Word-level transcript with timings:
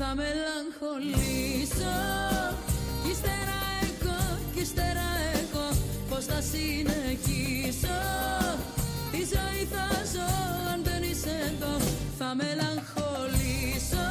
θα 0.00 0.14
μελαγχολήσω 0.14 1.96
Κι 3.02 3.10
ύστερα 3.10 3.58
εγώ, 3.82 4.18
κι 4.54 4.60
ύστερα 4.60 5.08
εγώ 5.32 5.66
Πώς 6.10 6.24
θα 6.24 6.40
συνεχίσω 6.40 7.98
Τη 9.10 9.16
ζωή 9.16 9.64
θα 9.72 9.86
ζω 10.12 10.30
αν 10.72 10.82
δεν 10.82 11.02
είσαι 11.02 11.34
εδώ 11.50 11.78
Θα 12.18 12.34
μελαγχολήσω 12.34 14.06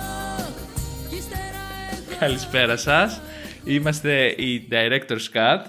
Κι 1.10 1.16
ύστερα 1.16 1.66
εγώ 1.92 2.18
Καλησπέρα 2.20 2.78
σας. 2.78 3.22
Είμαστε 3.64 4.26
η 4.28 4.68
Director's 4.72 5.28
Cut. 5.34 5.62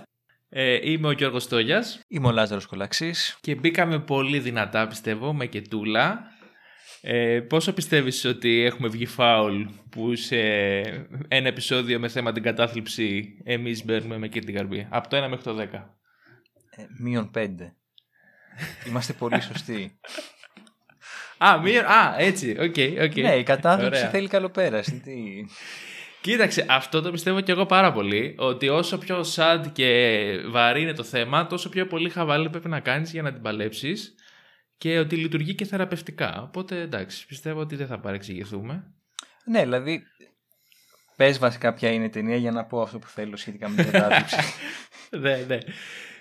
Ε, 0.48 0.90
είμαι 0.90 1.08
ο 1.08 1.10
Γιώργος 1.10 1.48
Τόγιας 1.48 2.00
Είμαι 2.08 2.26
ο 2.26 2.30
Λάζαρος 2.30 2.66
Κολαξής. 2.66 3.38
και 3.40 3.54
μπήκαμε 3.54 3.98
πολύ 3.98 4.38
δυνατά 4.38 4.86
πιστεύω 4.86 5.34
με 5.34 5.46
κετούλα. 5.46 6.36
Ε, 7.00 7.40
πόσο 7.40 7.72
πιστεύεις 7.72 8.24
ότι 8.24 8.64
έχουμε 8.64 8.88
βγει 8.88 9.06
φάουλ 9.06 9.62
που 9.90 10.14
σε 10.14 10.38
ένα 11.28 11.48
επεισόδιο 11.48 11.98
με 11.98 12.08
θέμα 12.08 12.32
την 12.32 12.42
κατάθλιψη 12.42 13.38
εμείς 13.44 13.84
μπαίνουμε 13.84 14.18
με 14.18 14.28
Καίτη 14.28 14.54
Γαρμπή; 14.54 14.86
Από 14.90 15.08
το 15.08 15.24
1 15.24 15.28
μέχρι 15.28 15.44
το 15.44 15.56
10. 15.60 15.64
Ε, 16.70 16.82
μείον 16.98 17.30
πέντε. 17.30 17.74
Είμαστε 18.88 19.12
πολύ 19.12 19.40
σωστοί. 19.40 19.98
Α, 21.38 21.60
μία, 21.62 21.86
α 21.86 22.14
έτσι, 22.18 22.50
ok, 22.50 23.02
ok. 23.02 23.16
Ναι, 23.16 23.34
η 23.34 23.42
κατάθλιψη 23.42 23.98
Ωραία. 23.98 24.10
θέλει 24.10 24.28
καλοπέραση. 24.28 25.00
Τι... 25.00 25.12
Κοίταξε, 26.20 26.66
αυτό 26.68 27.02
το 27.02 27.10
πιστεύω 27.10 27.40
και 27.40 27.52
εγώ 27.52 27.66
πάρα 27.66 27.92
πολύ. 27.92 28.34
Ότι 28.38 28.68
όσο 28.68 28.98
πιο 28.98 29.24
sad 29.34 29.64
και 29.72 30.20
βαρύ 30.48 30.82
είναι 30.82 30.92
το 30.92 31.02
θέμα, 31.02 31.46
τόσο 31.46 31.68
πιο 31.68 31.86
πολύ 31.86 32.10
χαβαλέ 32.10 32.50
πρέπει 32.50 32.68
να 32.68 32.80
κάνεις 32.80 33.12
για 33.12 33.22
να 33.22 33.32
την 33.32 33.42
παλέψεις 33.42 34.14
και 34.78 34.98
ότι 34.98 35.16
λειτουργεί 35.16 35.54
και 35.54 35.64
θεραπευτικά. 35.64 36.42
Οπότε 36.42 36.80
εντάξει, 36.80 37.26
πιστεύω 37.26 37.60
ότι 37.60 37.76
δεν 37.76 37.86
θα 37.86 38.00
παρεξηγηθούμε. 38.00 38.94
ναι, 39.44 39.60
δηλαδή. 39.60 40.02
Πες 41.16 41.38
βασικά 41.38 41.74
ποια 41.74 41.90
είναι 41.92 42.04
η 42.04 42.08
ταινία 42.08 42.36
για 42.36 42.50
να 42.50 42.64
πω 42.64 42.80
αυτό 42.80 42.98
που 42.98 43.06
θέλω 43.06 43.36
σχετικά 43.36 43.68
με 43.68 43.82
την 43.82 43.90
κατάθλιψη. 43.92 44.36
ναι, 45.10 45.36
ναι. 45.36 45.58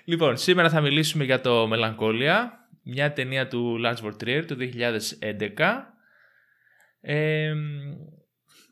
Λοιπόν, 0.04 0.36
σήμερα 0.36 0.70
θα 0.70 0.80
μιλήσουμε 0.80 1.24
για 1.24 1.40
το 1.40 1.66
Μελαγκόλια, 1.66 2.68
μια 2.82 3.12
ταινία 3.12 3.48
του 3.48 3.80
Lance 3.84 4.04
von 4.04 4.12
Trier 4.22 4.44
του 4.46 4.56
2011. 5.56 5.84
Ε, 7.00 7.54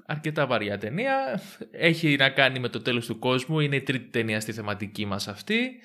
αρκετά 0.07 0.47
βαριά 0.47 0.79
ταινία. 0.79 1.41
Έχει 1.71 2.17
να 2.17 2.31
κάνει 2.31 2.59
με 2.59 2.69
το 2.69 2.83
τέλος 2.83 3.07
του 3.07 3.19
κόσμου. 3.19 3.61
Είναι 3.61 3.77
η 3.77 3.83
τρίτη 3.83 4.11
ταινία 4.11 4.41
στη 4.41 4.53
θεματική 4.53 5.07
μας 5.07 5.29
αυτή. 5.29 5.81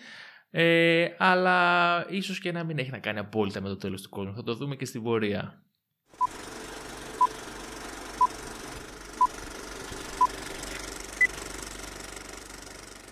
Ε, 0.52 1.08
αλλά 1.18 2.06
ίσως 2.10 2.40
και 2.40 2.52
να 2.52 2.64
μην 2.64 2.78
έχει 2.78 2.92
να 2.92 2.98
κάνει 2.98 3.20
απόλυτα 3.20 3.62
με 3.62 3.68
το 3.68 3.78
τέλος 3.78 4.02
του 4.02 4.10
κόσμου. 4.10 4.36
Θα 4.36 4.44
το 4.44 4.56
δούμε 4.56 4.76
και 4.76 4.86
στην 4.86 5.04
πορεία. 5.04 5.62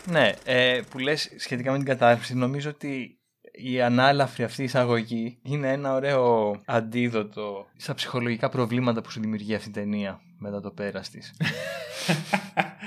ναι, 0.10 0.34
ε, 0.44 0.82
που 0.90 1.00
λες 1.00 1.30
σχετικά 1.38 1.72
με 1.72 1.78
την 1.78 1.86
κατάθλιψη, 1.86 2.36
νομίζω 2.36 2.70
ότι 2.70 3.20
η 3.52 3.82
ανάλαφρη 3.82 4.44
αυτή 4.44 4.64
εισαγωγή 4.64 5.40
είναι 5.42 5.72
ένα 5.72 5.94
ωραίο 5.94 6.56
αντίδοτο 6.66 7.68
στα 7.78 7.94
ψυχολογικά 7.94 8.50
προβλήματα 8.50 9.02
που 9.02 9.12
σου 9.12 9.20
δημιουργεί 9.20 9.56
αυτή 9.56 9.70
η 9.70 9.72
ταινία 9.72 10.22
μετά 10.38 10.62
το 10.62 10.72
πέρας 10.72 11.10
της. 11.10 11.34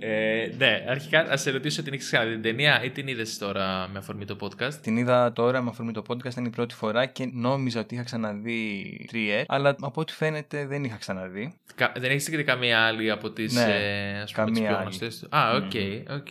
Ε, 0.00 0.48
ναι, 0.58 0.84
αρχικά 0.88 1.22
να 1.24 1.36
σε 1.36 1.50
ρωτήσω 1.50 1.82
την 1.82 1.92
έχεις 1.92 2.02
ξαναδεί 2.02 2.32
την 2.32 2.42
ταινία 2.42 2.82
ή 2.84 2.90
την 2.90 3.06
είδες 3.08 3.38
τώρα 3.38 3.88
με 3.92 3.98
αφορμή 3.98 4.24
το 4.24 4.36
podcast; 4.40 4.74
Την 4.74 4.96
είδα 4.96 5.32
τώρα 5.32 5.62
με 5.62 5.70
αφορμή 5.70 5.92
το 5.92 6.02
podcast, 6.08 6.24
ήταν 6.30 6.44
η 6.44 6.50
πρώτη 6.50 6.74
φορά 6.74 7.06
και 7.06 7.30
νόμιζα 7.32 7.80
ότι 7.80 7.94
είχα 7.94 8.04
ξαναδεί 8.04 8.84
Τριέρ, 9.08 9.44
αλλά 9.48 9.76
από 9.80 10.00
ό,τι 10.00 10.12
φαίνεται 10.12 10.66
δεν 10.66 10.84
είχα 10.84 10.96
ξαναδεί. 10.96 11.54
Κα- 11.74 11.92
δεν 11.98 12.10
έχεις 12.10 12.28
και 12.30 12.42
καμία 12.42 12.80
άλλη 12.80 13.10
από 13.10 13.30
τις 13.30 13.54
Ναι, 13.54 13.60
ε, 13.62 14.20
ας 14.20 14.32
πούμε, 14.32 14.50
τις 14.50 14.54
καμία 14.54 14.68
πιο 14.68 14.74
άλλη. 14.76 14.82
γνωστές; 14.84 15.18
Του. 15.18 15.36
Α, 15.36 15.50
ok, 15.56 15.72
ok. 16.16 16.28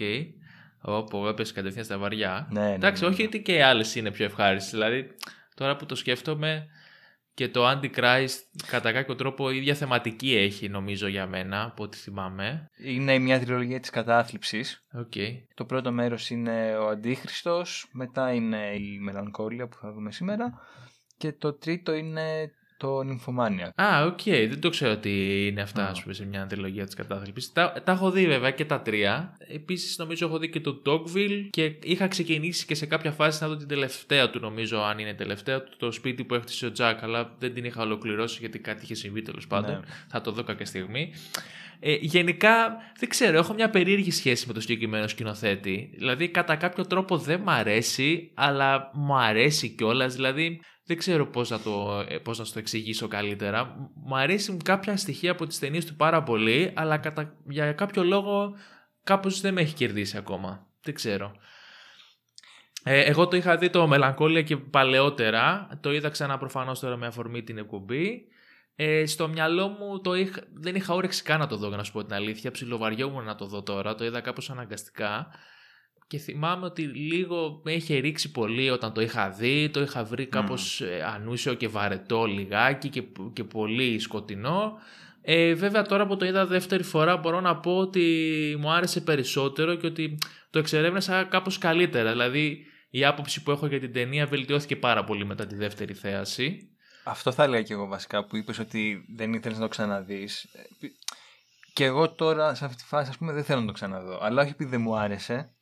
Οπότε 0.82 1.28
έπεσες 1.28 1.54
κατευθείαν 1.54 1.86
στα 1.86 1.98
βαριά. 1.98 2.48
Ναι, 2.52 2.60
ναι, 2.62 2.73
Εντάξει, 2.73 3.04
ναι, 3.04 3.10
όχι 3.10 3.22
ναι. 3.22 3.28
ότι 3.28 3.42
και 3.42 3.54
οι 3.54 3.61
άλλες 3.61 3.95
είναι 3.95 4.11
πιο 4.11 4.26
ευχάριστες. 4.26 4.71
Δηλαδή, 4.71 5.08
τώρα 5.56 5.76
που 5.76 5.86
το 5.86 5.95
σκέφτομαι 5.95 6.67
και 7.39 7.50
το 7.50 7.70
Antichrist 7.70 8.38
κατά 8.67 8.92
κάποιο 8.92 9.16
τρόπο 9.16 9.52
η 9.52 9.58
ίδια 9.58 9.76
θεματική 9.76 10.36
έχει 10.36 10.70
νομίζω 10.70 11.08
για 11.08 11.27
μένα 11.27 11.64
από 11.64 11.83
ό,τι 11.83 11.98
θυμάμαι. 11.98 12.70
Είναι 12.77 13.17
μια 13.17 13.39
τριλογία 13.39 13.80
της 13.80 13.89
κατάθλιψης. 13.89 14.86
Οκ. 14.94 15.14
Το 15.54 15.66
πρώτο 15.66 15.92
μέρος 15.92 16.30
είναι 16.30 16.77
ο 16.77 16.88
Αντίχριστος, 16.88 17.89
μετά 17.92 18.33
είναι 18.33 18.76
η 18.76 19.00
Melancholia 19.00 19.67
που 19.67 19.77
θα 19.82 19.92
δούμε 19.92 20.11
σήμερα 20.11 20.54
και 21.17 21.33
το 21.33 21.54
τρίτο 21.54 21.94
είναι 21.94 22.52
το 22.80 23.04
Νυμφωμάνια. 23.04 23.73
Α, 23.76 24.06
οκ. 24.06 24.22
Δεν 24.23 24.60
το 24.60 24.70
ξέρω 24.70 24.92
ότι 24.92 25.45
είναι 25.48 25.62
αυτά, 25.62 25.84
Α. 25.84 25.90
ας 25.90 26.02
πούμε, 26.02 26.14
σε 26.14 26.26
μια 26.26 26.45
τριλογία 26.45 26.86
της 26.86 26.95
κατάθλιψης. 26.95 27.52
Τα, 27.52 27.73
τα 27.84 27.92
έχω 27.92 28.12
δει 28.12 28.28
βέβαια 28.28 28.52
και 28.52 28.66
τα 28.66 28.82
τρία. 28.82 29.38
Επίσης 29.48 29.98
νομίζω 29.98 30.26
έχω 30.26 30.38
δει 30.38 30.50
και 30.50 30.60
το 30.60 30.82
Dogville 30.86 31.48
και 31.50 31.73
είχα 31.84 32.08
ξεκινήσει 32.08 32.66
και 32.66 32.76
σε 32.76 32.86
κάποια 32.86 33.12
φάση 33.12 33.44
να 33.44 33.50
δω 33.50 33.56
την 33.56 33.68
τελευταία 33.68 34.30
του 34.30 34.39
νομίζω, 34.39 34.82
αν 34.82 35.00
είναι 35.00 35.14
τελευταία 35.14 35.64
του, 35.64 35.78
το 35.78 35.92
σπίτι 35.92 36.23
που 36.23 36.36
έχτισε 36.36 36.66
ο 36.66 36.72
Τζακ, 36.72 37.04
αλλά 37.04 37.36
δεν 37.39 37.54
την 37.54 37.66
είχα 37.66 37.82
ολοκληρώσει 37.82 38.38
γιατί 38.39 38.60
κάτι 38.60 38.84
είχε 38.84 38.95
συμβεί 38.95 39.22
τέλος 39.22 39.48
πάντων. 39.48 39.76
Ναι. 39.76 39.80
Θα 40.08 40.22
το 40.22 40.32
δω 40.32 40.44
κάποια 40.44 40.66
στιγμή. 40.66 41.14
Ε, 41.80 41.98
γενικά, 42.02 42.78
δεν 43.00 43.10
ξέρω, 43.10 43.38
έχω 43.38 43.54
μια 43.54 43.70
περίεργη 43.70 44.12
σχέση 44.12 44.48
με 44.48 44.54
το 44.54 44.62
συγκεκριμένο 44.62 45.08
σκηνοθέτη. 45.08 45.92
Δηλαδή, 45.98 46.30
κατά 46.30 46.56
κάποιο 46.56 46.86
τρόπο 46.86 47.18
δεν 47.18 47.39
μ' 47.39 47.50
αρέσει, 47.50 48.32
αλλά 48.34 48.92
μου 48.94 49.18
αρέσει 49.18 49.70
κιόλας. 49.70 50.16
Δηλαδή, 50.16 50.62
δεν 50.89 50.98
ξέρω 50.98 51.27
πώς 51.27 51.50
να, 51.50 51.60
το, 51.60 52.05
ε, 52.08 52.17
πώς 52.17 52.39
να 52.39 52.45
σου 52.45 52.54
το 52.54 52.60
εξηγήσω 52.60 53.08
καλύτερα. 53.08 53.66
Μ- 53.66 53.89
Μου 53.95 54.17
αρέσουν 54.17 54.61
κάποια 54.64 54.98
στοιχεία 54.98 55.32
από 55.32 55.48
τις 55.48 55.60
ταινίες 55.60 55.86
του 55.86 55.95
πάρα 55.95 56.23
πολύ, 56.23 56.72
αλλά 56.76 56.98
κατά, 56.98 57.36
για 57.50 57.73
κάποιο 57.73 58.04
λόγο 58.04 58.55
κάπως 59.04 59.42
δεν 59.42 59.54
με 59.54 59.61
έχει 59.61 59.73
κερδίσει 59.73 60.17
ακόμα. 60.17 60.67
Δεν 60.82 60.94
ξέρω. 60.94 61.36
Ε, 62.83 63.00
εγώ 63.02 63.27
το 63.27 63.36
είχα 63.36 63.58
δει 63.58 63.70
το 63.70 63.88
Μελαγκόλια 63.88 64.42
και 64.42 64.58
παλαιότερα. 64.58 65.70
Το 65.82 65.92
είδα 65.94 66.10
ξανά 66.10 66.38
προφανώς 66.38 66.80
τώρα 66.80 66.98
με 66.98 67.08
αφορμή 67.08 67.44
την 67.44 67.58
εκπομπή. 67.58 68.27
Ε, 68.76 69.06
στο 69.06 69.27
μυαλό 69.27 69.67
μου 69.67 70.02
το 70.02 70.14
είχα, 70.14 70.42
δεν 70.54 70.76
είχα 70.76 70.94
όρεξη 70.94 71.23
καν 71.23 71.39
να 71.39 71.48
το 71.48 71.58
δω, 71.58 71.67
για 71.67 71.77
να 71.77 71.83
σου 71.83 71.92
πω 71.92 72.04
την 72.04 72.14
αλήθεια. 72.14 72.52
Ψιλοβαριόμουν 72.52 73.23
να 73.23 73.36
το 73.36 73.45
δω 73.45 73.64
τώρα. 73.64 73.95
Το 73.95 74.06
είδα 74.06 74.21
κάπως 74.21 74.50
αναγκαστικά. 74.50 75.27
Και 76.09 76.17
θυμάμαι 76.17 76.65
ότι 76.65 76.81
λίγο 76.81 77.61
με 77.64 77.71
είχε 77.73 77.97
ρίξει 77.97 78.31
πολύ 78.31 78.70
όταν 78.70 78.93
το 78.93 79.02
είχα 79.02 79.30
δει. 79.30 79.70
Το 79.70 79.81
είχα 79.81 80.03
βρει 80.03 80.25
κάπως 80.25 80.81
ε, 80.81 81.03
ανούσιο 81.15 81.53
και 81.53 81.67
βαρετό 81.67 82.25
λιγάκι 82.25 82.89
και, 82.89 83.03
και 83.33 83.43
πολύ 83.43 83.99
σκοτεινό. 83.99 84.73
Ε, 85.21 85.53
βέβαια 85.53 85.81
τώρα 85.81 86.08
που 86.08 86.17
το 86.17 86.25
είδα 86.25 86.45
δεύτερη 86.45 86.83
φορά 86.83 87.17
μπορώ 87.17 87.42
να 87.42 87.58
πω 87.58 87.77
ότι 87.77 88.03
μου 88.59 88.71
άρεσε 88.71 89.02
περισσότερο 89.02 89.75
και 89.75 89.86
ότι 89.87 90.17
το 90.49 90.59
εξερεύνησα 90.59 91.23
κάπως 91.23 91.58
καλύτερα. 91.58 92.11
Δηλαδή 92.11 92.65
η 92.89 93.05
άποψη 93.05 93.43
που 93.43 93.52
έχω 93.52 93.67
για 93.67 93.80
την 93.80 93.93
ταινία 93.93 94.26
βελτιώθηκε 94.26 94.76
πάρα 94.76 95.03
πολύ 95.03 95.26
μετά 95.26 95.47
τη 95.47 95.55
δεύτερη 95.55 95.93
θέαση. 95.93 96.70
Αυτό 97.03 97.31
θα 97.31 97.43
έλεγα 97.43 97.61
και 97.64 97.73
εγώ 97.73 97.87
βασικά 97.87 98.26
που 98.26 98.37
είπες 98.37 98.59
ότι 98.59 99.05
δεν 99.15 99.33
ήθελες 99.33 99.58
να 99.58 99.64
το 99.64 99.70
ξαναδείς. 99.70 100.43
Ε, 100.43 100.61
πι- 100.80 100.95
Και 101.73 101.83
εγώ 101.83 102.09
τώρα 102.09 102.55
σε 102.55 102.65
αυτή 102.65 102.77
τη 102.77 102.83
φάση 102.87 103.09
ας 103.09 103.17
πούμε 103.17 103.33
δεν 103.33 103.43
θέλω 103.43 103.59
να 103.59 103.65
το 103.65 103.71
ξαναδώ. 103.71 104.20
Αλλά 104.21 104.41
όχι 104.41 104.52
επειδή 104.52 104.70
δεν 104.70 104.81
μου 104.81 104.95
άρεσε. 104.97 105.53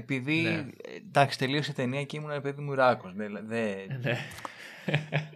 Επειδή 0.00 0.40
Ναι. 0.40 0.50
ε, 0.50 0.66
εντάξει 0.96 1.38
τελείωσε 1.38 1.70
η 1.70 1.74
ταινία 1.74 2.04
και 2.04 2.16
ήμουν 2.16 2.30
ένα 2.30 2.40
παιδί 2.40 2.60
μου 2.62 2.74
ράκος. 2.74 3.12
Δεν, 3.14 3.40
δεν, 3.46 3.76
Ναι. 4.02 4.18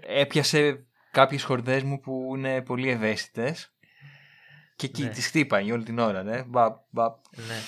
έπιασε 0.06 0.84
κάποιες 1.10 1.42
χορδές 1.42 1.82
μου 1.82 2.00
που 2.00 2.32
είναι 2.36 2.62
πολύ 2.62 2.88
ευαίσθητες 2.90 3.72
και 4.76 4.86
εκεί 4.86 5.02
Ναι. 5.02 5.08
τις 5.08 5.26
χτύπαγε 5.26 5.72
όλη 5.72 5.84
την 5.84 5.98
ώρα, 5.98 6.22
ναι. 6.22 6.42
Μπαπ, 6.42 6.76
μπαπ. 6.90 7.16
Ναι. 7.36 7.60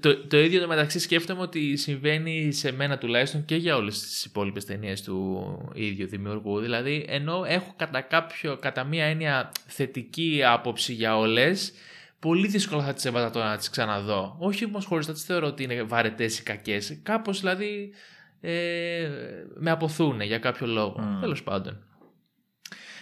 Το, 0.00 0.26
το 0.26 0.38
ίδιο 0.40 0.60
το 0.60 0.66
μεταξύ 0.66 0.98
σκέφτομαι 0.98 1.40
ότι 1.40 1.76
συμβαίνει 1.76 2.52
σε 2.52 2.72
μένα 2.72 2.98
τουλάχιστον 2.98 3.44
και 3.44 3.56
για 3.56 3.76
όλες 3.76 4.00
τις 4.00 4.24
υπόλοιπες 4.24 4.64
ταινίες 4.64 5.02
του 5.02 5.70
ίδιου 5.74 6.06
δημιουργού. 6.08 6.60
Δηλαδή, 6.60 7.04
ενώ 7.08 7.44
έχω 7.46 7.74
κατά, 7.76 8.00
κάποιο, 8.00 8.56
κατά 8.56 8.84
μία 8.84 9.04
έννοια 9.04 9.52
θετική 9.66 10.40
άποψη 10.44 10.92
για 10.92 11.16
όλες, 11.18 11.72
πολύ 12.22 12.46
δύσκολα 12.46 12.84
θα 12.84 12.92
τις 12.92 13.04
έβαζα 13.04 13.30
τώρα 13.30 13.48
να 13.48 13.56
τις 13.56 13.70
ξαναδώ. 13.70 14.36
Όχι 14.38 14.64
όμως 14.64 14.84
χωρίς 14.84 15.06
να 15.06 15.12
τις 15.12 15.24
θεωρώ 15.24 15.46
ότι 15.46 15.62
είναι 15.62 15.82
βαρετές 15.82 16.38
ή 16.38 16.42
κακές. 16.42 17.00
Κάπως 17.02 17.40
δηλαδή 17.40 17.92
ε, 18.40 19.08
με 19.54 19.70
αποθούν 19.70 20.20
για 20.20 20.38
κάποιο 20.38 20.66
λόγο. 20.66 21.00
Μμ. 21.00 21.20
Τέλος 21.20 21.42
πάντων. 21.42 21.84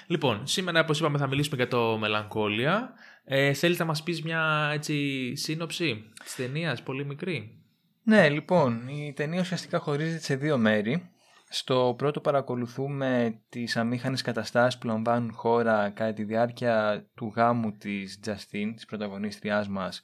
Λοιπόν, 0.07 0.47
σήμερα 0.47 0.81
όπως 0.81 0.99
είπαμε 0.99 1.19
θα 1.19 1.27
μιλήσουμε 1.27 1.57
για 1.57 1.69
το 1.69 1.99
Μελαγκόλια. 1.99 2.93
Ε, 3.25 3.53
θέλεις 3.53 3.79
να 3.79 3.85
μας 3.85 4.03
πεις 4.03 4.23
μια 4.23 4.71
έτσι 4.73 5.33
σύνοψη 5.37 6.05
της 6.25 6.35
ταινίας, 6.35 6.83
πολύ 6.83 7.05
μικρή; 7.05 7.63
Ναι, 8.03 8.29
λοιπόν, 8.29 8.89
η 8.89 9.13
ταινία 9.17 9.41
ουσιαστικά 9.41 9.79
χωρίζεται 9.79 10.23
σε 10.23 10.37
δύο 10.37 10.59
μέρη. 10.59 11.11
Στο 11.53 11.95
πρώτο 11.99 12.21
παρακολουθούμε 12.21 13.41
τις 13.49 13.77
αμήχανες 13.77 14.23
καταστάσεις 14.23 14.79
που 14.81 14.87
λαμβάνουν 14.87 15.33
χώρα 15.33 15.91
κατά 15.91 16.13
τη 16.13 16.25
διάρκεια 16.25 17.07
του 17.15 17.33
γάμου 17.37 17.73
της 17.73 18.21
Τζαστίν, 18.21 18.75
της 18.75 18.85
πρωταγωνίστριάς 18.85 19.69
μας, 19.69 20.01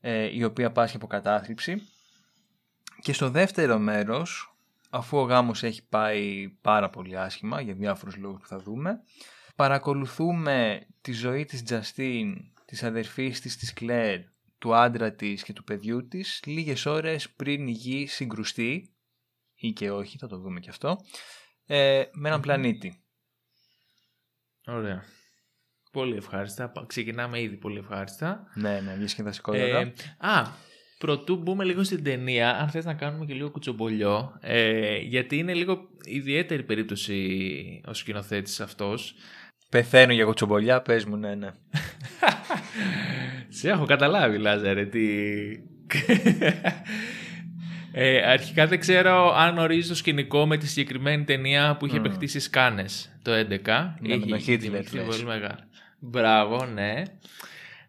ε, 0.00 0.36
η 0.36 0.44
οποία 0.44 0.72
πάσχει 0.72 0.96
από 0.96 1.06
κατάθλιψη. 1.06 1.82
Και 3.00 3.12
στο 3.12 3.30
δεύτερο 3.30 3.78
μέρος, 3.78 4.56
αφού 4.90 5.18
ο 5.18 5.22
γάμος 5.22 5.62
έχει 5.62 5.86
πάει 5.88 6.48
πάρα 6.60 6.90
πολύ 6.90 7.18
άσχημα 7.18 7.60
για 7.60 7.74
διάφορους 7.74 8.16
λόγους 8.16 8.40
που 8.40 8.46
θα 8.46 8.58
δούμε, 8.58 9.00
παρακολουθούμε 9.56 10.86
τη 11.00 11.12
ζωή 11.12 11.44
της 11.44 11.62
Τζαστίν, 11.62 12.36
της 12.64 12.82
αδερφής 12.82 13.40
της 13.40 13.56
της 13.56 13.72
Κλέρ, 13.72 14.20
του 14.58 14.74
άντρα 14.74 15.12
της 15.12 15.42
και 15.42 15.52
του 15.52 15.64
παιδιού 15.64 16.08
της 16.08 16.42
λίγες 16.46 16.86
ώρες 16.86 17.30
πριν 17.30 17.66
η 17.66 17.72
γη 17.72 18.06
συγκρουστεί 18.06 18.95
ή 19.56 19.72
και 19.72 19.90
όχι, 19.90 20.18
θα 20.18 20.26
το 20.26 20.38
δούμε 20.38 20.60
και 20.60 20.70
αυτό, 20.70 20.96
ε, 21.66 22.02
με 22.12 22.28
έναν 22.28 22.40
πλανήτη. 22.40 23.00
Ωραία. 24.66 25.04
Πολύ 25.92 26.16
ευχάριστα. 26.16 26.72
Ξεκινάμε 26.86 27.40
ήδη 27.40 27.56
πολύ 27.56 27.78
ευχάριστα. 27.78 28.46
Ναι, 28.54 28.80
ναι, 28.80 28.94
διασκεδασικότατα. 28.96 29.78
Ε, 29.78 29.92
α, 30.18 30.46
πρωτού 30.98 31.36
μπούμε 31.36 31.64
λίγο 31.64 31.84
στην 31.84 32.04
ταινία, 32.04 32.56
αν 32.56 32.68
θες 32.68 32.84
να 32.84 32.94
κάνουμε 32.94 33.24
και 33.24 33.34
λίγο 33.34 33.50
κουτσομπολιό, 33.50 34.38
ε, 34.40 34.96
γιατί 34.96 35.36
είναι 35.36 35.54
λίγο 35.54 35.88
ιδιαίτερη 36.04 36.62
περίπτωση 36.62 37.80
ο 37.86 37.94
σκηνοθέτης 37.94 38.60
αυτός. 38.60 39.14
Πεθαίνω 39.70 40.12
για 40.12 40.24
κουτσομπολιά, 40.24 40.82
πες 40.82 41.04
μου, 41.04 41.16
ναι, 41.16 41.34
ναι. 41.34 41.50
Σε 43.48 43.68
έχω 43.68 43.84
καταλάβει, 43.84 44.38
Λάζαρε, 44.38 44.86
τι... 44.86 45.02
Ε, 47.98 48.30
αρχικά 48.30 48.66
δεν 48.66 48.80
ξέρω 48.80 49.34
αν 49.34 49.58
ορίζει 49.58 49.88
το 49.88 49.94
σκηνικό 49.94 50.46
με 50.46 50.56
τη 50.56 50.66
συγκεκριμένη 50.66 51.24
ταινία 51.24 51.76
που 51.76 51.86
είχε 51.86 51.98
mm. 51.98 52.02
παιχτεί 52.02 52.26
στις 52.26 52.50
Κάνες 52.50 53.18
το 53.22 53.32
2011. 53.32 53.38
Ναι, 54.00 54.16
με 54.16 54.26
τον 54.26 54.38
Χίτλερ. 54.38 54.84
Πολύ 54.84 55.24
μεγάλο. 55.24 55.68
Μπράβο, 55.98 56.64
ναι. 56.64 57.02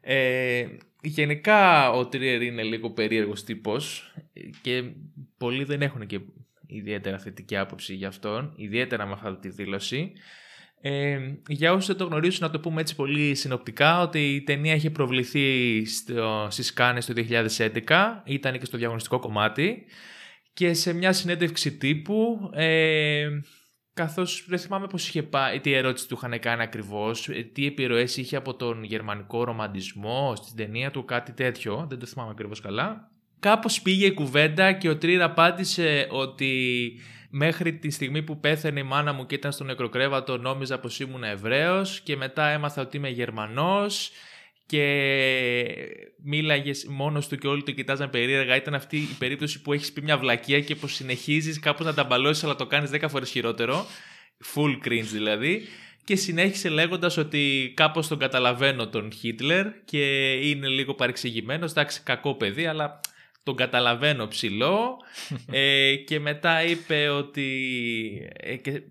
Ε, 0.01 0.65
γενικά 1.01 1.92
ο 1.92 2.07
Τρίερ 2.07 2.42
είναι 2.42 2.63
λίγο 2.63 2.89
περίεργος 2.89 3.44
τύπος 3.44 4.13
και 4.62 4.83
πολλοί 5.38 5.63
δεν 5.63 5.81
έχουν 5.81 6.06
και 6.06 6.19
ιδιαίτερα 6.68 7.19
θετική 7.19 7.57
άποψη 7.57 7.94
για 7.94 8.07
αυτόν, 8.07 8.54
ιδιαίτερα 8.56 9.06
με 9.06 9.12
αυτή 9.24 9.50
τη 9.50 9.50
δήλωση. 9.50 10.12
Ε, 10.81 11.18
για 11.47 11.71
όσους 11.71 11.88
δεν 11.88 11.97
το 11.97 12.06
γνωρίζουν, 12.06 12.39
να 12.41 12.50
το 12.50 12.59
πούμε 12.59 12.81
έτσι 12.81 12.95
πολύ 12.95 13.35
συνοπτικά, 13.35 14.01
ότι 14.01 14.35
η 14.35 14.41
ταινία 14.41 14.75
είχε 14.75 14.89
προβληθεί 14.89 15.85
στο, 15.85 16.47
στις 16.50 16.74
Κάνες 16.74 17.06
το 17.06 17.13
2011, 17.15 18.21
ήταν 18.25 18.59
και 18.59 18.65
στο 18.65 18.77
διαγωνιστικό 18.77 19.19
κομμάτι 19.19 19.85
και 20.53 20.74
σε 20.74 20.94
μια 20.94 21.13
συνέντευξη 21.13 21.77
τύπου, 21.77 22.50
ε, 22.53 23.27
καθώς 23.94 24.45
δεν 24.47 24.59
θυμάμαι 24.59 24.88
πώς 24.88 25.07
είχε 25.07 25.24
πάει, 25.24 25.59
τι 25.59 25.74
ερώτηση 25.74 26.07
του 26.07 26.15
είχαν 26.18 26.39
κάνει 26.39 26.62
ακριβώς, 26.62 27.30
ε, 27.30 27.50
τι 27.53 27.65
επιρροές 27.65 28.18
είχε 28.18 28.35
από 28.35 28.56
τον 28.56 28.83
γερμανικό 28.83 29.44
ρομαντισμό 29.44 30.35
στην 30.35 30.56
ταινία 30.56 30.91
του, 30.91 31.06
κάτι 31.06 31.31
τέτοιο, 31.31 31.85
δεν 31.89 32.00
το 32.00 32.06
θυμάμαι 32.06 32.31
ακριβώς 32.31 32.59
καλά. 32.59 33.12
Κάπως 33.39 33.81
πήγε 33.81 34.06
η 34.06 34.13
κουβέντα 34.13 34.71
και 34.71 34.89
ο 34.89 34.97
Τρίρα 34.97 35.25
απάντησε 35.25 36.07
ότι 36.09 36.94
Μέχρι 37.39 37.73
τη 37.73 37.89
στιγμή 37.89 38.23
που 38.23 38.39
πέθανε 38.39 38.79
η 38.79 38.83
μάνα 38.83 39.13
μου 39.13 39.25
και 39.25 39.35
ήταν 39.35 39.51
στο 39.51 39.63
νεκροκρέβατο 39.63 40.37
νόμιζα 40.37 40.79
πως 40.79 40.99
ήμουν 40.99 41.23
Εβραίος 41.23 41.99
και 41.99 42.15
μετά 42.15 42.47
έμαθα 42.47 42.81
ότι 42.81 42.97
είμαι 42.97 43.09
Γερμανός 43.09 44.11
και 44.65 44.83
μίλαγες 46.23 46.85
μόνος 46.89 47.27
του 47.27 47.37
και 47.37 47.47
όλοι 47.47 47.63
το 47.63 47.71
κοιτάζαν 47.71 48.09
περίεργα. 48.09 48.55
Ήταν 48.55 48.73
αυτή 48.73 48.97
η 48.97 49.15
περίπτωση 49.19 49.61
που 49.61 49.73
έχεις 49.73 49.91
πει 49.91 50.01
μια 50.01 50.17
βλακεία 50.17 50.59
και 50.59 50.75
πως 50.75 50.93
συνεχίζεις 50.93 51.59
κάπως 51.59 51.85
να 51.85 51.93
τα 51.93 52.03
μπαλώσεις 52.03 52.43
αλλά 52.43 52.55
το 52.55 52.65
κάνεις 52.65 52.89
10 52.93 53.05
φορές 53.09 53.29
χειρότερο. 53.29 53.85
Full 54.55 54.87
cringe 54.87 55.09
δηλαδή. 55.11 55.61
Και 56.03 56.15
συνέχισε 56.15 56.69
λέγοντας 56.69 57.17
ότι 57.17 57.73
κάπως 57.75 58.07
τον 58.07 58.17
καταλαβαίνω 58.17 58.87
τον 58.87 59.11
Χίτλερ 59.11 59.65
και 59.85 60.31
είναι 60.31 60.67
λίγο 60.67 60.93
παρεξηγημένος. 60.93 61.71
Εντάξει, 61.71 62.01
κακό 62.03 62.35
παιδί, 62.35 62.65
αλλά 62.65 62.99
τον 63.47 63.55
καταλαβαίνω 63.55 64.27
ψιλο 64.27 64.97
ε, 65.51 65.95
και 65.95 66.19
μετά 66.19 66.63
είπε 66.63 67.09
ότι 67.09 67.49
ε, 68.33 68.55
και, 68.55 68.81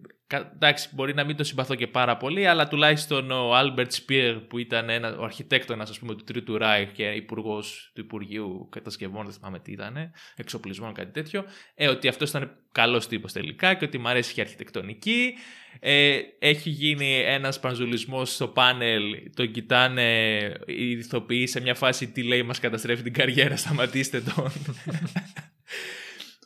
εντάξει 0.54 0.88
μπορεί 0.92 1.14
να 1.14 1.24
μην 1.24 1.36
το 1.36 1.44
συμπαθώ 1.44 1.74
και 1.74 1.86
πάρα 1.86 2.16
πολύ 2.16 2.46
αλλά 2.46 2.68
τουλάχιστον 2.68 3.30
ο 3.30 3.54
Άλμπερτ 3.54 3.92
Σπέερ 3.92 4.38
που 4.38 4.58
ήταν 4.58 4.88
ένα, 4.88 5.16
ο 5.18 5.24
αρχιτέκτονας 5.24 5.90
ας 5.90 5.98
πούμε 5.98 6.14
του 6.14 6.24
Τρίτου 6.24 6.58
Ράιχ 6.58 6.90
και 6.92 7.04
υπουργός 7.04 7.90
του 7.94 8.00
Υπουργείου 8.00 8.68
Κατασκευών 8.70 9.24
δεν 9.24 9.34
θυμάμαι 9.34 9.58
τι 9.58 9.72
ήταν 9.72 10.12
εξοπλισμών 10.36 10.92
κάτι 10.92 11.12
τέτοιο 11.12 11.44
ε, 11.74 11.88
ότι 11.88 12.08
αυτός 12.08 12.28
ήταν 12.28 12.56
καλός 12.72 13.08
τύπος 13.08 13.32
τελικά 13.32 13.74
και 13.74 13.84
ότι 13.84 13.98
μου 13.98 14.08
αρέσει 14.08 14.34
και 14.34 14.40
η 14.40 14.42
αρχιτεκτονική 14.42 15.34
ε, 15.80 16.18
έχει 16.38 16.70
γίνει 16.70 17.20
ένας 17.20 17.60
πανζουλισμός 17.60 18.34
στο 18.34 18.48
πάνελ, 18.48 19.02
τον 19.34 19.50
κοιτάνε 19.50 20.38
οι 20.66 20.90
ηθοποιοί 20.90 21.46
σε 21.46 21.60
μια 21.60 21.74
φάση 21.74 22.10
τι 22.10 22.22
λέει 22.22 22.42
μας 22.42 22.60
καταστρέφει 22.60 23.02
την 23.02 23.12
καριέρα, 23.12 23.56
σταματήστε 23.56 24.20
τον. 24.20 24.52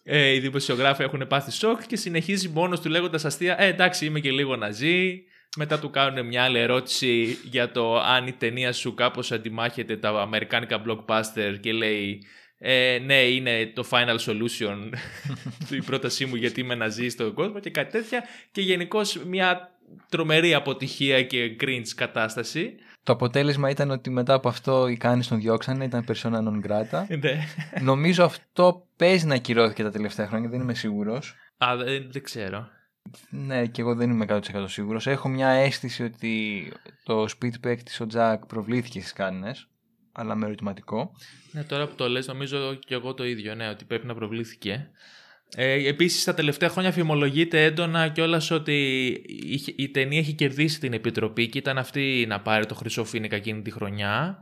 ε, 0.03 0.33
οι 0.33 0.39
δημοσιογράφοι 0.39 1.03
έχουν 1.03 1.27
πάθει 1.29 1.51
σοκ 1.51 1.87
και 1.87 1.97
συνεχίζει 1.97 2.49
μόνος 2.49 2.81
του 2.81 2.89
λέγοντας 2.89 3.25
αστεία 3.25 3.61
«Ε, 3.61 3.67
εντάξει 3.67 4.07
είμαι 4.07 4.21
και 4.21 4.31
λίγο 4.31 4.57
ναζί». 4.57 5.25
Μετά 5.57 5.79
του 5.79 5.91
κάνουν 5.91 6.27
μια 6.27 6.43
άλλη 6.43 6.59
ερώτηση 6.59 7.39
για 7.45 7.73
το 7.73 7.99
αν 7.99 8.27
η 8.27 8.33
ταινία 8.33 8.73
σου 8.73 8.95
κάπως 8.95 9.33
αντιμάχεται 9.33 9.97
τα 9.97 10.09
αμερικάνικα 10.09 10.83
blockbuster 10.87 11.57
και 11.61 11.73
λέει 11.73 12.23
ε, 12.59 12.99
ναι, 13.05 13.23
είναι 13.23 13.67
το 13.75 13.85
final 13.91 14.17
solution 14.17 14.91
η 15.71 15.83
πρότασή 15.83 16.27
μου 16.27 16.35
γιατί 16.35 16.61
είμαι 16.61 16.75
να 16.75 16.89
ζει 16.89 17.09
στον 17.09 17.35
κόσμο 17.35 17.61
και 17.61 17.71
κάτι 17.71 17.91
τέτοια 17.91 18.25
και 18.53 18.61
γενικώς 18.61 19.17
μια 19.25 19.79
τρομερή 20.09 20.55
αποτυχία 20.55 21.23
και 21.23 21.57
cringe 21.61 21.89
κατάσταση. 21.95 22.75
Το 23.03 23.13
αποτέλεσμα 23.13 23.71
ήταν 23.71 23.91
ότι 23.91 24.11
μετά 24.11 24.35
από 24.35 24.49
αυτό 24.49 24.89
οι 24.89 24.97
Κάνης 24.97 25.29
τον 25.29 25.41
διώξανε, 25.41 25.85
ήταν 25.85 26.05
persona 26.09 26.37
non 26.37 26.67
grata. 26.67 27.05
Ναι. 27.21 27.45
Νομίζω 27.81 28.25
αυτό 28.25 28.87
παίζει 28.97 29.27
να 29.27 29.35
ακυρώθηκε 29.35 29.83
τα 29.83 29.91
τελευταία 29.91 30.27
χρόνια, 30.27 30.49
δεν 30.49 30.61
είμαι 30.61 30.75
σίγουρος. 30.75 31.35
Α, 31.65 31.77
δεν, 31.77 32.11
δεν 32.11 32.23
ξέρω. 32.23 32.69
Ναι, 33.31 33.67
και 33.67 33.81
εγώ 33.81 33.95
δεν 33.95 34.11
είμαι 34.11 34.27
100% 34.29 34.41
σίγουρος. 34.67 35.07
Έχω 35.07 35.29
μια 35.29 35.49
αίσθηση 35.49 36.03
ότι 36.03 36.65
το 37.05 37.23
speed 37.23 37.67
pack 37.67 37.79
της 37.85 38.01
ο 38.01 38.07
Jack 38.15 38.39
προβλήθηκε 38.47 39.01
στις 39.01 39.13
Κάνες 39.13 39.69
αλλά 40.13 40.35
με 40.35 40.47
ερωτηματικό. 40.47 41.13
Ναι, 41.53 41.65
τώρα 41.65 41.87
που 41.87 41.95
το 41.95 42.09
λες 42.09 42.27
νομίζω 42.27 42.75
και 42.75 42.95
εγώ 42.95 43.15
το 43.15 43.25
ίδιο, 43.25 43.55
ναι, 43.55 43.69
ότι 43.69 43.85
πρέπει 43.85 44.07
να 44.07 44.15
προβλήθηκε. 44.15 44.91
Ε, 45.57 45.89
Επίσης, 45.89 46.25
τα 46.25 46.35
τελευταία 46.35 46.69
χρόνια 46.69 46.93
φημολογείται 46.93 47.65
έντονα 47.65 48.09
κιόλας 48.09 48.51
ότι 48.51 49.07
η 49.77 49.89
ταινία 49.91 50.19
έχει 50.19 50.33
κερδίσει 50.33 50.81
την 50.81 50.93
επιτροπή 50.93 51.49
και 51.49 51.59
ήταν 51.59 51.79
αυτή 51.79 52.25
να 52.29 52.41
πάρει 52.41 52.67
το 52.67 52.75
χρυσό 52.75 53.05
φίνικα 53.05 53.37
εκείνη 53.37 53.63
τη 53.63 53.71
χρονιά. 53.71 54.39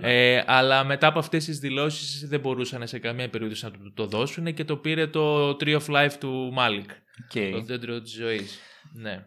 Ε, 0.00 0.42
αλλά 0.46 0.84
μετά 0.84 1.06
από 1.06 1.18
αυτές 1.18 1.44
τις 1.44 1.58
δηλώσεις 1.58 2.28
δεν 2.28 2.40
μπορούσαν 2.40 2.86
σε 2.86 2.98
καμία 2.98 3.28
περίπτωση 3.28 3.64
να 3.64 3.70
το, 3.70 3.78
το 3.94 4.06
δώσουν 4.06 4.54
και 4.54 4.64
το 4.64 4.76
πήρε 4.76 5.06
το 5.06 5.48
Tree 5.50 5.78
of 5.78 5.86
Life 5.86 6.12
του 6.20 6.50
Μάλικ. 6.52 6.90
Okay. 7.32 7.50
Το 7.52 7.62
δέντρο 7.62 8.00
της 8.00 8.12
ζωής. 8.12 8.58
Ναι. 8.92 9.26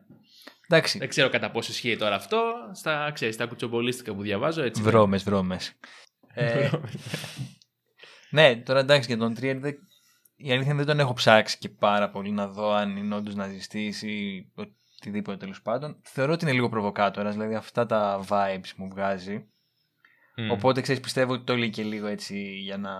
Εντάξει. 0.67 0.97
Δεν 0.97 1.09
ξέρω 1.09 1.29
κατά 1.29 1.51
πόσο 1.51 1.71
ισχύει 1.71 1.97
τώρα 1.97 2.15
αυτό. 2.15 2.41
Στα, 2.73 3.11
ξέρεις, 3.13 3.35
στα 3.35 3.45
κουτσομπολίστικα 3.45 4.13
που 4.13 4.21
διαβάζω 4.21 4.63
έτσι. 4.63 4.81
Βρώμες, 4.81 5.23
βρώμες. 5.23 5.73
ε, 6.33 6.69
ναι, 8.29 8.55
τώρα 8.55 8.79
εντάξει 8.79 9.07
για 9.07 9.17
τον 9.17 9.33
Τρίερ 9.33 9.57
η 10.43 10.51
αλήθεια 10.51 10.75
δεν 10.75 10.85
τον 10.85 10.99
έχω 10.99 11.13
ψάξει 11.13 11.57
και 11.57 11.69
πάρα 11.69 12.09
πολύ 12.09 12.31
να 12.31 12.47
δω 12.47 12.71
αν 12.71 12.97
είναι 12.97 13.15
όντως 13.15 13.35
ναζιστής 13.35 14.01
ή 14.01 14.47
οτιδήποτε 14.99 15.37
τέλος 15.37 15.61
πάντων. 15.61 15.97
Θεωρώ 16.01 16.33
ότι 16.33 16.43
είναι 16.43 16.53
λίγο 16.53 16.69
προβοκάτορας, 16.69 17.33
δηλαδή 17.33 17.55
αυτά 17.55 17.85
τα 17.85 18.25
vibes 18.29 18.71
μου 18.75 18.89
βγάζει. 18.89 19.45
Mm. 20.35 20.51
Οπότε 20.51 20.81
ξέρεις, 20.81 21.01
πιστεύω 21.01 21.33
ότι 21.33 21.43
το 21.43 21.55
λέει 21.55 21.69
και 21.69 21.83
λίγο 21.83 22.07
έτσι 22.07 22.39
για 22.41 22.77
να 22.77 22.91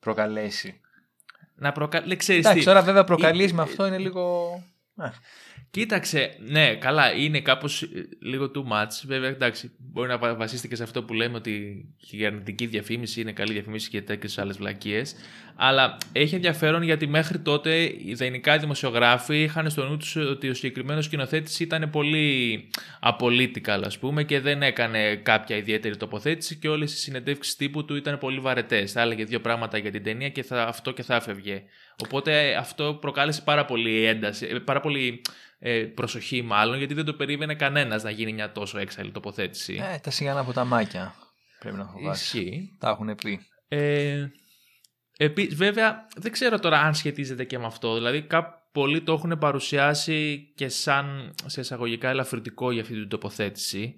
προκαλέσει. 0.00 0.80
Να 1.54 1.72
προκαλέσει. 1.72 2.16
Ξέρεις 2.16 2.44
Εντάξει, 2.44 2.64
τώρα 2.64 2.82
βέβαια 2.82 3.04
προκαλείς 3.04 3.52
με 3.52 3.62
αυτό 3.62 3.86
είναι 3.86 3.98
λίγο. 3.98 4.54
Κοίταξε, 5.70 6.36
ναι, 6.38 6.74
καλά, 6.74 7.12
είναι 7.12 7.40
κάπως 7.40 7.82
ε, 7.82 7.88
λίγο 8.20 8.50
too 8.54 8.72
much. 8.72 9.02
Βέβαια, 9.06 9.28
εντάξει, 9.28 9.70
μπορεί 9.78 10.08
να 10.08 10.34
βασίστηκε 10.34 10.76
σε 10.76 10.82
αυτό 10.82 11.02
που 11.02 11.14
λέμε 11.14 11.36
ότι 11.36 11.84
η 12.10 12.26
αρνητική 12.26 12.66
διαφήμιση 12.66 13.20
είναι 13.20 13.32
καλή 13.32 13.52
διαφήμιση 13.52 13.88
και 13.88 14.02
τέτοιες 14.02 14.38
άλλες 14.38 14.56
βλακίες. 14.56 15.14
Αλλά 15.56 15.96
έχει 16.12 16.34
ενδιαφέρον 16.34 16.82
γιατί 16.82 17.06
μέχρι 17.06 17.38
τότε 17.38 17.82
οι 17.82 18.14
δανεικά 18.14 18.58
δημοσιογράφοι 18.58 19.42
είχαν 19.42 19.70
στο 19.70 19.88
νου 19.88 19.96
τους 19.96 20.16
ότι 20.16 20.48
ο 20.48 20.54
συγκεκριμένος 20.54 21.04
σκηνοθέτης 21.04 21.60
ήταν 21.60 21.90
πολύ 21.90 22.68
απολύτικα, 23.00 23.74
ας 23.74 23.98
πούμε, 23.98 24.24
και 24.24 24.40
δεν 24.40 24.62
έκανε 24.62 25.16
κάποια 25.16 25.56
ιδιαίτερη 25.56 25.96
τοποθέτηση 25.96 26.56
και 26.56 26.68
όλες 26.68 26.92
οι 26.92 26.96
συνεντεύξεις 26.96 27.56
τύπου 27.56 27.84
του 27.84 27.96
ήταν 27.96 28.18
πολύ 28.18 28.38
βαρετές. 28.38 28.92
Θα 28.92 29.00
έλεγε 29.00 29.24
δύο 29.24 29.40
πράγματα 29.40 29.78
για 29.78 29.90
την 29.90 30.02
ταινία 30.02 30.28
και 30.28 30.42
θα, 30.42 30.62
αυτό 30.62 30.90
και 30.90 31.02
θα 31.02 31.14
έφευγε. 31.14 31.62
Οπότε 32.04 32.54
αυτό 32.56 32.94
προκάλεσε 32.94 33.42
πάρα 33.42 33.64
πολύ 33.64 34.04
ένταση, 34.04 34.46
ε, 34.46 34.58
πάρα 34.58 34.80
πολύ 34.80 35.20
ε, 35.58 35.82
προσοχή 35.82 36.42
μάλλον, 36.42 36.78
γιατί 36.78 36.94
δεν 36.94 37.04
το 37.04 37.14
περίμενε 37.14 37.54
κανένας 37.54 38.02
να 38.02 38.10
γίνει 38.10 38.32
μια 38.32 38.52
τόσο 38.52 38.78
έξαλλη 38.78 39.10
τοποθέτηση. 39.10 39.80
Ε, 39.94 39.98
τα 39.98 40.10
σιγάνα 40.10 40.40
από 40.40 40.52
τα 40.52 40.64
μάκια 40.64 41.14
πρέπει 41.60 41.76
να 41.76 41.86
φοβάσαι. 41.86 42.38
Ισχύει. 42.38 42.76
Τα 42.78 42.88
έχουν 42.88 43.14
πει. 43.14 43.40
Ε, 43.68 44.26
επί, 45.16 45.46
βέβαια, 45.46 46.06
δεν 46.16 46.32
ξέρω 46.32 46.58
τώρα 46.58 46.80
αν 46.80 46.94
σχετίζεται 46.94 47.44
και 47.44 47.58
με 47.58 47.66
αυτό. 47.66 47.94
Δηλαδή, 47.94 48.26
πολλοί 48.72 49.02
το 49.02 49.12
έχουν 49.12 49.38
παρουσιάσει 49.38 50.52
και 50.54 50.68
σαν 50.68 51.34
σε 51.46 51.60
εισαγωγικά 51.60 52.08
ελαφρυντικό 52.08 52.70
για 52.70 52.82
αυτή 52.82 52.94
την 52.94 53.08
τοποθέτηση 53.08 53.94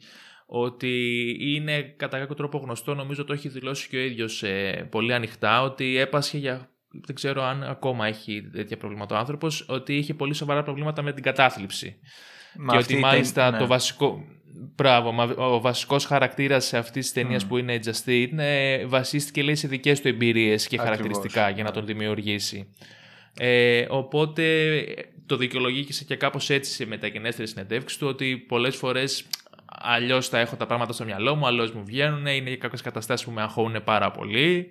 ότι 0.46 1.36
είναι 1.40 1.82
κατά 1.82 2.18
κάποιο 2.18 2.34
τρόπο 2.34 2.58
γνωστό, 2.58 2.94
νομίζω 2.94 3.24
το 3.24 3.32
έχει 3.32 3.48
δηλώσει 3.48 3.88
και 3.88 3.96
ο 3.96 4.00
ίδιος 4.00 4.42
ε, 4.42 4.88
πολύ 4.90 5.14
ανοιχτά, 5.14 5.62
ότι 5.62 5.98
έπασχε 5.98 6.38
για 6.38 6.70
δεν 6.92 7.14
ξέρω 7.14 7.42
αν 7.42 7.62
ακόμα 7.62 8.06
έχει 8.06 8.50
τέτοια 8.52 8.76
προβλήματα 8.76 9.14
ο 9.14 9.18
άνθρωπος, 9.18 9.64
ότι 9.68 9.96
είχε 9.96 10.14
πολύ 10.14 10.34
σοβαρά 10.34 10.62
προβλήματα 10.62 11.02
με 11.02 11.12
την 11.12 11.22
κατάθλιψη. 11.22 11.96
Μα 12.56 12.72
και 12.72 12.78
ότι 12.78 12.96
μάλιστα 12.96 13.50
ναι. 13.50 13.58
το 13.58 13.66
βασικό. 13.66 14.24
Μπράβο, 14.74 15.12
μα 15.12 15.24
ο 15.24 15.60
βασικός 15.60 16.04
χαρακτήρας 16.04 16.74
αυτής 16.74 17.04
της 17.04 17.12
ταινίας 17.12 17.44
Μμ. 17.44 17.48
που 17.48 17.56
είναι 17.56 17.74
η 17.74 17.80
Justine 17.84 18.38
ε, 18.38 18.86
βασίστηκε 18.86 19.42
λέει 19.42 19.54
σε 19.54 19.68
δικές 19.68 20.00
του 20.00 20.08
εμπειρίες 20.08 20.66
και 20.66 20.76
Ακριβώς. 20.80 20.96
χαρακτηριστικά 20.96 21.50
για 21.50 21.64
να 21.64 21.70
τον 21.70 21.86
δημιουργήσει. 21.86 22.74
Ε, 23.38 23.86
οπότε 23.88 24.84
το 25.26 25.36
δικαιολογήκησε 25.36 26.04
και 26.04 26.16
κάπως 26.16 26.50
έτσι 26.50 26.72
σε 26.72 26.86
μεταγενέστερες 26.86 27.50
συνεντεύξεις 27.50 27.98
του 27.98 28.06
ότι 28.06 28.36
πολλές 28.36 28.76
φορές 28.76 29.24
αλλιώς 29.66 30.28
θα 30.28 30.38
έχω 30.38 30.56
τα 30.56 30.66
πράγματα 30.66 30.92
στο 30.92 31.04
μυαλό 31.04 31.34
μου, 31.34 31.46
αλλιώς 31.46 31.72
μου 31.72 31.84
βγαίνουν, 31.84 32.26
είναι 32.26 32.54
κάποιες 32.56 32.80
καταστάσεις 32.80 33.26
που 33.26 33.32
με 33.32 33.42
αγχώνουν 33.42 33.84
πάρα 33.84 34.10
πολύ. 34.10 34.70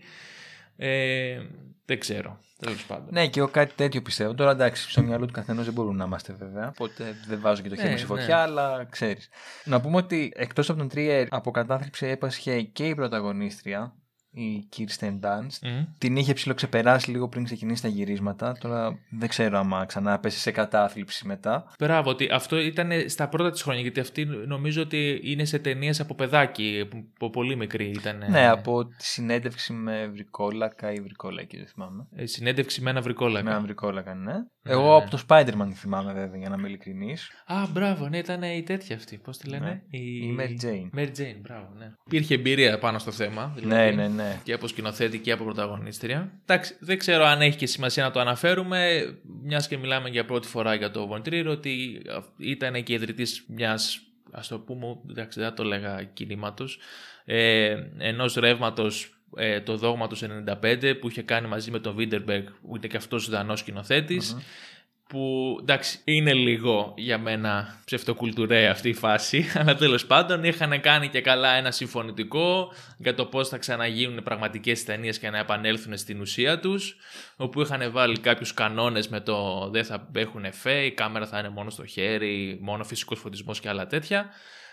Ε, 0.84 1.42
δεν 1.86 2.00
ξέρω, 2.00 2.40
τέλος 2.60 2.86
πάντων. 2.86 3.08
Ναι, 3.12 3.28
και 3.28 3.40
εγώ 3.40 3.48
κάτι 3.48 3.74
τέτοιο 3.76 4.02
πιστεύω. 4.02 4.34
Τώρα 4.34 4.52
εντάξει, 4.52 4.90
στο 4.90 5.02
μυαλό 5.02 5.26
του 5.26 5.34
καθενός 5.34 5.66
δεν 5.66 5.74
μπορούμε 5.74 5.98
να 5.98 6.06
είμαστε 6.06 6.34
βέβαια. 6.34 6.68
Οπότε 6.68 7.16
δεν 7.28 7.40
βάζω 7.42 7.62
και 7.62 7.70
το 7.70 7.76
χέρι 7.76 7.88
Ναι, 7.88 7.94
μου 7.94 8.00
στη 8.00 8.12
ναι. 8.12 8.20
φωτιά, 8.20 8.38
αλλά 8.38 8.88
ξέρεις. 8.90 9.30
Να 9.64 9.82
πούμε 9.82 9.98
ότι 9.98 10.32
εκτός 10.36 10.70
από 10.70 10.80
τον 10.80 10.88
Τρίερ, 10.88 11.28
από 11.30 11.52
κατάθλιψη 11.52 12.06
έπασχε 12.06 12.62
και 12.62 12.88
η 12.88 12.96
πρωταγωνίστρια, 12.96 13.94
η 14.34 14.68
Kirsten 14.78 15.20
Dunst. 15.20 15.60
Μμ. 15.62 15.84
Την 15.98 16.16
είχε 16.16 16.34
ψηλοξεπεράσει 16.34 17.12
λίγο 17.12 17.28
πριν 17.28 17.44
ξεκινήσει 17.44 17.82
τα 17.82 17.88
γυρίσματα. 17.88 18.58
Τώρα 18.60 19.00
δεν 19.10 19.30
ξέρω 19.30 19.58
άμα 19.58 19.86
ξανά 19.86 20.20
πέσει 20.20 20.40
σε 20.40 20.52
κατάθλιψη 20.52 21.28
μετά. 21.28 21.66
Μπράβο, 21.80 22.10
ότι 22.10 22.30
αυτό 22.32 22.60
ήταν 22.60 22.92
στα 23.10 23.28
πρώτα 23.30 23.52
της 23.52 23.62
χρόνια, 23.62 23.82
γιατί 23.82 24.00
αυτή 24.00 24.26
νομίζω 24.26 24.82
ότι 24.82 25.20
είναι 25.24 25.46
σε 25.46 25.60
ταινίες 25.60 26.00
από 26.00 26.16
παιδάκι, 26.16 26.88
που- 26.90 27.08
που 27.20 27.30
πολύ 27.30 27.56
μικρή 27.56 27.90
ήταν. 27.90 28.24
Ναι, 28.30 28.48
από 28.48 28.86
τη 28.86 29.06
συνέντευξη 29.06 29.74
με 29.74 30.08
βρικόλακα 30.08 30.92
ή 30.94 31.02
βρικόλακη, 31.02 31.58
δεν 31.58 31.68
θυμάμαι. 31.68 32.08
Ε, 32.16 32.26
συνέντευξη 32.26 32.82
με 32.82 32.90
ένα 32.90 33.00
Με 33.00 33.06
βρικόλακα. 33.06 33.50
έναν 33.50 33.62
βρικόλακα, 33.62 34.14
ναι. 34.16 34.34
Ναι, 34.64 34.72
Εγώ 34.72 34.88
ναι. 34.90 34.96
από 35.04 35.10
το 35.10 35.24
Spider-Man 35.28 35.70
θυμάμαι 35.74 36.14
βέβαια, 36.14 36.38
για 36.40 36.50
να 36.50 36.56
είμαι 36.58 36.68
ειλικρινής. 36.68 37.30
Α, 37.46 37.68
μπράβο, 37.72 38.08
ναι, 38.10 38.18
ήταν 38.18 38.44
η 38.44 38.64
τέτοια 38.64 38.96
αυτή. 38.96 39.18
Πώς 39.18 39.38
τη 39.38 39.50
λένε, 39.50 39.84
Ναι, 39.90 39.98
η 40.00 40.36
Mary 40.40 40.66
Jane. 40.66 41.00
Mary 41.00 41.08
Jane, 41.20 41.36
μπράβο, 41.42 41.70
ναι. 41.78 41.92
Υπήρχε 42.06 42.34
εμπειρία 42.34 42.80
πάνω 42.80 43.00
στο 43.00 43.12
θέμα. 43.12 43.54
δηλαδή, 43.56 43.96
Ναι, 43.96 44.08
ναι, 44.08 44.08
ναι. 44.08 44.40
Και 44.44 44.54
από 44.54 44.68
σκηνοθέτη 44.68 45.20
και 45.20 45.32
από 45.32 45.44
πρωταγωνίστρια. 45.44 46.32
Εντάξει, 46.46 46.76
δεν 46.80 46.98
ξέρω 46.98 47.24
αν 47.26 47.42
έχει 47.42 47.58
και 47.58 47.66
σημασία 47.66 48.04
να 48.04 48.12
το 48.12 48.20
αναφέρουμε, 48.20 49.02
μιας 49.44 49.68
και 49.68 49.78
μιλάμε 49.78 50.10
για 50.10 50.26
πρώτη 50.26 50.48
φορά 50.48 50.74
για 50.74 50.92
το 50.92 51.10
Von 51.14 51.28
Trier, 51.28 51.46
ότι 51.48 52.02
ήταν 52.38 52.84
και 52.84 52.94
ιδρυτή 52.94 53.26
μιας, 53.48 54.00
ας 54.32 54.48
το 54.48 54.60
πούμε, 54.60 54.86
εντάξει, 55.10 55.40
δεν 55.40 55.50
θα 55.50 55.56
το 55.56 55.64
λέγα 55.64 56.04
κινήματος, 56.04 56.80
ε, 57.26 57.76
ενός 57.98 58.34
ρεύματος. 58.36 59.16
Ε, 59.36 59.62
το 59.62 59.78
δόγμα 59.78 60.08
του 60.08 60.18
95 60.62 60.94
που 61.00 61.10
είχε 61.10 61.22
κάνει 61.22 61.48
μαζί 61.48 61.72
με 61.72 61.80
τον 61.80 61.96
Βίντερμπεργκ 61.96 62.46
που 62.46 62.76
είναι 62.76 62.88
και 62.88 62.98
αυτός 62.98 63.30
δανός 63.30 63.60
σκηνοθέτης 63.60 64.34
Μμμ. 64.34 64.42
που 65.08 65.58
εντάξει 65.62 66.00
είναι 66.04 66.34
λίγο 66.34 66.94
για 66.98 67.18
μένα 67.18 67.82
ψευτοκουλτουρέ 67.86 68.68
αυτή 68.68 68.90
η 68.90 68.94
φάση 68.94 69.46
αλλά 69.60 69.76
τέλος 69.76 70.06
πάντων 70.06 70.44
είχαν 70.44 70.82
κάνει 70.82 71.08
και 71.08 71.22
καλά 71.22 71.54
ένα 71.54 71.72
συμφωνητικό 71.72 72.74
για 72.98 73.14
το 73.14 73.26
πώς 73.26 73.50
θα 73.50 73.58
ξαναγίνουν 73.58 74.24
πραγματικές 74.24 74.84
ταινίες 74.84 75.20
και 75.20 75.30
να 75.30 75.38
επανέλθουν 75.38 75.98
στην 75.98 76.22
ουσία 76.22 76.60
τους 76.60 76.96
όπου 77.36 77.62
είχαν 77.62 77.92
βάλει 77.92 78.20
κάποιους 78.20 78.54
κανόνες 78.54 79.08
με 79.08 79.20
το 79.20 79.70
δεν 79.72 79.86
θα 79.86 80.10
έχουν 80.14 80.46
εφέ, 80.46 80.86
η 80.86 80.92
κάμερα 80.92 81.26
θα 81.26 81.40
είναι 81.40 81.50
μόνο 81.50 81.70
στο 81.70 81.86
χέρι, 81.86 82.58
μόνο 82.62 82.84
φυσικός 82.84 83.20
φωτισμός 83.20 83.60
και 83.60 83.70
άλλα 83.70 83.88
τέτοια 83.88 84.30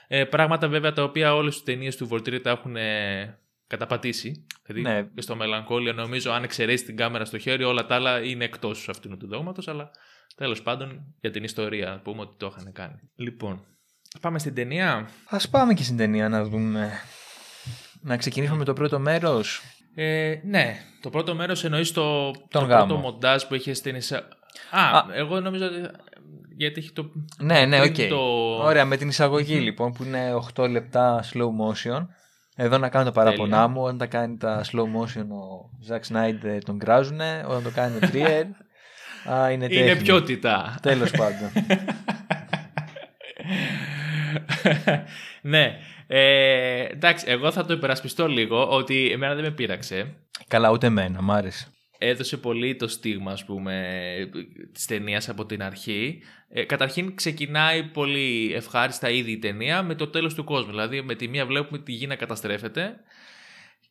ε, 0.08 0.24
πράγματα 0.24 0.68
βέβαια 0.68 0.92
τα 0.92 1.02
οποία 1.02 1.34
όλες 1.34 1.54
τις 1.54 1.62
ταινίες 1.62 1.96
του 1.96 2.06
Βολτήρη 2.06 2.40
τα 2.40 2.50
έχουν 2.50 2.76
ε, 2.76 3.38
καταπατήσει. 3.68 4.46
Δηλαδή 4.66 4.82
Ναι. 4.94 5.02
και 5.14 5.20
στο 5.20 5.36
Μελαγχόλια 5.36 5.92
νομίζω 5.92 6.30
αν 6.32 6.42
εξαιρέσει 6.44 6.84
την 6.84 6.96
κάμερα 6.96 7.24
στο 7.24 7.38
χέρι 7.38 7.64
όλα 7.64 7.86
τα 7.86 7.94
άλλα 7.94 8.22
είναι 8.24 8.44
εκτός 8.44 8.88
αυτού 8.88 9.16
του 9.16 9.28
δόγματος 9.28 9.68
αλλά 9.68 9.90
τέλος 10.36 10.62
πάντων 10.62 11.14
για 11.20 11.30
την 11.30 11.44
ιστορία 11.44 11.88
να 11.90 11.98
πούμε 12.00 12.20
ότι 12.20 12.34
το 12.38 12.54
είχαν 12.56 12.72
κάνει. 12.72 12.94
Λοιπόν, 13.16 13.64
πάμε 14.20 14.38
στην 14.38 14.54
ταινία. 14.54 15.08
Α 15.28 15.48
πάμε 15.50 15.74
και 15.74 15.82
στην 15.82 15.96
ταινία 15.96 16.28
να 16.28 16.44
δούμε. 16.44 16.90
Να 18.00 18.16
ξεκινήσουμε 18.16 18.58
με 18.58 18.64
το 18.64 18.72
πρώτο 18.72 18.98
μέρος. 18.98 19.62
Ε, 19.94 20.34
ναι, 20.44 20.76
το 21.00 21.10
πρώτο 21.10 21.34
μέρος 21.34 21.64
εννοείς 21.64 21.92
το, 21.92 22.30
το 22.30 22.58
γάμο. 22.58 22.86
πρώτο 22.86 22.96
μοντάζ 23.00 23.42
που 23.42 23.54
είχε 23.54 23.72
στην 23.74 23.94
εισα... 23.94 24.28
Α, 24.70 24.96
Α. 24.98 25.04
εγώ 25.12 25.40
νομίζω 25.40 25.66
ότι 25.66 25.80
γιατί 26.56 26.80
έχει 26.80 26.92
το... 26.92 27.10
Ναι, 27.38 27.64
ναι, 27.66 27.80
οκ. 27.80 27.92
πριν 27.92 28.08
το- 28.08 28.62
Ωραία, 28.62 28.84
με 28.84 28.96
την 28.96 29.08
εισαγωγή 29.08 29.54
λοιπόν 29.58 29.92
που 29.92 30.04
είναι 30.04 30.34
8 30.54 30.68
λεπτά 30.70 31.24
slow 31.32 31.48
motion. 31.66 32.06
Εδώ 32.60 32.78
να 32.78 32.88
κάνω 32.88 33.04
τα 33.04 33.12
παράπονά 33.12 33.50
Τέλεια. 33.56 33.68
μου. 33.68 33.82
Όταν 33.82 33.98
τα 33.98 34.06
κάνει 34.06 34.36
τα 34.36 34.64
slow 34.72 34.82
motion 34.82 35.26
ο 35.28 35.70
Zack 35.88 36.00
Snyder 36.12 36.58
τον 36.64 36.78
κράζουνε. 36.78 37.44
Όταν 37.48 37.62
το 37.62 37.70
κάνει 37.70 37.96
ο 37.96 37.98
Trier. 38.02 38.44
α, 39.32 39.50
είναι 39.50 39.64
Είναι 39.64 39.84
τέχνη. 39.86 40.02
ποιότητα. 40.02 40.78
Τέλος 40.82 41.10
πάντων. 41.10 41.50
ναι. 45.42 45.76
Ε, 46.06 46.84
εντάξει, 46.84 47.24
εγώ 47.28 47.50
θα 47.52 47.64
το 47.64 47.72
υπερασπιστώ 47.72 48.28
λίγο 48.28 48.68
ότι 48.68 49.10
εμένα 49.12 49.34
δεν 49.34 49.44
με 49.44 49.50
πείραξε. 49.50 50.14
Καλά, 50.48 50.70
ούτε 50.70 50.86
εμένα, 50.86 51.22
μ' 51.22 51.30
άρεσε. 51.30 51.66
Έδωσε 51.98 52.36
πολύ 52.36 52.76
το 52.76 52.88
στίγμα 52.88 53.32
ας 53.32 53.44
πούμε 53.44 53.94
της 54.72 54.86
ταινίας 54.86 55.28
από 55.28 55.46
την 55.46 55.62
αρχή. 55.62 56.22
Ε, 56.48 56.64
καταρχήν 56.64 57.14
ξεκινάει 57.14 57.84
πολύ 57.84 58.52
ευχάριστα 58.54 59.10
ήδη 59.10 59.30
η 59.30 59.38
ταινία 59.38 59.82
με 59.82 59.94
το 59.94 60.08
τέλος 60.08 60.34
του 60.34 60.44
κόσμου. 60.44 60.70
Δηλαδή 60.70 61.02
με 61.02 61.14
τη 61.14 61.28
μία 61.28 61.46
βλέπουμε 61.46 61.78
τη 61.78 61.92
γη 61.92 62.06
να 62.06 62.16
καταστρέφεται 62.16 62.96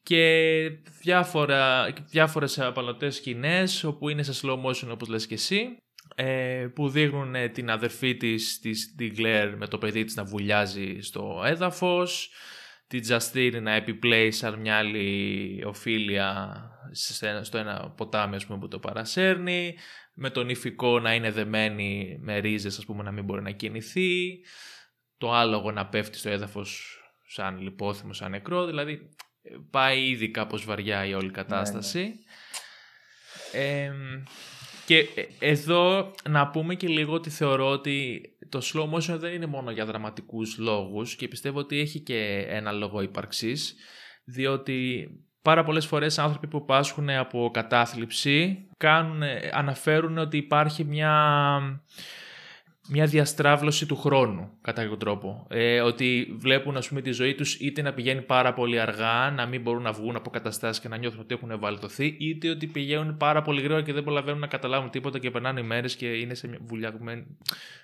και 0.04 0.72
διάφορα, 1.02 1.94
διάφορες 2.10 2.60
απαλωτές 2.60 3.16
σκηνές 3.16 3.84
όπου 3.84 4.10
είναι 4.10 4.24
σε 4.24 4.42
slow 4.42 4.64
motion 4.66 4.90
όπως 4.92 5.08
λες 5.08 5.28
και 5.28 5.34
εσύ 5.34 5.78
ε, 6.16 6.68
που 6.76 6.90
δείχνουν 6.90 7.36
ε, 7.36 7.50
την 7.50 7.70
αδερφή 7.70 8.16
της, 8.16 8.60
της 8.60 8.96
την 8.96 9.16
Claire 9.18 9.54
με 9.58 9.68
το 9.68 9.78
παιδί 9.78 10.04
της 10.04 10.16
να 10.16 10.24
βουλιάζει 10.24 10.98
στο 11.02 11.44
έδαφος 11.46 12.32
την 12.88 13.04
Justine 13.08 13.60
να 13.62 13.72
επιπλέει 13.72 14.32
σαν 14.32 14.60
μια 14.60 14.78
άλλη 14.78 15.64
οφίλια 15.66 16.62
σε 16.92 17.28
ένα- 17.30 17.44
στο 17.44 17.58
ένα 17.58 17.94
ποτάμι 17.98 18.36
ας 18.36 18.46
πούμε, 18.46 18.60
που 18.60 18.68
το 18.68 18.80
παρασέρνει 18.80 19.76
με 20.14 20.30
τον 20.30 20.50
ηφικό 20.50 21.00
να 21.00 21.14
είναι 21.14 21.32
δεμένη 21.32 22.18
με 22.22 22.38
ρίζες 22.38 22.78
ας 22.78 22.86
πούμε 22.86 23.04
να 23.04 23.12
μην 23.12 23.24
μπορεί 23.24 23.42
να 23.42 23.52
κινηθεί 23.52 24.40
το 25.18 25.34
άλογο 25.34 25.72
να 25.72 25.88
πέφτει 25.88 26.18
στο 26.18 26.30
έδαφος 26.30 27.00
σαν 27.28 27.62
λιπόθυμο, 27.62 28.14
σαν 28.14 28.32
νεκρό 28.32 28.66
δηλαδή 28.66 29.10
ε, 29.42 29.56
πάει 29.70 30.08
ήδη 30.10 30.32
κάπως 30.32 30.66
βαριά 30.66 31.06
η 31.06 31.14
όλη 31.14 31.32
κατάσταση. 31.32 32.14
Ε, 33.52 33.92
και 34.88 34.98
ε, 35.16 35.50
εδώ 35.50 36.12
να 36.30 36.48
πούμε 36.48 36.76
και 36.76 36.88
λίγο 36.88 37.14
ότι 37.14 37.30
θεωρώ 37.30 37.70
ότι 37.70 38.22
το 38.50 38.62
slow 38.64 38.94
motion 38.94 39.18
δεν 39.20 39.34
είναι 39.34 39.46
μόνο 39.46 39.72
για 39.72 39.86
δραματικούς 39.86 40.58
λόγους 40.58 41.16
και 41.16 41.28
πιστεύω 41.28 41.60
ότι 41.60 41.80
έχει 41.80 42.00
και 42.00 42.46
ένα 42.50 42.72
λόγο 42.72 43.02
ύπαρξης 43.02 43.76
διότι 44.24 45.10
πάρα 45.42 45.64
πολλές 45.64 45.86
φορές 45.86 46.20
άνθρωποι 46.20 46.48
που 46.48 46.66
πάσχουν 46.66 47.10
από 47.10 47.50
κατάθλιψη 47.54 48.68
κάνουν, 48.78 49.22
αναφέρουν 49.52 50.18
ότι 50.18 50.38
υπάρχει 50.38 50.84
μια 50.84 51.14
μια 52.90 53.06
διαστράβλωση 53.06 53.86
του 53.86 53.96
χρόνου 53.96 54.52
κατά 54.62 54.82
κάποιο 54.82 54.98
τρόπο. 54.98 55.48
Ε, 55.50 55.82
ότι 55.82 56.36
βλέπουν 56.38 56.78
ας 56.78 56.88
πούμε 56.88 57.02
τη 57.02 57.12
ζωή 57.12 57.36
τους 57.36 57.54
είτε 57.56 57.82
να 57.82 57.94
πηγαίνει 57.94 58.22
πάρα 58.22 58.54
πολύ 58.54 58.80
αργά, 58.80 59.32
να 59.32 59.46
μην 59.46 59.62
μπορούν 59.62 59.82
να 59.82 59.92
βγουν 59.92 60.16
από 60.16 60.30
καταστάσεις 60.30 60.82
και 60.82 60.88
να 60.88 60.98
νιώθουν 60.98 61.20
ότι 61.20 61.34
έχουν 61.34 61.52
ευαλωτωθεί, 61.52 62.16
είτε 62.20 62.50
ότι 62.50 62.68
πηγαίνουν 62.68 63.18
πάρα 63.18 63.42
πολύ 63.42 63.60
γρήγορα 63.62 63.84
και 63.84 63.94
δεν 63.94 64.04
προλαβαίνουν 64.04 64.40
να 64.40 64.48
καταλάβουν 64.48 64.90
τίποτα 64.90 65.20
και 65.20 65.32
περνάνε 65.32 65.60
ημέρες 65.60 65.96
και 65.96 66.08
είναι 66.08 66.34
σε 66.34 66.48
μια, 66.48 66.58
βουλιαγμένη- 66.62 67.38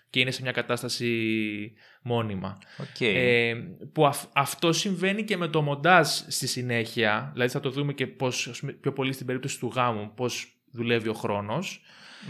και 0.09 0.19
είναι 0.19 0.31
σε 0.31 0.41
μια 0.41 0.51
κατάσταση 0.51 1.73
μόνιμα. 2.01 2.57
Οκ. 2.77 3.01
Ε, 3.01 3.53
που 3.93 4.05
αυ- 4.05 4.29
αυτό 4.33 4.71
συμβαίνει 4.73 5.23
και 5.23 5.37
με 5.37 5.47
το 5.47 5.61
μοντάζ 5.61 6.07
στη 6.27 6.47
συνέχεια, 6.47 7.29
δηλαδή 7.33 7.51
θα 7.51 7.59
το 7.59 7.69
δούμε 7.69 7.93
και 7.93 8.07
πώς, 8.07 8.47
ας 8.47 8.59
πούμε, 8.59 8.71
πιο 8.71 8.93
πολύ 8.93 9.13
στην 9.13 9.25
περίπτωση 9.25 9.59
του 9.59 9.71
γάμου, 9.75 10.11
πώς 10.15 10.57
δουλεύει 10.73 11.09
ο 11.09 11.13
χρόνος. 11.13 11.81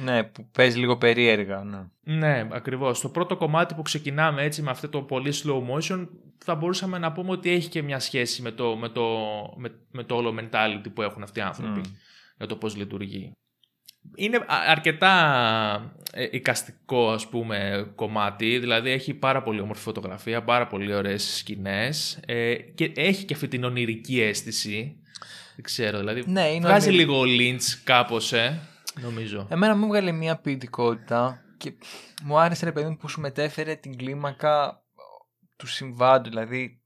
Ναι, 0.03 0.23
που 0.23 0.47
παίζει 0.51 0.79
λίγο 0.79 0.97
περίεργα. 0.97 1.63
Ναι. 1.63 2.15
Ναι, 2.15 2.47
ακριβώς. 2.51 3.01
Το 3.01 3.09
πρώτο 3.09 3.37
κομμάτι 3.37 3.73
που 3.73 3.81
ξεκινάμε 3.81 4.43
έτσι 4.43 4.61
με 4.61 4.69
αυτό 4.69 4.89
το 4.89 5.01
πολύ 5.01 5.33
slow 5.43 5.61
motion 5.73 6.07
θα 6.37 6.55
μπορούσαμε 6.55 6.97
να 6.97 7.11
πούμε 7.11 7.31
ότι 7.31 7.49
έχει 7.49 7.69
και 7.69 7.81
μια 7.81 7.99
σχέση 7.99 8.41
με 8.41 8.51
το, 8.51 8.75
με 8.75 8.89
το, 8.89 9.05
με, 9.57 9.71
με 9.91 10.03
το 10.03 10.15
όλο 10.15 10.35
mentality 10.39 10.85
που 10.93 11.01
έχουν 11.01 11.23
αυτοί 11.23 11.39
οι 11.39 11.41
άνθρωποι 11.41 11.79
Μμ. 11.79 11.93
για 12.37 12.47
το 12.47 12.55
πώς 12.55 12.75
λειτουργεί. 12.75 13.31
Είναι 14.15 14.37
α- 14.37 14.45
αρκετά 14.67 15.95
ε, 16.11 16.27
εικαστικό 16.31 17.11
ας 17.11 17.29
πούμε 17.29 17.91
κομμάτι, 17.95 18.59
δηλαδή 18.59 18.89
έχει 18.89 19.13
πάρα 19.13 19.41
πολύ 19.41 19.59
όμορφη 19.59 19.81
φωτογραφία, 19.81 20.43
πάρα 20.43 20.67
πολύ 20.67 20.93
ωραίες 20.93 21.35
σκηνές 21.37 22.19
ε, 22.25 22.55
και 22.55 22.91
έχει 22.95 23.25
και 23.25 23.33
αυτή 23.33 23.47
την 23.47 23.63
ονειρική 23.63 24.21
αίσθηση. 24.21 24.97
Δεν 25.55 25.63
ξέρω, 25.65 25.97
δηλαδή 25.99 26.23
Ναι, 26.27 26.47
είναι 26.47 26.67
βγάζει 26.67 26.87
ονειρική. 26.89 27.11
λίγο 27.11 27.21
Lynch 27.25 27.81
κάπως, 27.83 28.33
ε, 28.33 28.59
νομίζω. 29.01 29.47
Εμένα 29.49 29.75
μου 29.75 29.85
έβγαλε 29.85 30.11
μια 30.11 30.35
ποιητικότητα 30.37 31.41
και 31.57 31.73
μου 32.23 32.39
άρεσε 32.39 32.65
ρε 32.65 32.71
παιδί 32.71 32.89
μου 32.89 32.97
που 32.97 33.07
σου 33.07 33.21
μετέφερε 33.21 33.75
την 33.75 33.97
κλίμακα 33.97 34.83
του 35.55 35.67
συμβάντου. 35.67 36.29
Δηλαδή, 36.29 36.81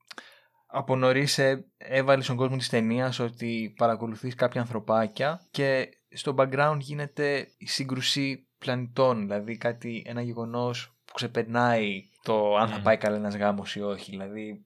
από 0.68 0.96
νωρίς 0.96 1.40
έβαλε 1.78 2.22
στον 2.24 2.36
κόσμο 2.36 2.58
της 2.58 2.70
ταινίας 2.70 3.20
ότι 3.20 3.74
παρακολουθείς 3.78 4.36
κάποια 4.36 4.62
ανθρωπάκια 4.62 5.42
και 5.52 5.90
στο 6.10 6.36
background 6.38 6.78
γίνεται 6.80 7.48
η 7.58 7.68
σύγκρουση 7.68 8.48
πλανητών. 8.58 9.22
Δηλαδή, 9.22 9.58
κάτι, 9.58 10.04
ένα 10.08 10.22
γεγονός 10.22 10.96
που 11.06 11.14
ξεπερνάει 11.14 12.02
το 12.24 12.56
αν 12.56 12.68
θα 12.70 12.80
Mm. 12.80 12.84
πάει 12.84 12.98
καλά 12.98 13.16
ένας 13.16 13.36
γάμος 13.36 13.76
ή 13.76 13.82
όχι. 13.82 14.12
Δηλαδή 14.12 14.66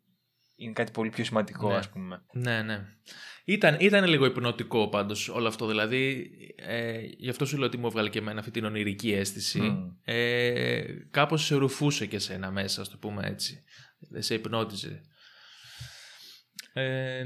είναι 0.55 0.73
κάτι 0.73 0.91
πολύ 0.91 1.09
πιο 1.09 1.23
σημαντικό 1.23 1.67
Ναι. 1.69 1.75
ας 1.75 1.89
πούμε. 1.89 2.21
Ναι, 2.33 2.61
ναι. 2.61 2.79
Ήταν, 3.45 3.77
ήταν 3.79 4.05
λίγο 4.05 4.25
υπνοτικό 4.25 4.89
πάντως 4.89 5.29
όλο 5.29 5.47
αυτό. 5.47 5.67
Δηλαδή, 5.67 6.31
ε, 6.55 6.99
γι' 7.17 7.29
αυτό 7.29 7.45
σου 7.45 7.57
λέω 7.57 7.67
ότι 7.67 7.77
μου 7.77 7.87
έβγαλε 7.87 8.09
και 8.09 8.19
εμένα 8.19 8.39
αυτή 8.39 8.51
την 8.51 8.65
ονειρική 8.65 9.11
αίσθηση. 9.11 9.61
Μμ. 9.61 9.89
Ε, 10.03 10.83
κάπως 11.11 11.45
σε 11.45 11.55
ρουφούσε 11.55 12.05
και 12.05 12.19
σένα 12.19 12.51
μέσα, 12.51 12.81
ας 12.81 12.89
το 12.89 12.97
πούμε 12.97 13.27
έτσι. 13.27 13.63
Δεν 13.99 14.21
σε 14.21 14.33
υπνότιζε. 14.33 15.01
Ε, 16.73 17.23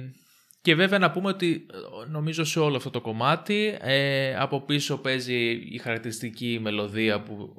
και 0.66 0.76
βέβαια 0.76 1.00
να 1.00 1.12
πούμε 1.12 1.30
ότι 1.30 1.66
ε, 1.74 2.10
νομίζω 2.10 2.44
σε 2.44 2.60
όλο 2.60 2.76
αυτό 2.76 2.90
το 2.90 3.02
κομμάτι 3.02 3.78
ε, 3.82 4.36
από 4.36 4.62
πίσω 4.62 4.98
παίζει 4.98 5.50
η 5.52 5.78
χαρακτηριστική 5.78 6.60
μελωδία 6.62 7.22
που 7.22 7.56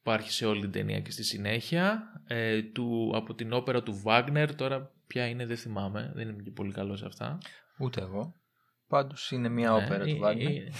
υπάρχει 0.00 0.32
σε 0.32 0.46
όλη 0.46 0.60
την 0.60 0.70
ταινία 0.70 1.00
και 1.00 1.10
στη 1.10 1.24
συνέχεια 1.24 2.02
ε, 2.26 2.62
του, 2.62 3.12
από 3.14 3.34
την 3.34 3.52
όπερα 3.52 3.82
του 3.82 4.00
Βάγνερ 4.02 4.54
τώρα 4.54 4.92
ποια 5.06 5.26
είναι 5.26 5.46
δεν 5.46 5.56
θυμάμαι 5.56 6.12
δεν 6.14 6.28
είμαι 6.28 6.42
και 6.42 6.50
πολύ 6.50 6.72
καλός 6.72 6.98
σε 6.98 7.06
αυτά 7.06 7.38
Ούτε 7.82 8.00
εγώ. 8.00 8.34
Πάντως 8.88 9.30
είναι 9.30 9.48
μια 9.48 9.70
Ναι, 9.70 9.76
όπερα 9.84 10.04
του 10.04 10.08
η- 10.10 10.14
Βάγνερ. 10.18 10.50
η- 10.52 10.72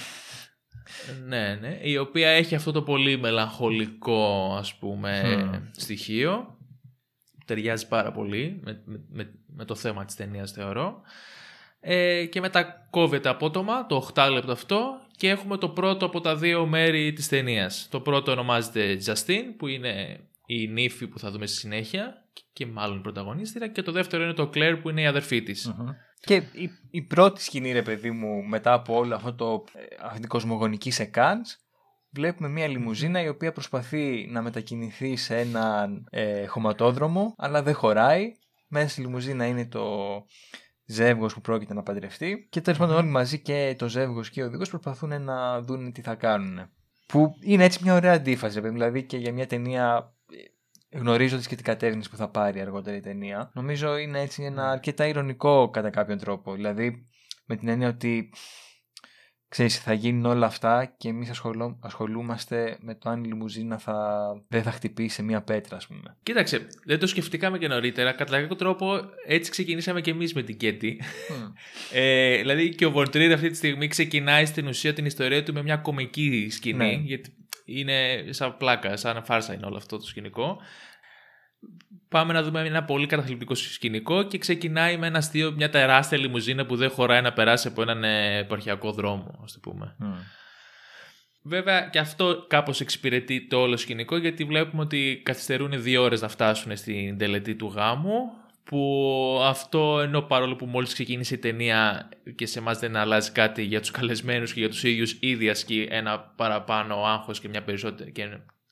ναι, 1.26 1.54
ναι, 1.60 1.78
η 1.82 1.96
οποία 1.96 2.28
έχει 2.28 2.54
αυτό 2.54 2.72
το 2.72 2.82
πολύ 2.82 3.18
μελαγχολικό 3.18 4.54
ας 4.58 4.78
πούμε 4.78 5.22
Μμμ. 5.44 5.62
στοιχείο 5.72 6.56
ταιριάζει 7.46 7.88
πάρα 7.88 8.12
πολύ 8.12 8.60
με, 8.64 8.82
με, 8.84 9.04
με, 9.08 9.30
με 9.46 9.64
το 9.64 9.74
θέμα 9.74 10.04
της 10.04 10.14
ταινίας 10.16 10.52
θεωρώ 10.52 11.00
ε, 11.80 12.24
και 12.26 12.40
μετά 12.40 12.86
κόβεται 12.90 13.28
απότομα 13.28 13.86
το 13.86 14.10
8 14.14 14.28
λεπτό 14.32 14.52
αυτό 14.52 14.90
και 15.16 15.28
έχουμε 15.28 15.56
το 15.58 15.68
πρώτο 15.68 16.06
από 16.06 16.20
τα 16.20 16.36
δύο 16.36 16.66
μέρη 16.66 17.12
της 17.12 17.28
ταινίας. 17.28 17.88
Το 17.90 18.00
πρώτο 18.00 18.32
ονομάζεται 18.32 18.98
Justine 19.06 19.54
που 19.58 19.66
είναι 19.66 20.20
η 20.46 20.68
νύφη 20.68 21.06
που 21.06 21.18
θα 21.18 21.30
δούμε 21.30 21.46
στη 21.46 21.56
συνέχεια 21.56 22.21
και 22.52 22.66
μάλλον 22.66 22.98
η 22.98 23.00
πρωταγωνίστρια 23.00 23.68
και 23.68 23.82
το 23.82 23.92
δεύτερο 23.92 24.22
είναι 24.22 24.32
το 24.32 24.50
Claire 24.54 24.78
που 24.82 24.88
είναι 24.88 25.00
η 25.00 25.06
αδερφή 25.06 25.42
της. 25.42 25.66
Μμμ. 25.66 25.88
Και 26.20 26.34
η, 26.34 26.70
η 26.90 27.02
πρώτη 27.02 27.42
σκηνή, 27.42 27.72
ρε 27.72 27.82
παιδί 27.82 28.10
μου, 28.10 28.42
μετά 28.42 28.72
από 28.72 28.96
όλο 28.96 29.14
αυτό 29.14 29.34
το, 29.34 29.64
ε, 29.72 29.82
αυτή 30.02 30.20
την 30.20 30.28
κοσμογονική 30.28 30.90
σε 30.90 31.10
Cannes, 31.14 31.56
βλέπουμε 32.10 32.48
μια 32.48 32.66
λιμουζίνα 32.66 33.22
η 33.22 33.28
οποία 33.28 33.52
προσπαθεί 33.52 34.28
να 34.30 34.42
μετακινηθεί 34.42 35.16
σε 35.16 35.38
έναν 35.38 36.06
ε, 36.10 36.46
χωματόδρομο, 36.46 37.34
αλλά 37.36 37.62
δεν 37.62 37.74
χωράει. 37.74 38.32
Μέσα 38.68 38.88
στη 38.88 39.00
λιμουζίνα 39.00 39.46
είναι 39.46 39.66
το 39.66 39.86
ζεύγος 40.84 41.34
που 41.34 41.40
πρόκειται 41.40 41.74
να 41.74 41.82
παντρευτεί 41.82 42.46
και 42.50 42.60
τέλος 42.60 42.78
πάντων 42.78 42.96
όλοι 42.96 43.08
μαζί 43.08 43.40
και 43.40 43.74
το 43.78 43.88
ζεύγος 43.88 44.30
και 44.30 44.42
ο 44.42 44.46
οδηγός 44.46 44.68
προσπαθούν 44.68 45.22
να 45.22 45.60
δουν 45.60 45.92
τι 45.92 46.00
θα 46.00 46.14
κάνουν. 46.14 46.70
Που 47.06 47.34
είναι 47.40 47.64
έτσι 47.64 47.78
μια 47.82 47.94
ωραία 47.94 48.12
αντίφαση, 48.12 48.54
ρε 48.54 48.60
παιδί 48.60 48.72
μου, 48.72 48.78
δηλαδή 48.78 49.02
και 49.02 49.16
για 49.16 49.32
μια 49.32 49.46
ταινία 49.46 50.14
ε, 50.21 50.21
γνωρίζοντας 50.92 51.46
και 51.46 51.54
την 51.54 51.64
κατεύθυνση 51.64 52.10
που 52.10 52.16
θα 52.16 52.28
πάρει 52.28 52.60
αργότερα 52.60 52.96
η 52.96 53.00
ταινία. 53.00 53.50
Νομίζω 53.54 53.96
είναι 53.96 54.20
έτσι 54.20 54.42
ένα 54.42 54.70
αρκετά 54.70 55.06
ηρωνικό 55.06 55.70
κατά 55.70 55.90
κάποιον 55.90 56.18
τρόπο. 56.18 56.54
Δηλαδή, 56.54 57.06
με 57.46 57.56
την 57.56 57.68
έννοια 57.68 57.88
ότι 57.88 58.30
ξέρεις, 59.48 59.78
θα 59.78 59.92
γίνουν 59.92 60.24
όλα 60.24 60.46
αυτά 60.46 60.94
και 60.98 61.08
εμείς 61.08 61.30
ασχολώ, 61.30 61.78
ασχολούμαστε 61.82 62.78
με 62.80 62.94
το 62.94 63.10
αν 63.10 63.24
η 63.24 63.26
λιμουζίνα 63.26 63.78
θα, 63.78 64.26
δεν 64.48 64.62
θα 64.62 64.70
χτυπήσει 64.70 65.14
σε 65.14 65.22
μία 65.22 65.42
πέτρα, 65.42 65.76
ας 65.76 65.86
πούμε. 65.86 66.16
Κοίταξε, 66.22 66.66
δεν 66.84 66.98
το 66.98 67.06
σκεφτήκαμε 67.06 67.58
και 67.58 67.68
νωρίτερα. 67.68 68.12
Κατά 68.12 68.40
κάποιο 68.40 68.56
τρόπο 68.56 69.00
έτσι 69.26 69.50
ξεκινήσαμε 69.50 70.00
και 70.00 70.10
εμείς 70.10 70.34
με 70.34 70.42
την 70.42 70.56
Κέτη. 70.56 71.00
Ε, 71.92 72.36
δηλαδή 72.36 72.68
και 72.68 72.86
ο 72.86 72.90
Βορτρίρ 72.90 73.32
αυτή 73.32 73.48
τη 73.50 73.56
στιγμή 73.56 73.88
ξεκινάει 73.88 74.46
στην 74.46 74.66
ουσία 74.66 74.92
την 74.92 75.04
ιστορία 75.04 75.42
του 75.42 75.52
με 75.52 75.62
μια 75.62 75.76
κομική 75.76 76.48
σκηνή. 76.50 76.76
Ναι. 76.76 76.92
Γιατί 76.92 77.34
είναι 77.64 78.24
σαν 78.30 78.56
πλάκα, 78.56 78.96
σαν 78.96 79.24
φάρσα 79.24 79.54
είναι 79.54 79.66
όλο 79.66 79.76
αυτό 79.76 79.98
το 79.98 80.06
σκηνικό. 80.06 80.60
Πάμε 82.08 82.32
να 82.32 82.42
δούμε 82.42 82.60
ένα 82.60 82.84
πολύ 82.84 83.06
καταθλιπτικό 83.06 83.54
σκηνικό 83.54 84.22
και 84.22 84.38
ξεκινάει 84.38 84.96
με 84.96 85.06
ένα 85.06 85.18
αστείο, 85.18 85.52
μια 85.52 85.70
τεράστια 85.70 86.18
λιμουζίνα 86.18 86.66
που 86.66 86.76
δεν 86.76 86.90
χωράει 86.90 87.22
να 87.22 87.32
περάσει 87.32 87.68
από 87.68 87.82
έναν 87.82 88.04
ε, 88.04 88.38
επαρχιακό 88.38 88.92
δρόμο, 88.92 89.40
ας 89.44 89.52
το 89.52 89.58
πούμε. 89.60 89.94
Μμ. 89.98 90.12
Βέβαια 91.44 91.88
και 91.88 91.98
αυτό 91.98 92.44
κάπως 92.48 92.80
εξυπηρετεί 92.80 93.46
το 93.46 93.56
όλο 93.56 93.76
σκηνικό 93.76 94.16
γιατί 94.16 94.44
βλέπουμε 94.44 94.82
ότι 94.82 95.20
καθυστερούν 95.24 95.82
δύο 95.82 96.02
ώρες 96.02 96.20
να 96.20 96.28
φτάσουν 96.28 96.76
στην 96.76 97.18
τελετή 97.18 97.54
του 97.54 97.72
γάμου 97.74 98.41
που 98.72 99.38
αυτό 99.42 100.00
ενώ 100.00 100.22
παρόλο 100.22 100.56
που 100.56 100.66
μόλις 100.66 100.92
ξεκίνησε 100.92 101.34
η 101.34 101.38
ταινία 101.38 102.08
και 102.34 102.46
σε 102.46 102.58
εμάς 102.58 102.78
δεν 102.78 102.96
αλλάζει 102.96 103.30
κάτι 103.30 103.62
για 103.62 103.80
τους 103.80 103.90
καλεσμένους 103.90 104.52
και 104.52 104.60
για 104.60 104.68
τους 104.68 104.82
ίδιους 104.84 105.16
ήδη 105.20 105.48
ασκεί 105.48 105.86
ένα 105.90 106.18
παραπάνω 106.20 106.94
άγχος 107.04 107.40
και 107.40 107.48
μια 107.48 107.62
περισσότερη 107.62 108.12
και, 108.12 108.24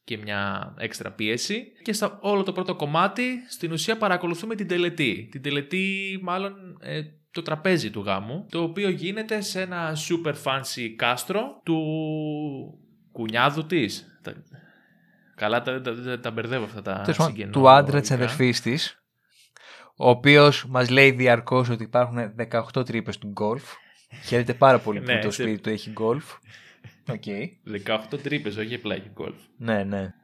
και 0.04 0.16
μια 0.18 0.74
έξτρα 0.78 1.10
πίεση 1.10 1.64
και 1.82 1.92
στο 1.92 2.18
όλο 2.20 2.42
το 2.42 2.52
πρώτο 2.52 2.74
κομμάτι 2.74 3.24
στην 3.48 3.72
ουσία 3.72 3.96
παρακολουθούμε 3.96 4.54
την 4.54 4.68
τελετή 4.68 5.28
την 5.30 5.42
τελετή 5.42 6.18
μάλλον 6.22 6.52
ε, 6.80 7.00
το 7.32 7.42
τραπέζι 7.42 7.90
του 7.90 8.00
γάμου, 8.00 8.46
το 8.50 8.62
οποίο 8.62 8.88
γίνεται 8.88 9.40
σε 9.40 9.60
ένα 9.60 9.96
super 10.08 10.32
fancy 10.44 10.88
κάστρο 10.96 11.60
του 11.64 11.78
κουνιάδου 13.12 13.66
της. 13.66 14.18
Τα- 14.22 14.44
Καλά 15.36 15.62
τα, 15.62 15.80
τα, 15.80 16.02
τα, 16.02 16.20
τα 16.20 16.30
μπερδεύω 16.30 16.64
αυτά 16.64 16.82
τα 16.82 17.00
Τέλος 17.00 17.16
πάντων, 17.16 17.32
συγγενώ 17.32 17.50
του 17.52 17.68
άντρα 17.68 18.00
της 18.00 18.10
ορικά. 18.10 18.24
αδερφής 18.24 18.60
της, 18.60 18.99
ο 20.02 20.08
οποίος 20.08 20.66
μας 20.68 20.88
λέει 20.90 21.10
διαρκώς 21.10 21.68
ότι 21.68 21.82
υπάρχουν 21.82 22.34
18 22.74 22.84
τρύπες 22.84 23.18
του 23.18 23.28
γκολφ. 23.28 23.64
Χαίρεται 24.24 24.54
πάρα 24.54 24.78
πολύ 24.78 25.00
Ναι, 25.00 25.14
που 25.16 25.24
το 25.26 25.30
σε- 25.30 25.42
σπίτι 25.42 25.60
του 25.60 25.68
έχει 25.68 25.90
γκολφ. 25.90 26.24
Οκ. 27.08 27.22
18 28.12 28.18
τρύπες, 28.22 28.56
όχι 28.56 28.74
απλά 28.74 28.94
έχει 28.94 29.10
γκολφ. 29.14 29.36
Ναι, 29.56 29.84
ναι. 29.84 30.14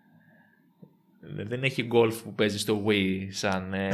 Δεν 1.21 1.63
έχει 1.65 1.83
γκολφ 1.83 2.23
που 2.23 2.35
παίζει 2.35 2.59
στο 2.59 2.85
Wii 2.89 3.27
σαν 3.29 3.75
ε, 3.75 3.91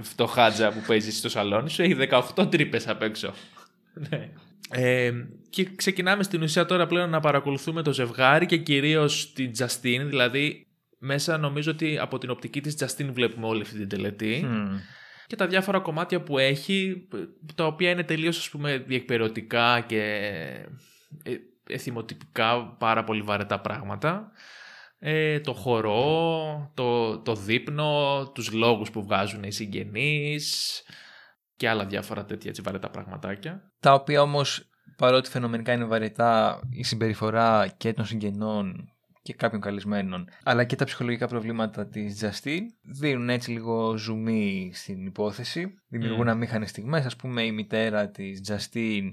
φτωχάτζα 0.00 0.68
που 0.72 0.80
παίζει 0.86 1.12
στο 1.12 1.28
σαλόνι 1.28 1.70
σου. 1.70 1.82
Έχει 1.82 1.96
18 2.34 2.46
τρύπες 2.50 2.88
απ' 2.88 3.02
έξω. 3.02 3.32
ναι. 4.10 4.28
Ε, 4.70 5.12
και 5.50 5.68
ξεκινάμε 5.76 6.22
στην 6.22 6.42
ουσία 6.42 6.64
τώρα 6.66 6.86
πλέον 6.86 7.10
να 7.10 7.20
παρακολουθούμε 7.20 7.82
το 7.82 7.92
ζευγάρι 7.92 8.46
και 8.46 8.56
κυρίως 8.56 9.32
την 9.32 9.50
Justine. 9.58 10.04
Δηλαδή 10.06 10.66
μέσα 10.98 11.38
νομίζω 11.38 11.70
ότι 11.70 11.98
από 11.98 12.18
την 12.18 12.30
οπτική 12.30 12.60
της 12.60 12.76
Justine 12.80 13.10
βλέπουμε 13.12 13.46
όλη 13.46 13.62
αυτή 13.62 13.76
την 13.76 13.88
τελετή. 13.88 14.42
Μμ. 14.44 14.76
και 15.26 15.36
τα 15.36 15.46
διάφορα 15.46 15.80
κομμάτια 15.80 16.22
που 16.22 16.38
έχει, 16.38 17.08
τα 17.54 17.66
οποία 17.66 17.90
είναι 17.90 18.04
τελείως 18.04 18.38
ας 18.38 18.48
πούμε 18.48 18.78
διεκπαιρεωτικά 18.78 19.80
και 19.80 20.02
ε, 21.22 21.34
εθιμοτυπικά 21.68 22.76
πάρα 22.78 23.04
πολύ 23.04 23.22
βαρετά 23.22 23.60
πράγματα. 23.60 24.32
Ε, 24.98 25.40
το 25.40 25.52
χορό, 25.52 26.72
το, 26.74 27.18
το 27.18 27.34
δείπνο, 27.34 28.22
τους 28.34 28.52
λόγους 28.52 28.90
που 28.90 29.02
βγάζουν 29.02 29.42
οι 29.42 29.52
συγγενείς 29.52 30.82
και 31.56 31.68
άλλα 31.68 31.86
διάφορα 31.86 32.24
τέτοια 32.24 32.50
έτσι 32.50 32.62
βαρετά 32.62 32.90
πραγματάκια. 32.90 33.72
Τα 33.80 33.92
οποία 33.92 34.22
όμως 34.22 34.68
παρότι 34.96 35.30
φαινομενικά 35.30 35.72
είναι 35.72 35.84
βαρετά 35.84 36.60
η 36.70 36.82
συμπεριφορά 36.82 37.68
και 37.76 37.92
των 37.92 38.04
συγγενών 38.06 38.92
και 39.28 39.34
κάποιων 39.34 39.60
καλεσμένων 39.60 40.28
αλλά 40.42 40.64
και 40.64 40.76
τα 40.76 40.84
ψυχολογικά 40.84 41.26
προβλήματα 41.28 41.86
της 41.88 42.22
Justine 42.24 42.62
δίνουν 42.82 43.28
έτσι 43.28 43.50
λίγο 43.50 43.96
ζουμί 43.96 44.70
στην 44.74 45.06
υπόθεση 45.06 45.74
δημιουργούν 45.88 46.26
Mm. 46.26 46.30
αμήχανες 46.30 46.70
στιγμές 46.70 47.06
ας 47.06 47.16
πούμε 47.16 47.42
η 47.42 47.52
μητέρα 47.52 48.08
της 48.10 48.40
Justine 48.48 49.08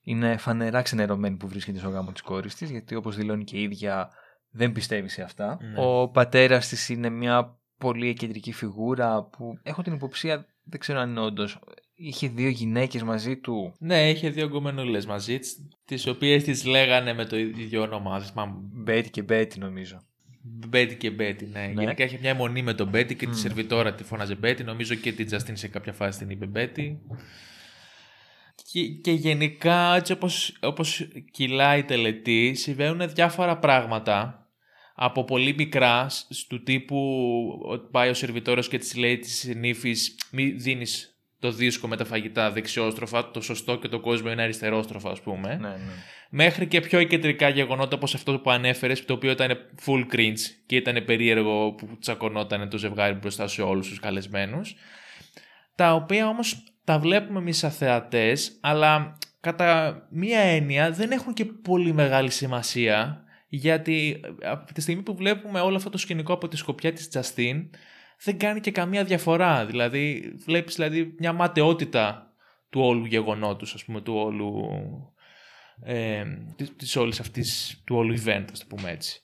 είναι 0.00 0.36
φανερά 0.36 0.82
ξενερωμένη 0.82 1.36
που 1.36 1.48
βρίσκεται 1.48 1.78
στο 1.78 1.88
γάμο 1.88 2.12
της 2.12 2.20
κόρης 2.22 2.54
της 2.54 2.70
γιατί 2.70 2.94
όπως 2.94 3.16
δηλώνει 3.16 3.44
και 3.44 3.56
η 3.56 3.62
ίδια 3.62 4.10
δεν 4.50 4.72
πιστεύει 4.72 5.08
σε 5.08 5.22
αυτά 5.22 5.58
Ναι. 5.60 5.74
ο 5.84 6.08
πατέρας 6.08 6.68
της 6.68 6.88
είναι 6.88 7.08
μια 7.08 7.58
πολύ 7.78 8.14
κεντρική 8.14 8.52
φιγούρα 8.52 9.22
που 9.22 9.58
έχω 9.62 9.82
την 9.82 9.92
υποψία 9.92 10.46
δεν 10.62 10.80
ξέρω 10.80 10.98
αν 11.00 11.10
είναι 11.10 11.20
όντως 11.20 11.58
είχε 12.00 12.28
δύο 12.28 12.48
γυναίκες 12.48 13.02
μαζί 13.02 13.36
του 13.36 13.74
Ναι, 13.78 14.10
είχε 14.10 14.30
δύο 14.30 14.48
γκομενούλες 14.48 15.06
μαζί 15.06 15.38
της, 15.38 15.68
τις 15.84 16.06
οποίες 16.06 16.42
τις 16.44 16.64
λέγανε 16.64 17.14
με 17.14 17.24
το 17.24 17.38
ίδιο 17.38 17.82
όνομα, 17.82 18.18
δεν 18.18 18.28
θυμάμαι, 18.28 18.54
Μπέτι 18.72 19.10
και 19.10 19.22
Μπέτι 19.22 19.58
νομίζω. 19.58 20.02
Μπέτι 20.42 20.96
και 20.96 21.10
Μπέτι, 21.10 21.46
ναι. 21.46 21.60
Ναι. 21.60 21.82
Γενικά 21.82 22.04
είχε 22.04 22.18
μια 22.20 22.30
εμμονή 22.30 22.62
με 22.62 22.74
τον 22.74 22.88
Μπέτι 22.88 23.14
και 23.14 23.24
τη 23.26 23.30
Μμ. 23.32 23.34
σερβιτόρα 23.34 23.94
τη 23.94 24.04
φώναζε 24.04 24.34
Μπέτι. 24.34 24.64
Νομίζω 24.64 24.94
και 24.94 25.12
την 25.12 25.26
Justine 25.26 25.56
σε 25.56 25.68
κάποια 25.68 25.92
φάση 25.92 26.18
την 26.18 26.30
είπε 26.30 26.46
Μπέτι. 26.46 26.98
Και, 28.72 28.88
και 28.88 29.10
γενικά, 29.12 29.94
έτσι 29.96 30.12
όπως, 30.12 30.56
όπως 30.60 31.08
κυλάει 31.30 31.78
η 31.78 31.84
τελετή, 31.84 32.54
συμβαίνουν 32.54 33.12
διάφορα 33.14 33.58
πράγματα 33.58 34.46
από 34.94 35.24
πολύ 35.24 35.54
μικρά, 35.54 36.08
σ- 36.08 36.48
του 36.48 36.62
τύπου 36.62 36.98
ότι 37.62 37.88
πάει 37.90 38.08
ο 38.08 38.14
σερβιτόρος 38.14 38.68
και 38.68 38.78
της 38.78 38.96
λέει 38.96 39.18
της 39.18 39.52
νύφης 39.56 40.16
μη 40.30 40.44
δίνεις 40.50 41.07
το 41.40 41.50
δίσκο 41.50 41.88
με 41.88 41.96
τα 41.96 42.04
φαγητά 42.04 42.50
δεξιόστροφα, 42.50 43.30
το 43.30 43.40
σωστό 43.40 43.78
και 43.78 43.88
το 43.88 44.00
κόσμο 44.00 44.30
είναι 44.30 44.42
αριστερόστροφα 44.42 45.10
ας 45.10 45.20
πούμε 45.20 45.48
Ναι, 45.48 45.68
ναι. 45.68 45.78
μέχρι 46.30 46.66
και 46.66 46.80
πιο 46.80 47.02
κεντρικά 47.02 47.48
γεγονότα 47.48 47.96
όπως 47.96 48.14
αυτό 48.14 48.38
που 48.38 48.50
ανέφερες, 48.50 49.04
το 49.04 49.12
οποίο 49.12 49.30
ήταν 49.30 49.56
full 49.86 50.14
cringe 50.14 50.40
και 50.66 50.76
ήταν 50.76 51.04
περίεργο 51.04 51.72
που 51.72 51.98
τσακωνόταν 52.00 52.68
το 52.68 52.78
ζευγάρι 52.78 53.14
μπροστά 53.14 53.48
σε 53.48 53.62
όλους 53.62 53.88
τους 53.88 54.00
καλεσμένους, 54.00 54.74
τα 55.74 55.94
οποία 55.94 56.28
όμως 56.28 56.64
τα 56.84 56.98
βλέπουμε 56.98 57.38
εμείς 57.38 57.58
σαν 57.58 57.70
θεατές, 57.70 58.58
αλλά 58.60 59.18
κατά 59.40 60.02
μία 60.10 60.40
έννοια 60.40 60.90
δεν 60.90 61.10
έχουν 61.10 61.34
και 61.34 61.44
πολύ 61.44 61.92
μεγάλη 61.92 62.30
σημασία, 62.30 63.22
γιατί 63.48 64.20
από 64.42 64.72
τη 64.72 64.80
στιγμή 64.80 65.02
που 65.02 65.16
βλέπουμε 65.16 65.60
όλο 65.60 65.76
αυτό 65.76 65.90
το 65.90 65.98
σκηνικό 65.98 66.32
από 66.32 66.48
τη 66.48 66.56
σκοπιά 66.56 66.92
της 66.92 67.08
Τζαστίν 67.08 67.70
δεν 68.24 68.38
κάνει 68.38 68.60
και 68.60 68.70
καμία 68.70 69.04
διαφορά. 69.04 69.66
Δηλαδή 69.66 70.34
βλέπεις 70.44 70.74
δηλαδή, 70.74 71.14
μια 71.18 71.32
ματαιότητα 71.32 72.32
του 72.70 72.80
όλου 72.80 73.04
γεγονότος, 73.04 73.74
ας 73.74 73.84
πούμε, 73.84 74.00
του 74.00 74.14
όλου, 74.14 74.68
ε, 75.82 76.24
της, 76.56 76.76
της 76.76 76.96
όλης 76.96 77.20
αυτής, 77.20 77.80
του 77.84 77.96
όλου 77.96 78.14
event, 78.24 78.44
ας 78.52 78.58
το 78.58 78.66
πούμε 78.68 78.90
έτσι. 78.90 79.22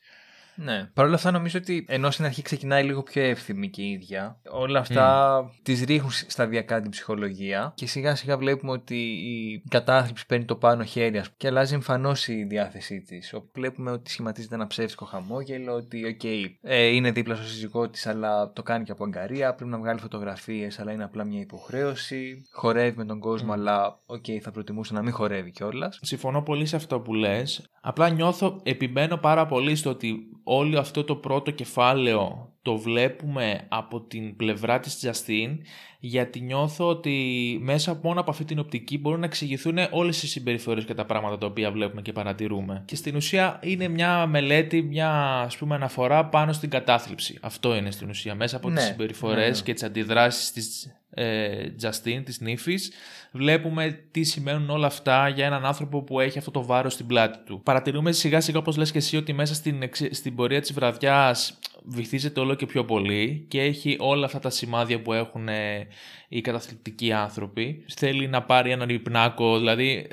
Ναι. 0.56 0.90
Παρ' 0.94 1.06
όλα 1.06 1.14
αυτά 1.14 1.30
νομίζω 1.30 1.58
ότι 1.58 1.84
ενώ 1.88 2.10
στην 2.10 2.24
αρχή 2.24 2.42
ξεκινάει 2.42 2.84
λίγο 2.84 3.02
πιο 3.02 3.22
εύθυμη 3.22 3.70
και 3.70 3.82
η 3.82 3.90
ίδια, 3.90 4.40
όλα 4.50 4.78
αυτά 4.78 5.38
mm. 5.42 5.50
τις 5.62 5.84
ρίχνουν 5.84 6.10
σταδιακά 6.10 6.80
την 6.80 6.90
ψυχολογία 6.90 7.72
και 7.74 7.86
σιγά 7.86 8.14
σιγά 8.14 8.38
βλέπουμε 8.38 8.72
ότι 8.72 8.96
η 9.04 9.62
κατάθλιψη 9.68 10.26
παίρνει 10.26 10.44
το 10.44 10.56
πάνω 10.56 10.84
χέρι 10.84 11.22
και 11.36 11.46
αλλάζει 11.46 11.74
εμφανώς 11.74 12.28
η 12.28 12.44
διάθεσή 12.44 13.00
της. 13.00 13.34
Βλέπουμε 13.52 13.90
ότι 13.90 14.10
σχηματίζεται 14.10 14.54
ένα 14.54 14.66
ψεύτικο 14.66 15.04
χαμόγελο, 15.04 15.74
ότι 15.74 16.18
okay, 16.20 16.44
ε, 16.62 16.86
είναι 16.86 17.10
δίπλα 17.10 17.34
στο 17.34 17.44
σύζυγό 17.44 17.88
της, 17.88 18.06
αλλά 18.06 18.52
το 18.52 18.62
κάνει 18.62 18.84
και 18.84 18.92
από 18.92 19.04
αγκαρία. 19.04 19.54
Πρέπει 19.54 19.70
να 19.70 19.78
βγάλει 19.78 20.00
φωτογραφίες, 20.00 20.78
αλλά 20.78 20.92
είναι 20.92 21.04
απλά 21.04 21.24
μια 21.24 21.40
υποχρέωση. 21.40 22.42
Χορεύει 22.52 22.96
με 22.96 23.04
τον 23.04 23.20
κόσμο, 23.20 23.52
mm. 23.52 23.56
αλλά 23.56 24.00
okay, 24.06 24.38
θα 24.40 24.50
προτιμούσε 24.50 24.94
να 24.94 25.02
μην 25.02 25.12
χορεύει 25.12 25.50
κιόλας. 25.50 25.98
Συμφωνώ 26.02 26.42
πολύ 26.42 26.66
σε 26.66 26.76
αυτό 26.76 27.00
που 27.00 27.14
λες. 27.14 27.68
Απλά 27.80 28.08
νιώθω, 28.08 28.60
επιμένω 28.62 29.16
πάρα 29.16 29.46
πολύ 29.46 29.76
στο 29.76 29.90
ότι 29.90 30.28
όλο 30.44 30.78
αυτό 30.78 31.04
το 31.04 31.16
πρώτο 31.16 31.50
κεφάλαιο 31.50 32.52
το 32.62 32.76
βλέπουμε 32.76 33.66
από 33.68 34.00
την 34.00 34.36
πλευρά 34.36 34.80
της 34.80 34.98
Justin 35.02 35.58
γιατί 35.98 36.40
νιώθω 36.40 36.88
ότι 36.88 37.58
μέσα 37.62 38.00
μόνο 38.02 38.20
από 38.20 38.30
αυτή 38.30 38.44
την 38.44 38.58
οπτική 38.58 38.98
μπορούν 38.98 39.20
να 39.20 39.26
εξηγηθούν 39.26 39.76
όλες 39.90 40.22
οι 40.22 40.28
συμπεριφορές 40.28 40.84
και 40.84 40.94
τα 40.94 41.04
πράγματα 41.04 41.38
τα 41.38 41.46
οποία 41.46 41.70
βλέπουμε 41.70 42.02
και 42.02 42.12
παρατηρούμε. 42.12 42.82
Και 42.86 42.96
στην 42.96 43.16
ουσία 43.16 43.60
είναι 43.62 43.88
μια 43.88 44.26
μελέτη, 44.26 44.82
μια 44.82 45.10
ας 45.40 45.56
πούμε 45.56 45.74
αναφορά 45.74 46.24
πάνω 46.26 46.52
στην 46.52 46.70
κατάθλιψη. 46.70 47.38
Αυτό 47.40 47.76
είναι 47.76 47.90
στην 47.90 48.08
ουσία. 48.08 48.34
Μέσα 48.34 48.56
από 48.56 48.68
ναι, 48.68 48.74
τις 48.74 48.84
συμπεριφορές 48.84 49.50
ναι, 49.50 49.56
ναι. 49.56 49.62
και 49.62 49.72
τις 49.72 49.82
αντιδράσεις 49.82 50.52
της 50.52 50.94
ε, 51.14 51.66
Justin, 51.82 52.22
της 52.24 52.40
νύφης, 52.40 52.92
βλέπουμε 53.32 54.04
τι 54.10 54.22
σημαίνουν 54.22 54.70
όλα 54.70 54.86
αυτά 54.86 55.28
για 55.28 55.46
έναν 55.46 55.64
άνθρωπο 55.64 56.02
που 56.02 56.20
έχει 56.20 56.38
αυτό 56.38 56.50
το 56.50 56.64
βάρος 56.64 56.92
στην 56.92 57.06
πλάτη 57.06 57.38
του. 57.44 57.60
Παρατηρούμε 57.62 58.12
σιγά 58.12 58.40
σιγά 58.40 58.58
όπως 58.58 58.76
λες 58.76 58.90
και 58.90 58.98
εσύ 58.98 59.16
ότι 59.16 59.32
μέσα 59.32 59.54
στην, 59.54 59.90
στην 60.10 60.34
πορεία 60.34 60.60
της 60.60 60.72
βραδιάς 60.72 61.58
βυθίζεται 61.84 62.40
όλο 62.40 62.54
και 62.54 62.66
πιο 62.66 62.84
πολύ 62.84 63.46
και 63.48 63.60
έχει 63.60 63.96
όλα 64.00 64.26
αυτά 64.26 64.38
τα 64.38 64.50
σημάδια 64.50 65.02
που 65.02 65.12
έχουν 65.12 65.48
ε, 65.48 65.86
οι 66.34 66.40
καταθλιπτικοί 66.40 67.12
άνθρωποι. 67.12 67.84
Θέλει 67.96 68.28
να 68.28 68.42
πάρει 68.42 68.70
έναν 68.70 68.88
υπνάκο, 68.88 69.58
δηλαδή 69.58 70.06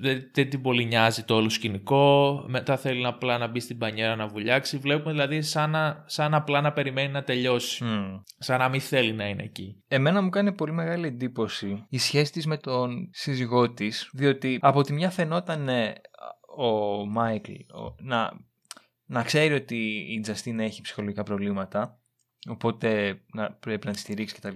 δεν, 0.00 0.30
δεν 0.32 0.50
την 0.50 0.62
πολύ 0.62 0.84
νοιάζει 0.84 1.22
το 1.22 1.34
όλο 1.34 1.48
σκηνικό, 1.48 2.44
μετά 2.48 2.76
θέλει 2.76 3.06
απλά 3.06 3.38
να 3.38 3.46
μπει 3.46 3.60
στην 3.60 3.78
πανιέρα 3.78 4.16
να 4.16 4.26
βουλιάξει. 4.26 4.78
Βλέπουμε 4.78 5.12
δηλαδή 5.12 5.42
σαν, 5.42 5.70
να, 5.70 6.04
σαν 6.06 6.34
απλά 6.34 6.60
να 6.60 6.72
περιμένει 6.72 7.12
να 7.12 7.22
τελειώσει. 7.22 7.84
Σαν 8.38 8.58
να 8.58 8.68
μην 8.68 8.80
θέλει 8.80 9.12
να 9.12 9.28
είναι 9.28 9.42
εκεί. 9.42 9.82
Εμένα 9.88 10.22
μου 10.22 10.28
κάνει 10.28 10.52
πολύ 10.52 10.72
μεγάλη 10.72 11.06
εντύπωση 11.06 11.86
η 11.88 11.98
σχέση 11.98 12.32
της 12.32 12.46
με 12.46 12.56
τον 12.56 13.08
σύζυγό 13.12 13.72
της, 13.72 14.10
διότι 14.12 14.58
από 14.60 14.82
τη 14.82 14.92
μια 14.92 15.10
φαινόταν 15.10 15.68
ο 16.56 17.06
Μάικλ 17.06 17.52
να 17.98 18.44
να 19.06 19.22
ξέρει 19.22 19.54
ότι 19.54 20.06
η 20.08 20.20
Τζαστίν 20.20 20.60
έχει 20.60 20.80
ψυχολογικά 20.80 21.22
προβλήματα, 21.22 22.00
οπότε 22.48 23.20
να, 23.32 23.52
πρέπει 23.52 23.86
να 23.86 23.92
τη 23.92 23.98
στηρίξει 23.98 24.34
κτλ. 24.34 24.54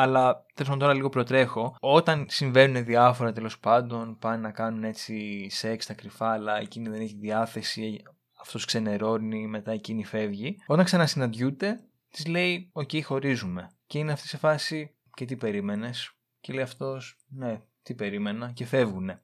Αλλά 0.00 0.44
τέλος 0.54 0.78
τώρα 0.78 0.94
λίγο 0.94 1.08
προτρέχω. 1.08 1.76
Όταν 1.80 2.26
συμβαίνουν 2.28 2.84
διάφορα 2.84 3.32
τέλος 3.32 3.58
πάντων, 3.58 4.18
πάνε 4.18 4.36
να 4.36 4.50
κάνουν 4.50 4.84
έτσι 4.84 5.46
σεξ 5.50 5.84
στα 5.84 5.94
κρυφά, 5.94 6.32
αλλά 6.32 6.58
εκείνη 6.58 6.88
δεν 6.88 7.00
έχει 7.00 7.16
διάθεση, 7.20 8.02
αυτός 8.40 8.64
ξενερώνει, 8.64 9.46
μετά 9.46 9.72
εκείνη 9.72 10.04
φεύγει. 10.04 10.56
Όταν 10.66 10.84
ξανασυναντιούνται, 10.84 11.80
της 12.10 12.26
λέει: 12.26 12.70
Οκ, 12.72 12.90
χωρίζουμε. 13.04 13.70
Και 13.86 13.98
είναι 13.98 14.12
αυτή 14.12 14.28
σε 14.28 14.36
φάση, 14.36 14.94
και 15.14 15.24
τι 15.24 15.36
περίμενες; 15.36 16.12
Και 16.40 16.52
λέει 16.52 16.62
αυτός: 16.62 17.16
Ναι, 17.28 17.60
τι 17.82 17.94
περίμενα, 17.94 18.52
και 18.54 18.66
φεύγουνε. 18.66 19.22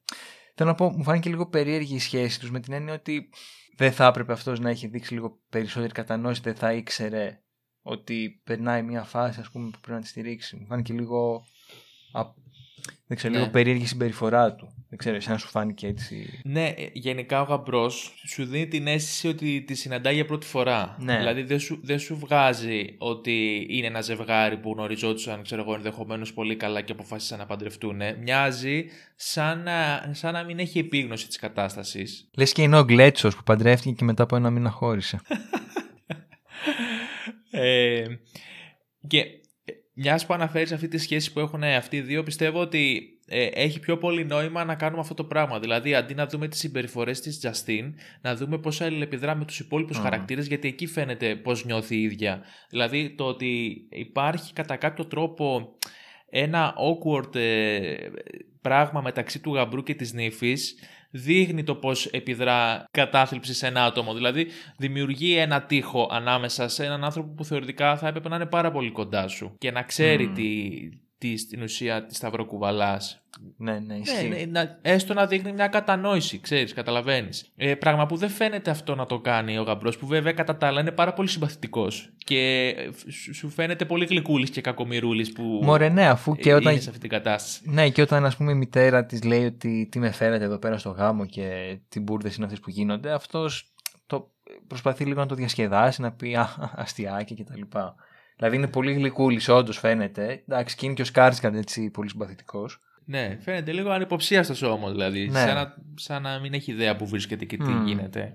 Θέλω 0.54 0.68
να 0.68 0.74
πω, 0.74 0.90
μου 0.90 1.02
φάνηκε 1.02 1.28
λίγο 1.28 1.48
περίεργη 1.48 1.94
η 1.94 1.98
σχέση 1.98 2.40
τους 2.40 2.50
με 2.50 2.60
την 2.60 2.72
έννοια 2.72 2.94
ότι 2.94 3.30
δεν 3.76 3.92
θα 3.92 4.06
έπρεπε 4.06 4.32
αυτός 4.32 4.60
να 4.60 4.70
έχει 4.70 4.86
δείξει 4.86 5.14
λίγο 5.14 5.40
περισσότερη 5.48 5.92
κατανόηση, 5.92 6.40
δεν 6.40 6.54
θα 6.54 6.72
ήξερε 6.72 7.42
ότι 7.86 8.40
περνάει 8.44 8.82
μια 8.82 9.02
φάση 9.02 9.40
ας 9.40 9.50
πούμε, 9.50 9.70
που 9.70 9.78
πρέπει 9.80 9.96
να 9.96 10.00
τη 10.00 10.08
στηρίξει. 10.08 10.56
Μου 10.56 10.66
φάνηκε 10.66 10.92
λίγο, 10.92 11.46
δεν 13.06 13.16
ξέρω, 13.16 13.32
λίγο 13.32 13.44
ναι. 13.44 13.50
περίεργη 13.50 13.86
συμπεριφορά 13.86 14.54
του. 14.54 14.74
Δεν 14.88 14.98
ξέρω, 14.98 15.16
εσένα 15.16 15.38
σου 15.38 15.48
φάνηκε 15.48 15.86
έτσι. 15.86 16.40
Ναι, 16.44 16.66
ε, 16.66 16.90
γενικά 16.92 17.40
ο 17.40 17.44
γαμπρός 17.44 18.14
σου 18.26 18.44
δίνει 18.44 18.68
την 18.68 18.86
αίσθηση 18.86 19.28
ότι 19.28 19.64
τη 19.66 19.74
συναντάει 19.74 20.14
για 20.14 20.24
πρώτη 20.24 20.46
φορά. 20.46 20.96
Ναι. 20.98 21.16
Δηλαδή 21.16 21.42
δεν 21.42 21.58
σου, 21.58 21.80
δεν 21.82 21.98
σου 21.98 22.16
βγάζει 22.16 22.94
ότι 22.98 23.66
είναι 23.70 23.86
ένα 23.86 24.00
ζευγάρι 24.00 24.56
που 24.56 24.72
γνωριζόντουσαν, 24.72 25.42
ξέρω 25.42 25.60
εγώ, 25.62 25.74
ενδεχομένως 25.74 26.32
πολύ 26.32 26.56
καλά 26.56 26.80
και 26.80 26.92
αποφάσισαν 26.92 27.38
να 27.38 27.46
παντρευτούν. 27.46 28.00
Μοιάζει 28.22 28.84
σαν 29.16 29.62
να, 29.62 30.08
σαν 30.12 30.32
να 30.32 30.42
μην 30.42 30.58
έχει 30.58 30.78
επίγνωση 30.78 31.26
της 31.26 31.36
κατάστασης. 31.36 32.28
Λες 32.36 32.52
και 32.52 32.62
είναι 32.62 32.78
ο 32.78 32.84
Γκλέτσος 32.84 33.36
που 33.36 33.42
παντρεύτηκε 33.42 33.94
και 33.94 34.04
μετά 34.04 34.22
από 34.22 34.36
ένα 34.36 34.50
μήνα 34.50 34.70
χώρισε. 34.70 35.20
ε, 37.54 38.04
και 39.06 39.24
μιας 39.94 40.26
που 40.26 40.34
αναφέρεις 40.34 40.72
αυτή 40.72 40.88
τη 40.88 40.98
σχέση 40.98 41.32
που 41.32 41.40
έχουν 41.40 41.62
αυτοί 41.62 41.96
οι 41.96 42.00
δύο, 42.00 42.22
πιστεύω 42.22 42.60
ότι 42.60 43.08
ε, 43.26 43.44
έχει 43.44 43.80
πιο 43.80 43.98
πολύ 43.98 44.24
νόημα 44.24 44.64
να 44.64 44.74
κάνουμε 44.74 45.00
αυτό 45.00 45.14
το 45.14 45.24
πράγμα. 45.24 45.60
Δηλαδή, 45.60 45.94
αντί 45.94 46.14
να 46.14 46.26
δούμε 46.26 46.48
τις 46.48 46.58
συμπεριφορές 46.58 47.20
της 47.20 47.40
Justin, 47.42 47.92
να 48.20 48.36
δούμε 48.36 48.58
πώ 48.58 48.70
αλληλεπιδρά 48.78 49.34
με 49.34 49.44
τους 49.44 49.58
υπόλοιπους 49.60 49.98
mm. 49.98 50.02
χαρακτήρες, 50.02 50.46
γιατί 50.46 50.68
εκεί 50.68 50.86
φαίνεται 50.86 51.36
πώς 51.36 51.64
νιώθει 51.64 51.96
η 51.96 52.02
ίδια. 52.02 52.42
Δηλαδή, 52.70 53.14
το 53.14 53.24
ότι 53.24 53.82
υπάρχει 53.90 54.52
κατά 54.52 54.76
κάποιο 54.76 55.06
τρόπο 55.06 55.76
ένα 56.30 56.74
awkward 56.74 57.34
ε, 57.34 57.94
πράγμα 58.60 59.00
μεταξύ 59.00 59.40
του 59.40 59.54
γαμπρού 59.54 59.82
και 59.82 59.94
της 59.94 60.12
νύφης 60.12 60.74
δείχνει 61.16 61.62
το 61.64 61.74
πώς 61.74 62.06
επιδρά 62.06 62.84
κατάθλιψη 62.90 63.54
σε 63.54 63.66
ένα 63.66 63.84
άτομο. 63.84 64.14
Δηλαδή 64.14 64.46
δημιουργεί 64.76 65.36
ένα 65.36 65.62
τείχο 65.62 66.08
ανάμεσα 66.10 66.68
σε 66.68 66.84
έναν 66.84 67.04
άνθρωπο 67.04 67.32
που 67.34 67.44
θεωρητικά 67.44 67.96
θα 67.96 68.08
έπρεπε 68.08 68.28
να 68.28 68.36
είναι 68.36 68.46
πάρα 68.46 68.70
πολύ 68.70 68.90
κοντά 68.90 69.28
σου 69.28 69.54
και 69.58 69.70
να 69.70 69.82
ξέρει 69.82 70.28
τι, 70.28 70.70
τι 71.24 71.36
στην 71.36 71.62
ουσία 71.62 72.06
τη 72.06 72.14
σταυροκουβαλά. 72.14 73.00
Ναι, 73.56 73.72
ναι, 73.72 73.78
ναι 73.78 73.94
ισχύει. 73.94 74.28
Ναι, 74.28 74.44
ναι, 74.44 74.78
έστω 74.82 75.14
να 75.14 75.26
δείχνει 75.26 75.52
μια 75.52 75.66
κατανόηση, 75.66 76.40
ξέρεις, 76.40 76.72
καταλαβαίνεις. 76.72 77.52
Ε, 77.56 77.74
πράγμα 77.74 78.06
που 78.06 78.16
δεν 78.16 78.28
φαίνεται 78.28 78.70
αυτό 78.70 78.94
να 78.94 79.06
το 79.06 79.20
κάνει 79.20 79.58
ο 79.58 79.62
γαμπρός, 79.62 79.98
που 79.98 80.06
βέβαια 80.06 80.32
κατά 80.32 80.56
τα 80.56 80.66
άλλα 80.66 80.80
είναι 80.80 80.90
πάρα 80.90 81.12
πολύ 81.12 81.28
συμπαθητικός. 81.28 82.12
Και 82.16 82.74
σου 83.32 83.48
φαίνεται 83.48 83.84
πολύ 83.84 84.04
γλυκούλης 84.04 84.50
και 84.50 84.60
κακομοιρούλης 84.60 85.32
που. 85.32 85.42
Μωρέ, 85.42 85.88
ναι, 85.88 86.08
αφού 86.08 86.36
και 86.36 86.54
όταν. 86.54 86.72
Είναι 86.72 86.80
σε 86.80 86.88
αυτή 86.88 87.00
την 87.00 87.10
κατάσταση. 87.10 87.70
Ναι, 87.70 87.88
και 87.88 88.02
όταν 88.02 88.24
ας 88.24 88.36
πούμε 88.36 88.52
η 88.52 88.54
μητέρα 88.54 89.06
της 89.06 89.22
λέει 89.22 89.44
ότι 89.44 89.88
τι 89.90 89.98
με 89.98 90.10
φέρετε 90.10 90.44
εδώ 90.44 90.58
πέρα 90.58 90.78
στο 90.78 90.90
γάμο 90.90 91.26
και 91.26 91.78
τι 91.88 92.00
μπουρδες 92.00 92.36
είναι 92.36 92.44
αυτές 92.44 92.60
που 92.60 92.70
γίνονται, 92.70 93.12
αυτός 93.12 93.72
το 94.06 94.30
προσπαθεί 94.66 95.04
λίγο 95.04 95.20
να 95.20 95.26
το 95.26 95.34
διασκεδάσει, 95.34 96.00
να 96.00 96.12
πει 96.12 96.36
αστιάκι 96.74 97.34
κτλ. 97.34 97.60
Δηλαδή 98.36 98.56
είναι 98.56 98.68
πολύ 98.68 98.92
γλυκούλης, 98.92 99.48
όντως 99.48 99.78
φαίνεται. 99.78 100.42
Εντάξει, 100.48 100.76
και 100.76 100.86
είναι 100.86 100.94
και 100.94 101.02
ο 101.02 101.04
Σκάρσκαντ 101.04 101.54
έτσι 101.54 101.90
πολύ 101.90 102.08
συμπαθητικός. 102.08 102.80
Ναι, 103.04 103.38
φαίνεται 103.40 103.72
λίγο 103.72 103.90
ανυποψίαστο 103.90 104.72
όμω, 104.72 104.90
δηλαδή. 104.90 105.28
Ναι. 105.28 105.38
Σαν, 105.38 105.54
να, 105.54 105.74
σαν 105.94 106.22
να 106.22 106.38
μην 106.38 106.54
έχει 106.54 106.72
ιδέα 106.72 106.96
που 106.96 107.06
βρίσκεται 107.06 107.44
και 107.44 107.56
τι 107.56 107.72
γίνεται. 107.84 108.34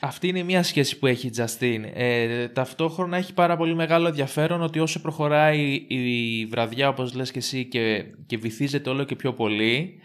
Αυτή 0.00 0.28
είναι 0.28 0.42
μια 0.42 0.62
σχέση 0.62 0.98
που 0.98 1.06
έχει 1.06 1.26
η 1.26 1.30
Τζαστίν. 1.30 1.84
Ε, 1.94 2.48
ταυτόχρονα 2.48 3.16
έχει 3.16 3.34
πάρα 3.34 3.56
πολύ 3.56 3.74
μεγάλο 3.74 4.06
ενδιαφέρον 4.06 4.62
ότι 4.62 4.78
όσο 4.78 5.00
προχωράει 5.00 5.84
η 5.88 6.46
βραδιά, 6.46 6.88
όπως 6.88 7.14
λες 7.14 7.30
και 7.30 7.38
εσύ, 7.38 7.64
και, 7.64 8.04
και 8.26 8.36
βυθίζεται 8.36 8.90
όλο 8.90 9.04
και 9.04 9.16
πιο 9.16 9.32
πολύ, 9.32 10.00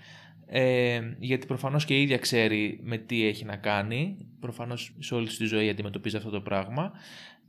ε, 0.46 1.00
γιατί 1.20 1.48
προφανώς 1.48 1.86
και 1.86 1.98
η 1.98 2.02
ίδια 2.02 2.18
ξέρει 2.18 2.80
με 2.84 2.98
τι 2.98 3.28
έχει 3.28 3.46
να 3.46 3.56
κάνει, 3.56 4.18
προφανώς 4.40 4.96
σε 5.00 5.16
όλη 5.16 5.28
τη 5.28 5.46
ζωή 5.46 5.70
αντιμετωπίζει 5.70 6.16
αυτό 6.16 6.30
το 6.30 6.42
πράγμα, 6.42 6.92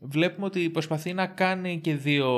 βλέπουμε 0.00 0.46
ότι 0.46 0.70
προσπαθεί 0.70 1.12
να 1.12 1.26
κάνει 1.26 1.80
και 1.80 1.94
δύο, 1.94 2.30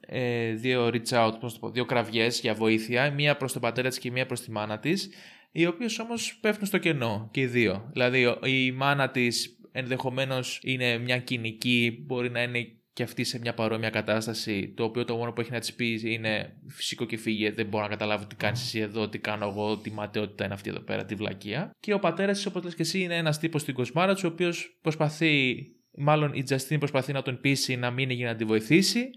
ε, 0.00 0.52
δύο 0.52 0.86
reach 0.86 1.26
out, 1.26 1.32
πώς 1.40 1.52
το 1.52 1.58
πω, 1.58 1.70
δύο 1.70 1.84
κραυγές 1.84 2.40
για 2.40 2.54
βοήθεια, 2.54 3.10
μία 3.10 3.36
προς 3.36 3.52
τον 3.52 3.62
πατέρα 3.62 3.88
της 3.88 3.98
και 3.98 4.10
μία 4.10 4.26
προς 4.26 4.40
τη 4.40 4.50
μάνα 4.50 4.78
της, 4.78 5.10
οι 5.52 5.66
οποίες 5.66 5.98
όμως 5.98 6.38
πέφτουν 6.40 6.66
στο 6.66 6.78
κενό 6.78 7.28
και 7.32 7.40
οι 7.40 7.46
δύο. 7.46 7.88
Δηλαδή 7.92 8.36
η 8.44 8.72
μάνα 8.72 9.10
της 9.10 9.58
ενδεχομένως 9.72 10.60
είναι 10.62 10.98
μια 10.98 11.18
κοινική, 11.18 12.04
μπορεί 12.06 12.30
να 12.30 12.42
είναι 12.42 12.70
και 12.92 13.02
αυτή 13.02 13.24
σε 13.24 13.38
μια 13.38 13.54
παρόμοια 13.54 13.90
κατάσταση, 13.90 14.72
το 14.76 14.84
οποίο 14.84 15.04
το 15.04 15.16
μόνο 15.16 15.32
που 15.32 15.40
έχει 15.40 15.50
να 15.52 15.58
της 15.58 15.74
πει 15.74 16.00
είναι 16.04 16.56
φυσικό 16.66 17.04
και 17.04 17.16
φύγε, 17.16 17.50
δεν 17.50 17.66
μπορώ 17.66 17.82
να 17.84 17.90
καταλάβω 17.90 18.26
τι 18.26 18.34
κάνεις 18.34 18.62
εσύ 18.62 18.78
εδώ, 18.78 19.08
τι 19.08 19.18
κάνω 19.18 19.46
εγώ, 19.48 19.76
τι 19.76 19.90
ματαιότητα 19.90 20.44
είναι 20.44 20.54
αυτή 20.54 20.70
εδώ 20.70 20.80
πέρα, 20.80 21.04
τη 21.04 21.14
βλακεία. 21.14 21.70
Και 21.80 21.94
ο 21.94 21.98
πατέρας 21.98 22.36
της, 22.36 22.46
όπως 22.46 22.64
λες 22.64 22.74
και 22.74 22.82
εσύ, 22.82 23.00
είναι 23.00 23.16
ένας 23.16 23.38
τύπος 23.38 23.60
στην 23.60 23.74
κοσμάρα 23.74 24.14
του, 24.14 24.20
ο 24.24 24.28
οποίος 24.28 24.78
προσπαθεί 24.80 25.56
Μάλλον 25.96 26.30
η 26.34 26.42
Τζαστίν 26.42 26.78
προσπαθεί 26.78 27.12
να 27.12 27.22
τον 27.22 27.40
πείσει 27.40 27.76
να 27.76 27.90
μείνει 27.90 28.14
για 28.14 28.26
να 28.26 28.36
τη 28.36 28.44
βοηθήσει. 28.44 29.10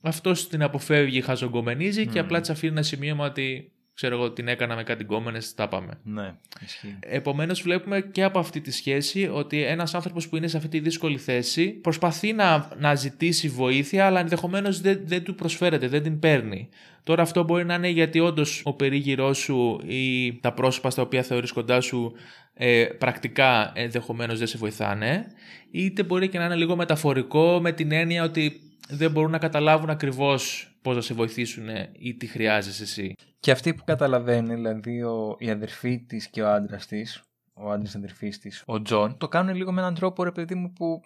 Αυτός 0.00 0.48
την 0.48 0.62
αποφεύγει, 0.62 1.20
χαζογκομενίζει 1.20 2.06
και 2.06 2.18
απλά 2.18 2.40
της 2.40 2.50
αφήνει 2.50 2.72
ένα 2.72 2.82
σημείωμα 2.82 3.26
ότι 3.26 3.72
ξέρω 3.94 4.14
εγώ 4.14 4.30
την 4.30 4.48
έκανα 4.48 4.74
με 4.74 4.82
κάτι 4.82 5.02
γκόμενες, 5.02 5.54
τα 5.54 5.68
πάμε. 5.68 5.98
Ναι, 6.02 6.34
ισχύει. 6.64 6.98
Επομένως 7.00 7.62
βλέπουμε 7.62 8.00
και 8.00 8.22
από 8.22 8.38
αυτή 8.38 8.60
τη 8.60 8.70
σχέση 8.70 9.30
ότι 9.32 9.62
ένας 9.62 9.94
άνθρωπος 9.94 10.28
που 10.28 10.36
είναι 10.36 10.46
σε 10.46 10.56
αυτή 10.56 10.68
τη 10.68 10.80
δύσκολη 10.80 11.18
θέση 11.18 11.68
προσπαθεί 11.68 12.32
να, 12.32 12.68
να 12.78 12.94
ζητήσει 12.94 13.48
βοήθεια 13.48 14.06
αλλά 14.06 14.20
ενδεχομένως 14.20 14.80
δεν, 14.80 15.00
δεν 15.04 15.24
του 15.24 15.34
προσφέρεται, 15.34 15.88
δεν 15.88 16.02
την 16.02 16.18
παίρνει. 16.18 16.68
Τώρα 17.04 17.22
αυτό 17.22 17.44
μπορεί 17.44 17.64
να 17.64 17.74
είναι 17.74 17.88
γιατί 17.88 18.20
όντως 18.20 18.62
ο 18.64 18.72
περίγυρός 18.72 19.38
σου 19.38 19.80
ή 19.86 20.34
τα 20.40 20.52
πρόσωπα 20.52 20.90
στα 20.90 21.02
οποία 21.02 21.22
θεωρείς 21.22 21.52
κοντά 21.52 21.80
σου 21.80 22.12
ε, 22.54 22.84
πρακτικά 22.98 23.72
ενδεχομένως 23.74 24.38
δεν 24.38 24.46
σε 24.46 24.58
βοηθάνε 24.58 25.26
είτε 25.70 26.02
μπορεί 26.02 26.28
και 26.28 26.38
να 26.38 26.44
είναι 26.44 26.54
λίγο 26.54 26.76
μεταφορικό 26.76 27.60
με 27.60 27.72
την 27.72 27.92
έννοια 27.92 28.24
ότι 28.24 28.60
δεν 28.88 29.10
μπορούν 29.10 29.30
να 29.30 29.38
καταλάβουν 29.38 29.90
ακριβώς 29.90 30.72
πώς 30.82 30.94
να 30.94 31.00
σε 31.00 31.14
βοηθήσουν 31.14 31.68
ή 31.92 32.14
τι 32.14 32.26
χρειάζεσαι 32.26 32.82
εσύ. 32.82 33.14
Και 33.40 33.50
αυτή 33.50 33.74
που 33.74 33.84
καταλαβαίνει, 33.84 34.54
δηλαδή 34.54 35.02
ο, 35.02 35.36
η 35.38 35.50
αδερφή 35.50 35.98
της 35.98 36.28
και 36.28 36.42
ο 36.42 36.52
άντρας 36.52 36.86
της, 36.86 37.22
ο 37.54 37.70
άντρας 37.70 37.94
αδερφής 37.94 38.38
της, 38.38 38.62
ο 38.66 38.82
Τζον, 38.82 39.16
το 39.18 39.28
κάνουν 39.28 39.54
λίγο 39.54 39.72
με 39.72 39.80
έναν 39.80 39.94
τρόπο, 39.94 40.24
ρε 40.24 40.32
παιδί 40.32 40.54
μου, 40.54 40.72
που 40.72 41.00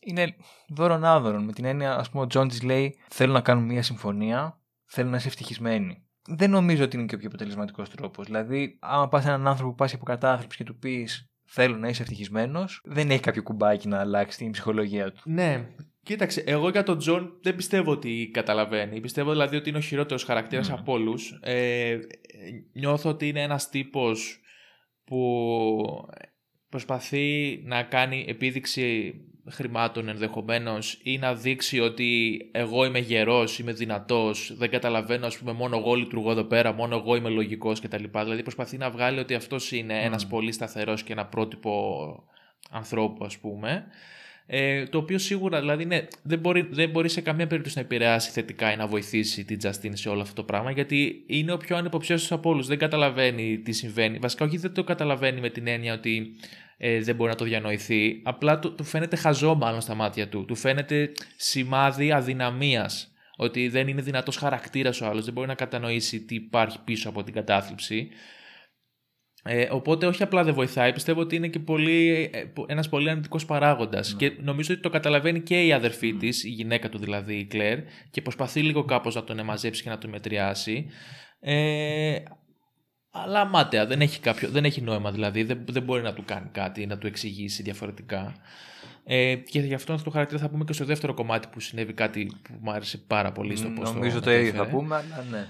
είναι 0.00 0.34
δώρον 0.68 1.04
άδωρον. 1.04 1.44
Με 1.44 1.52
την 1.52 1.64
έννοια, 1.64 1.96
ας 1.96 2.10
πούμε, 2.10 2.22
ο 2.22 2.26
Τζον 2.26 2.48
της 2.48 2.62
λέει: 2.62 2.96
Θέλω 3.08 3.32
να 3.32 3.40
κάνουμε 3.40 3.72
μια 3.72 3.82
συμφωνία, 3.82 4.60
θέλω 4.84 5.10
να 5.10 5.16
είσαι 5.16 5.28
ευτυχισμένη. 5.28 6.06
Δεν 6.26 6.50
νομίζω 6.50 6.84
ότι 6.84 6.96
είναι 6.96 7.06
και 7.06 7.14
ο 7.14 7.18
πιο 7.18 7.28
αποτελεσματικός 7.28 7.90
τρόπος. 7.90 8.26
Δηλαδή, 8.26 8.78
άμα 8.80 9.08
πας 9.08 9.24
έναν 9.24 9.46
άνθρωπο 9.46 9.70
που 9.70 9.76
πάσχει 9.76 9.94
από 9.94 10.04
κατάθλιψη 10.04 10.56
και 10.56 10.64
του 10.64 10.78
πεις 10.78 11.26
Θέλω 11.54 11.76
να 11.76 11.88
είσαι 11.88 12.02
ευτυχισμένος, 12.02 12.80
δεν 12.84 13.10
έχει 13.10 13.20
κάποιο 13.20 13.42
κουμπάκι 13.42 13.88
να 13.88 14.00
αλλάξει 14.00 14.38
την 14.38 14.50
ψυχολογία 14.50 15.12
του. 15.12 15.20
Ναι, 15.24 15.68
Κοίταξε, 16.04 16.40
εγώ 16.46 16.68
για 16.68 16.82
τον 16.82 16.98
Τζον 16.98 17.38
δεν 17.42 17.56
πιστεύω 17.56 17.90
ότι 17.90 18.30
καταλαβαίνει. 18.32 19.00
Πιστεύω 19.00 19.30
δηλαδή 19.30 19.56
ότι 19.56 19.68
είναι 19.68 19.78
ο 19.78 19.80
χειρότερος 19.80 20.24
χαρακτήρας 20.24 20.70
mm. 20.70 20.74
από 20.78 20.92
όλους. 20.92 21.38
Ε, 21.42 21.98
νιώθω 22.72 23.10
ότι 23.10 23.28
είναι 23.28 23.42
ένας 23.42 23.68
τύπος 23.68 24.40
που 25.04 25.18
προσπαθεί 26.68 27.60
να 27.64 27.82
κάνει 27.82 28.24
επίδειξη 28.28 29.14
χρημάτων 29.50 30.08
ενδεχομένως 30.08 31.00
ή 31.02 31.18
να 31.18 31.34
δείξει 31.34 31.80
ότι 31.80 32.40
εγώ 32.52 32.84
είμαι 32.84 32.98
γερός, 32.98 33.58
είμαι 33.58 33.72
δυνατός, 33.72 34.54
δεν 34.56 34.70
καταλαβαίνω, 34.70 35.26
ας 35.26 35.38
πούμε, 35.38 35.52
μόνο 35.52 35.76
εγώ 35.76 35.94
λειτουργώ 35.94 36.30
εδώ 36.30 36.44
πέρα, 36.44 36.72
μόνο 36.72 36.96
εγώ 36.96 37.16
είμαι 37.16 37.28
λογικός 37.28 37.80
κτλ. 37.80 38.04
Δηλαδή 38.12 38.42
προσπαθεί 38.42 38.76
να 38.76 38.90
βγάλει 38.90 39.18
ότι 39.18 39.34
αυτός 39.34 39.72
είναι 39.72 40.02
mm. 40.02 40.06
ένας 40.06 40.26
πολύ 40.26 40.52
σταθερός 40.52 41.02
και 41.02 41.12
ένα 41.12 41.26
πρότυπο 41.26 42.24
ανθρώπου, 42.70 43.24
ας 43.24 43.38
πούμε. 43.38 43.86
Ε, 44.46 44.86
το 44.86 44.98
οποίο 44.98 45.18
σίγουρα 45.18 45.60
δηλαδή 45.60 45.84
ναι, 45.84 46.06
δεν, 46.22 46.38
μπορεί, 46.38 46.68
δεν 46.70 46.90
μπορεί 46.90 47.08
σε 47.08 47.20
καμία 47.20 47.46
περίπτωση 47.46 47.76
να 47.78 47.82
επηρεάσει 47.82 48.30
θετικά 48.30 48.72
ή 48.72 48.76
να 48.76 48.86
βοηθήσει 48.86 49.44
την 49.44 49.58
Justin 49.62 49.90
σε 49.92 50.08
όλο 50.08 50.20
αυτό 50.20 50.34
το 50.34 50.42
πράγμα 50.42 50.70
γιατί 50.70 51.24
είναι 51.26 51.52
ο 51.52 51.56
πιο 51.56 51.76
ανυποψίαστο 51.76 52.34
από 52.34 52.50
όλους. 52.50 52.66
Δεν 52.66 52.78
καταλαβαίνει 52.78 53.58
τι 53.58 53.72
συμβαίνει. 53.72 54.18
Βασικά, 54.18 54.44
όχι 54.44 54.56
δεν 54.56 54.74
το 54.74 54.84
καταλαβαίνει 54.84 55.40
με 55.40 55.48
την 55.48 55.66
έννοια 55.66 55.94
ότι 55.94 56.36
ε, 56.84 57.00
δεν 57.00 57.14
μπορεί 57.14 57.30
να 57.30 57.36
το 57.36 57.44
διανοηθεί. 57.44 58.20
Απλά 58.24 58.58
του, 58.58 58.74
του 58.74 58.84
φαίνεται 58.84 59.16
χαζό, 59.16 59.54
μάλλον 59.54 59.80
στα 59.80 59.94
μάτια 59.94 60.28
του. 60.28 60.44
Του 60.44 60.54
φαίνεται 60.54 61.12
σημάδι 61.36 62.12
αδυναμίας. 62.12 63.12
Ότι 63.36 63.68
δεν 63.68 63.88
είναι 63.88 64.02
δυνατός 64.02 64.36
χαρακτήρας 64.36 65.00
ο 65.00 65.06
άλλος, 65.06 65.24
δεν 65.24 65.32
μπορεί 65.32 65.46
να 65.46 65.54
κατανοήσει 65.54 66.20
τι 66.20 66.34
υπάρχει 66.34 66.78
πίσω 66.84 67.08
από 67.08 67.22
την 67.22 67.34
κατάθλιψη. 67.34 68.08
Ε, 69.44 69.68
οπότε 69.70 70.06
όχι 70.06 70.22
απλά 70.22 70.44
δεν 70.44 70.54
βοηθάει, 70.54 70.92
πιστεύω 70.92 71.20
ότι 71.20 71.36
είναι 71.36 71.48
και 71.48 71.58
πολύ, 71.58 72.30
ε, 72.32 72.44
ένας 72.66 72.88
πολύ 72.88 73.10
αρνητικός 73.10 73.44
παράγοντας 73.44 74.12
ναι. 74.12 74.18
και 74.18 74.36
νομίζω 74.42 74.72
ότι 74.72 74.82
το 74.82 74.90
καταλαβαίνει 74.90 75.40
και 75.40 75.66
η 75.66 75.72
αδερφή 75.72 76.12
mm. 76.14 76.18
της, 76.18 76.44
η 76.44 76.48
γυναίκα 76.48 76.88
του 76.88 76.98
δηλαδή 76.98 77.34
η 77.34 77.44
Κλέρ 77.44 77.78
και 78.10 78.22
προσπαθεί 78.22 78.62
λίγο 78.62 78.84
κάπως 78.84 79.14
να 79.14 79.24
τον 79.24 79.38
εμαζέψει 79.38 79.82
και 79.82 79.88
να 79.88 79.98
τον 79.98 80.10
μετριάσει 80.10 80.86
ε, 81.40 82.16
αλλά 83.14 83.44
μάταια, 83.44 83.86
δεν 83.86 84.00
έχει, 84.00 84.20
κάποιο, 84.20 84.48
δεν 84.48 84.64
έχει 84.64 84.80
νόημα 84.80 85.12
δηλαδή, 85.12 85.42
δεν, 85.42 85.64
δεν 85.68 85.82
μπορεί 85.82 86.02
να 86.02 86.12
του 86.12 86.24
κάνει 86.24 86.48
κάτι, 86.52 86.86
να 86.86 86.98
του 86.98 87.06
εξηγήσει 87.06 87.62
διαφορετικά. 87.62 88.34
Ε, 89.04 89.34
και 89.34 89.60
γι' 89.60 89.74
αυτό 89.74 90.00
το 90.04 90.10
χαρακτήρα 90.10 90.40
θα 90.40 90.48
πούμε 90.48 90.64
και 90.64 90.72
στο 90.72 90.84
δεύτερο 90.84 91.14
κομμάτι 91.14 91.48
που 91.52 91.60
συνέβη 91.60 91.92
κάτι 91.92 92.32
που 92.42 92.58
μου 92.60 92.70
άρεσε 92.70 92.98
πάρα 92.98 93.32
πολύ 93.32 93.56
στο 93.56 93.68
πώς 93.68 93.94
Νομίζω 93.94 94.20
το 94.20 94.32
ίδιο 94.32 94.52
θα 94.52 94.66
πούμε, 94.66 94.96
αλλά 94.96 95.24
ναι. 95.30 95.46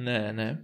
Ναι, 0.00 0.32
ναι. 0.32 0.60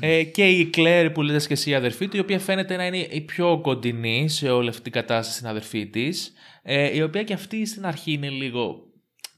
Ε, 0.00 0.24
και 0.24 0.48
η 0.48 0.66
Κλέρ 0.66 1.10
που 1.10 1.22
λέτε 1.22 1.46
και 1.46 1.52
εσύ 1.52 1.70
η 1.70 1.74
αδερφή 1.74 2.08
του, 2.08 2.16
η 2.16 2.20
οποία 2.20 2.38
φαίνεται 2.38 2.76
να 2.76 2.86
είναι 2.86 2.98
η 2.98 3.20
πιο 3.20 3.60
κοντινή 3.62 4.28
σε 4.28 4.50
όλη 4.50 4.68
αυτή 4.68 4.82
την 4.82 4.92
κατάσταση 4.92 5.36
στην 5.36 5.48
αδερφή 5.48 5.86
της, 5.86 6.32
ε, 6.62 6.96
η 6.96 7.02
οποία 7.02 7.22
και 7.22 7.32
αυτή 7.32 7.66
στην 7.66 7.86
αρχή 7.86 8.12
είναι 8.12 8.28
λίγο 8.28 8.86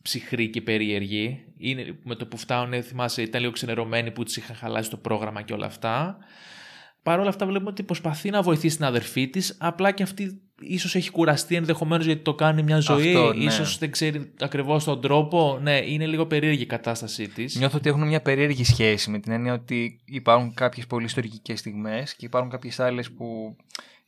ψυχρή 0.02 0.50
και 0.50 0.60
περίεργη. 0.60 1.44
Είναι, 1.56 1.98
με 2.02 2.14
το 2.14 2.26
που 2.26 2.36
φτάνουν, 2.36 2.82
θυμάσαι, 2.82 3.22
ήταν 3.22 3.40
λίγο 3.40 3.52
ξενερωμένη 3.52 4.10
που 4.10 4.22
τη 4.22 4.34
είχαν 4.36 4.56
χαλάσει 4.56 4.90
το 4.90 4.96
πρόγραμμα 4.96 5.42
και 5.42 5.52
όλα 5.52 5.66
αυτά. 5.66 6.18
Παρ' 7.02 7.18
όλα 7.18 7.28
αυτά 7.28 7.46
βλέπουμε 7.46 7.70
ότι 7.70 7.82
προσπαθεί 7.82 8.30
να 8.30 8.42
βοηθήσει 8.42 8.76
την 8.76 8.84
αδερφή 8.84 9.28
της, 9.28 9.56
απλά 9.60 9.90
και 9.90 10.02
αυτή 10.02 10.40
ίσως 10.60 10.94
έχει 10.94 11.10
κουραστεί 11.10 11.54
ενδεχομένως 11.54 12.06
γιατί 12.06 12.22
το 12.22 12.34
κάνει 12.34 12.62
μια 12.62 12.78
ζωή, 12.78 13.16
Αυτό, 13.16 13.32
ναι. 13.32 13.44
ίσως 13.44 13.78
δεν 13.78 13.90
ξέρει 13.90 14.32
ακριβώς 14.40 14.84
τον 14.84 15.00
τρόπο. 15.00 15.58
Ναι, 15.62 15.76
είναι 15.76 16.06
λίγο 16.06 16.26
περίεργη 16.26 16.62
η 16.62 16.66
κατάστασή 16.66 17.28
της. 17.28 17.56
Νιώθω 17.56 17.76
ότι 17.76 17.88
έχουν 17.88 18.06
μια 18.06 18.22
περίεργη 18.22 18.64
σχέση 18.64 19.10
με 19.10 19.18
την 19.18 19.32
έννοια 19.32 19.52
ότι 19.52 20.00
υπάρχουν 20.04 20.54
κάποιες 20.54 20.86
πολύ 20.86 21.04
ιστορικές 21.04 21.58
στιγμές 21.58 22.14
και 22.14 22.26
υπάρχουν 22.26 22.50
κάποιες 22.50 22.80
άλλες 22.80 23.12
που 23.12 23.56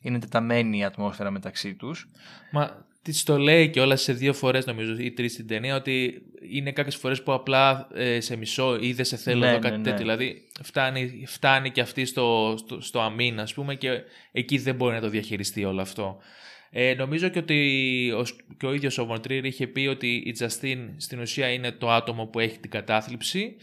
είναι 0.01 0.19
τεταμένη 0.19 0.79
η 0.79 0.85
ατμόσφαιρα 0.85 1.31
μεταξύ 1.31 1.75
τους. 1.75 2.09
Μα 2.53 2.87
τη 3.13 3.23
το 3.23 3.39
λέει 3.39 3.71
και 3.71 3.81
όλα 3.81 3.97
σε 3.97 4.13
δύο 4.13 4.33
φορές, 4.33 4.67
νομίζω, 4.67 4.97
ή 4.99 5.13
τρεις 5.13 5.33
στην 5.33 5.47
ταινία, 5.47 5.77
ότι 5.77 6.23
είναι 6.51 6.73
κάποιες 6.73 6.97
φορές 6.97 7.23
που 7.23 7.33
απλά 7.33 7.89
ε, 7.95 8.21
σε 8.21 8.37
μισό 8.37 8.79
ή 8.81 8.93
δεν 8.93 9.05
σε 9.05 9.17
θέλω 9.17 9.39
ναι, 9.39 9.49
εδώ 9.49 9.59
κάτι 9.59 9.77
ναι, 9.77 9.83
τέτοιο. 9.83 9.93
Ναι. 9.93 9.99
Δηλαδή 9.99 10.49
φτάνει, 10.63 11.25
φτάνει 11.27 11.71
και 11.71 11.81
αυτή 11.81 12.05
στο, 12.05 12.55
στο, 12.59 12.81
στο 12.81 13.01
αμήν, 13.01 13.41
ας 13.41 13.55
πούμε, 13.55 13.75
και 13.75 14.01
εκεί 14.33 14.59
δεν 14.59 14.75
μπορεί 14.75 14.95
να 14.95 15.01
το 15.01 15.09
διαχειριστεί 15.09 15.65
όλο 15.65 15.81
αυτό. 15.81 16.19
Ε, 16.71 16.95
νομίζω 16.95 17.29
και 17.29 17.39
ότι 17.39 18.13
ο, 18.13 18.25
και 18.57 18.67
ο 18.67 18.73
ίδιος 18.73 18.99
ο 18.99 19.07
Βοντρίρ 19.07 19.45
είχε 19.45 19.67
πει 19.67 19.87
ότι 19.87 20.23
η 20.27 20.33
Τζαστίν 20.33 20.91
στην 20.97 21.21
ουσία 21.21 21.49
είναι 21.49 21.73
το 21.73 21.91
άτομο 21.91 22.27
που 22.27 22.41
έχει 22.41 22.59
την 22.59 22.71
κατάθλιψη 22.71 23.57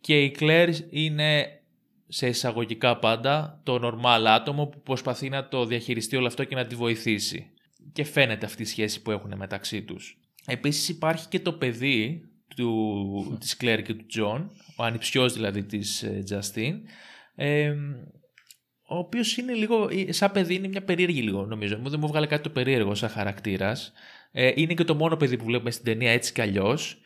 και 0.00 0.22
η 0.22 0.30
Claire 0.30 0.68
είναι 0.90 1.60
σε 2.08 2.26
εισαγωγικά 2.26 2.96
πάντα 2.96 3.60
το 3.62 3.80
normal 3.82 4.24
άτομο 4.26 4.66
που 4.66 4.80
προσπαθεί 4.80 5.28
να 5.28 5.48
το 5.48 5.64
διαχειριστεί 5.64 6.16
όλο 6.16 6.26
αυτό 6.26 6.44
και 6.44 6.54
να 6.54 6.66
τη 6.66 6.74
βοηθήσει 6.74 7.50
και 7.92 8.04
φαίνεται 8.04 8.46
αυτή 8.46 8.62
η 8.62 8.66
σχέση 8.66 9.02
που 9.02 9.10
έχουν 9.10 9.36
μεταξύ 9.36 9.82
τους. 9.82 10.18
Επίσης 10.46 10.88
υπάρχει 10.88 11.28
και 11.28 11.40
το 11.40 11.52
παιδί 11.52 12.24
του, 12.56 13.36
της 13.40 13.56
Claire 13.56 13.82
και 13.82 13.94
του 13.94 14.06
Τζον, 14.06 14.50
ο 14.76 14.84
ανιψιός 14.84 15.32
δηλαδή 15.32 15.64
της 15.64 16.04
Justine, 16.24 16.80
ε, 17.34 17.74
ο 18.92 18.98
οποίος 18.98 19.36
είναι 19.36 19.52
λίγο, 19.52 19.88
σαν 20.08 20.32
παιδί 20.32 20.54
είναι 20.54 20.68
μια 20.68 20.82
περίεργη 20.82 21.22
λίγο 21.22 21.46
νομίζω. 21.46 21.78
Μου 21.78 21.88
δεν 21.88 22.00
μου 22.00 22.06
έβγαλε 22.06 22.26
κάτι 22.26 22.42
το 22.42 22.50
περίεργο 22.50 22.94
σαν 22.94 23.08
χαρακτήρας. 23.08 23.92
Ε, 24.32 24.52
είναι 24.54 24.74
και 24.74 24.84
το 24.84 24.94
μόνο 24.94 25.16
παιδί 25.16 25.36
που 25.36 25.44
βλέπουμε 25.44 25.70
στην 25.70 25.84
ταινία 25.84 26.10
έτσι 26.10 26.32
κι 26.32 26.40
αλλιώς. 26.40 27.00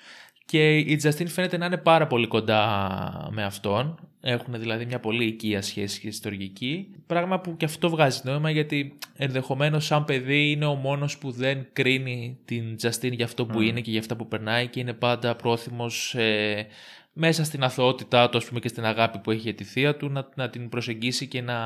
Και 0.46 0.76
η 0.78 0.96
Τζαστίν 0.96 1.28
φαίνεται 1.28 1.56
να 1.56 1.66
είναι 1.66 1.76
πάρα 1.76 2.06
πολύ 2.06 2.26
κοντά 2.26 3.28
με 3.30 3.44
αυτόν. 3.44 3.98
Έχουν 4.20 4.54
δηλαδή 4.58 4.86
μια 4.86 5.00
πολύ 5.00 5.24
οικία 5.24 5.62
σχέση 5.62 6.00
και 6.00 6.08
ιστορική. 6.08 6.88
Πράγμα 7.06 7.40
που 7.40 7.56
και 7.56 7.64
αυτό 7.64 7.90
βγάζει 7.90 8.20
νόημα 8.24 8.50
γιατί 8.50 8.98
ενδεχομένως 9.16 9.84
σαν 9.84 10.04
παιδί 10.04 10.50
είναι 10.50 10.64
ο 10.64 10.74
μόνος 10.74 11.18
που 11.18 11.30
δεν 11.30 11.66
κρίνει 11.72 12.38
την 12.44 12.76
Τζαστίν 12.76 13.12
για 13.12 13.24
αυτό 13.24 13.46
που 13.46 13.60
είναι 13.60 13.80
και 13.80 13.90
για 13.90 14.00
αυτά 14.00 14.16
που 14.16 14.28
περνάει 14.28 14.68
και 14.68 14.80
είναι 14.80 14.92
πάντα 14.92 15.36
πρόθυμος 15.36 16.14
ε, 16.14 16.66
μέσα 17.12 17.44
στην 17.44 17.62
αθωότητά 17.62 18.28
του 18.28 18.40
πούμε, 18.48 18.60
και 18.60 18.68
στην 18.68 18.84
αγάπη 18.84 19.18
που 19.18 19.30
έχει 19.30 19.40
για 19.40 19.54
τη 19.54 19.64
θεία 19.64 19.96
του 19.96 20.08
να, 20.08 20.28
να 20.34 20.50
την 20.50 20.68
προσεγγίσει 20.68 21.26
και 21.26 21.40
να 21.42 21.56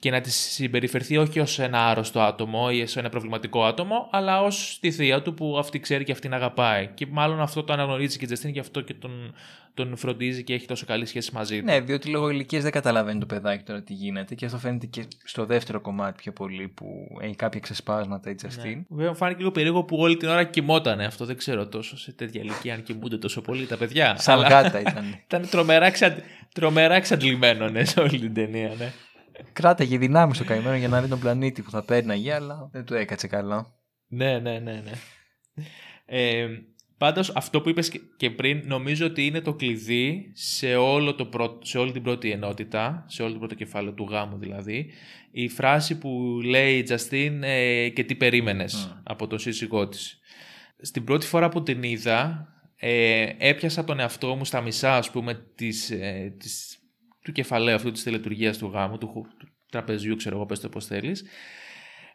και 0.00 0.10
να 0.10 0.20
τη 0.20 0.30
συμπεριφερθεί 0.30 1.16
όχι 1.16 1.40
ως 1.40 1.58
ένα 1.58 1.88
άρρωστο 1.88 2.20
άτομο 2.20 2.68
ή 2.72 2.82
ως 2.82 2.96
ένα 2.96 3.08
προβληματικό 3.08 3.64
άτομο, 3.64 4.08
αλλά 4.12 4.42
ως 4.42 4.78
τη 4.80 4.90
θεία 4.90 5.22
του 5.22 5.34
που 5.34 5.58
αυτή 5.58 5.80
ξέρει 5.80 6.04
και 6.04 6.12
αυτήν 6.12 6.34
αγαπάει. 6.34 6.86
Και 6.94 7.06
μάλλον 7.10 7.40
αυτό 7.40 7.64
το 7.64 7.72
αναγνωρίζει 7.72 8.18
και 8.18 8.24
η 8.24 8.26
Τζεστίν, 8.26 8.50
γι' 8.50 8.58
αυτό 8.58 8.80
και 8.80 8.94
τον, 8.94 9.34
τον 9.74 9.96
φροντίζει 9.96 10.44
και 10.44 10.54
έχει 10.54 10.66
τόσο 10.66 10.86
καλή 10.86 11.06
σχέση 11.06 11.30
μαζί 11.34 11.58
του. 11.58 11.64
Ναι, 11.64 11.80
διότι 11.80 12.08
λόγω 12.08 12.30
ηλικίας 12.30 12.62
δεν 12.62 12.72
καταλαβαίνει 12.72 13.20
το 13.20 13.26
παιδάκι 13.26 13.62
τώρα 13.62 13.82
τι 13.82 13.92
γίνεται. 13.92 14.34
Και 14.34 14.44
αυτό 14.44 14.58
φαίνεται 14.58 14.86
και 14.86 15.04
στο 15.24 15.44
δεύτερο 15.44 15.80
κομμάτι 15.80 16.22
πιο 16.22 16.32
πολύ 16.32 16.68
που 16.68 17.18
έχει 17.20 17.36
κάποια 17.36 17.60
ξεσπάσματα 17.60 18.30
η 18.30 18.34
Τζεστίν. 18.34 18.76
Ναι. 18.76 18.84
Βέβαια, 18.88 19.10
μου 19.10 19.16
φάνηκε 19.16 19.38
λίγο 19.38 19.50
περίεργο 19.50 19.84
που 19.84 19.96
όλη 19.96 20.16
την 20.16 20.28
ώρα 20.28 20.44
κοιμότανε. 20.44 21.04
Αυτό 21.04 21.24
δεν 21.24 21.36
ξέρω 21.36 21.66
τόσο 21.66 21.98
σε 21.98 22.12
τέτοια 22.12 22.40
ηλικία 22.40 22.74
αν 22.74 22.82
κοιμούνται 22.82 23.18
τόσο 23.18 23.40
πολύ 23.40 23.66
τα 23.66 23.76
παιδιά. 23.76 24.16
Σαν 24.18 24.40
γάτα 24.40 24.80
ήταν. 24.80 25.04
ήταν 25.26 25.48
τρομερά, 25.50 25.92
τρομερά 26.54 26.94
εξαντλημένο 26.94 27.68
ναι, 27.68 27.84
σε 27.84 28.00
όλη 28.00 28.18
την 28.18 28.34
ταινία, 28.34 28.72
ναι 28.78 28.92
κράταγε 29.52 29.98
δυνάμεις 29.98 30.36
στο 30.36 30.44
καημένο 30.44 30.76
για 30.76 30.88
να 30.88 31.00
δει 31.00 31.08
τον 31.08 31.20
πλανήτη 31.20 31.62
που 31.62 31.70
θα 31.70 31.84
πέρναγε, 31.84 32.32
αλλά 32.32 32.68
δεν 32.72 32.84
του 32.84 32.94
έκατσε 32.94 33.26
καλά. 33.26 33.66
Ναι, 34.06 34.38
ναι, 34.38 34.58
ναι, 34.58 34.82
ναι. 34.84 34.92
Ε, 36.04 36.48
πάντως 36.98 37.32
αυτό 37.34 37.60
που 37.60 37.68
είπες 37.68 37.92
και 38.16 38.30
πριν 38.30 38.62
νομίζω 38.64 39.06
ότι 39.06 39.26
είναι 39.26 39.40
το 39.40 39.54
κλειδί 39.54 40.30
σε, 40.34 40.74
όλο 40.74 41.14
το 41.14 41.58
σε 41.62 41.78
όλη 41.78 41.92
την 41.92 42.02
πρώτη 42.02 42.30
ενότητα, 42.30 43.04
σε 43.08 43.22
όλο 43.22 43.32
το 43.32 43.38
πρώτο 43.38 43.54
κεφάλαιο 43.54 43.92
του 43.92 44.08
γάμου 44.10 44.38
δηλαδή, 44.38 44.90
η 45.30 45.48
φράση 45.48 45.98
που 45.98 46.40
λέει 46.44 46.78
η 46.78 46.82
Τζαστίν 46.82 47.42
ε, 47.42 47.88
και 47.88 48.04
τι 48.04 48.14
περίμενες 48.14 49.00
από 49.02 49.26
τον 49.26 49.38
σύζυγό 49.38 49.88
της. 49.88 50.18
Στην 50.80 51.04
πρώτη 51.04 51.26
φορά 51.26 51.48
που 51.48 51.62
την 51.62 51.82
είδα 51.82 52.48
ε, 52.76 53.26
έπιασα 53.38 53.84
τον 53.84 54.00
εαυτό 54.00 54.34
μου 54.34 54.44
στα 54.44 54.60
μισά, 54.60 54.96
ας 54.96 55.10
πούμε, 55.10 55.34
της, 55.54 55.90
ε, 55.90 56.34
της, 56.38 56.79
του 57.22 57.32
κεφαλαίου 57.32 57.74
αυτού 57.74 57.90
της 57.90 58.02
τελετουργίας 58.02 58.58
του 58.58 58.66
γάμου, 58.66 58.98
του, 58.98 59.26
του 59.38 59.48
τραπεζιού, 59.70 60.16
ξέρω 60.16 60.36
εγώ, 60.36 60.46
πες 60.46 60.60
το 60.60 60.68
πώς 60.68 60.86
θέλεις, 60.86 61.24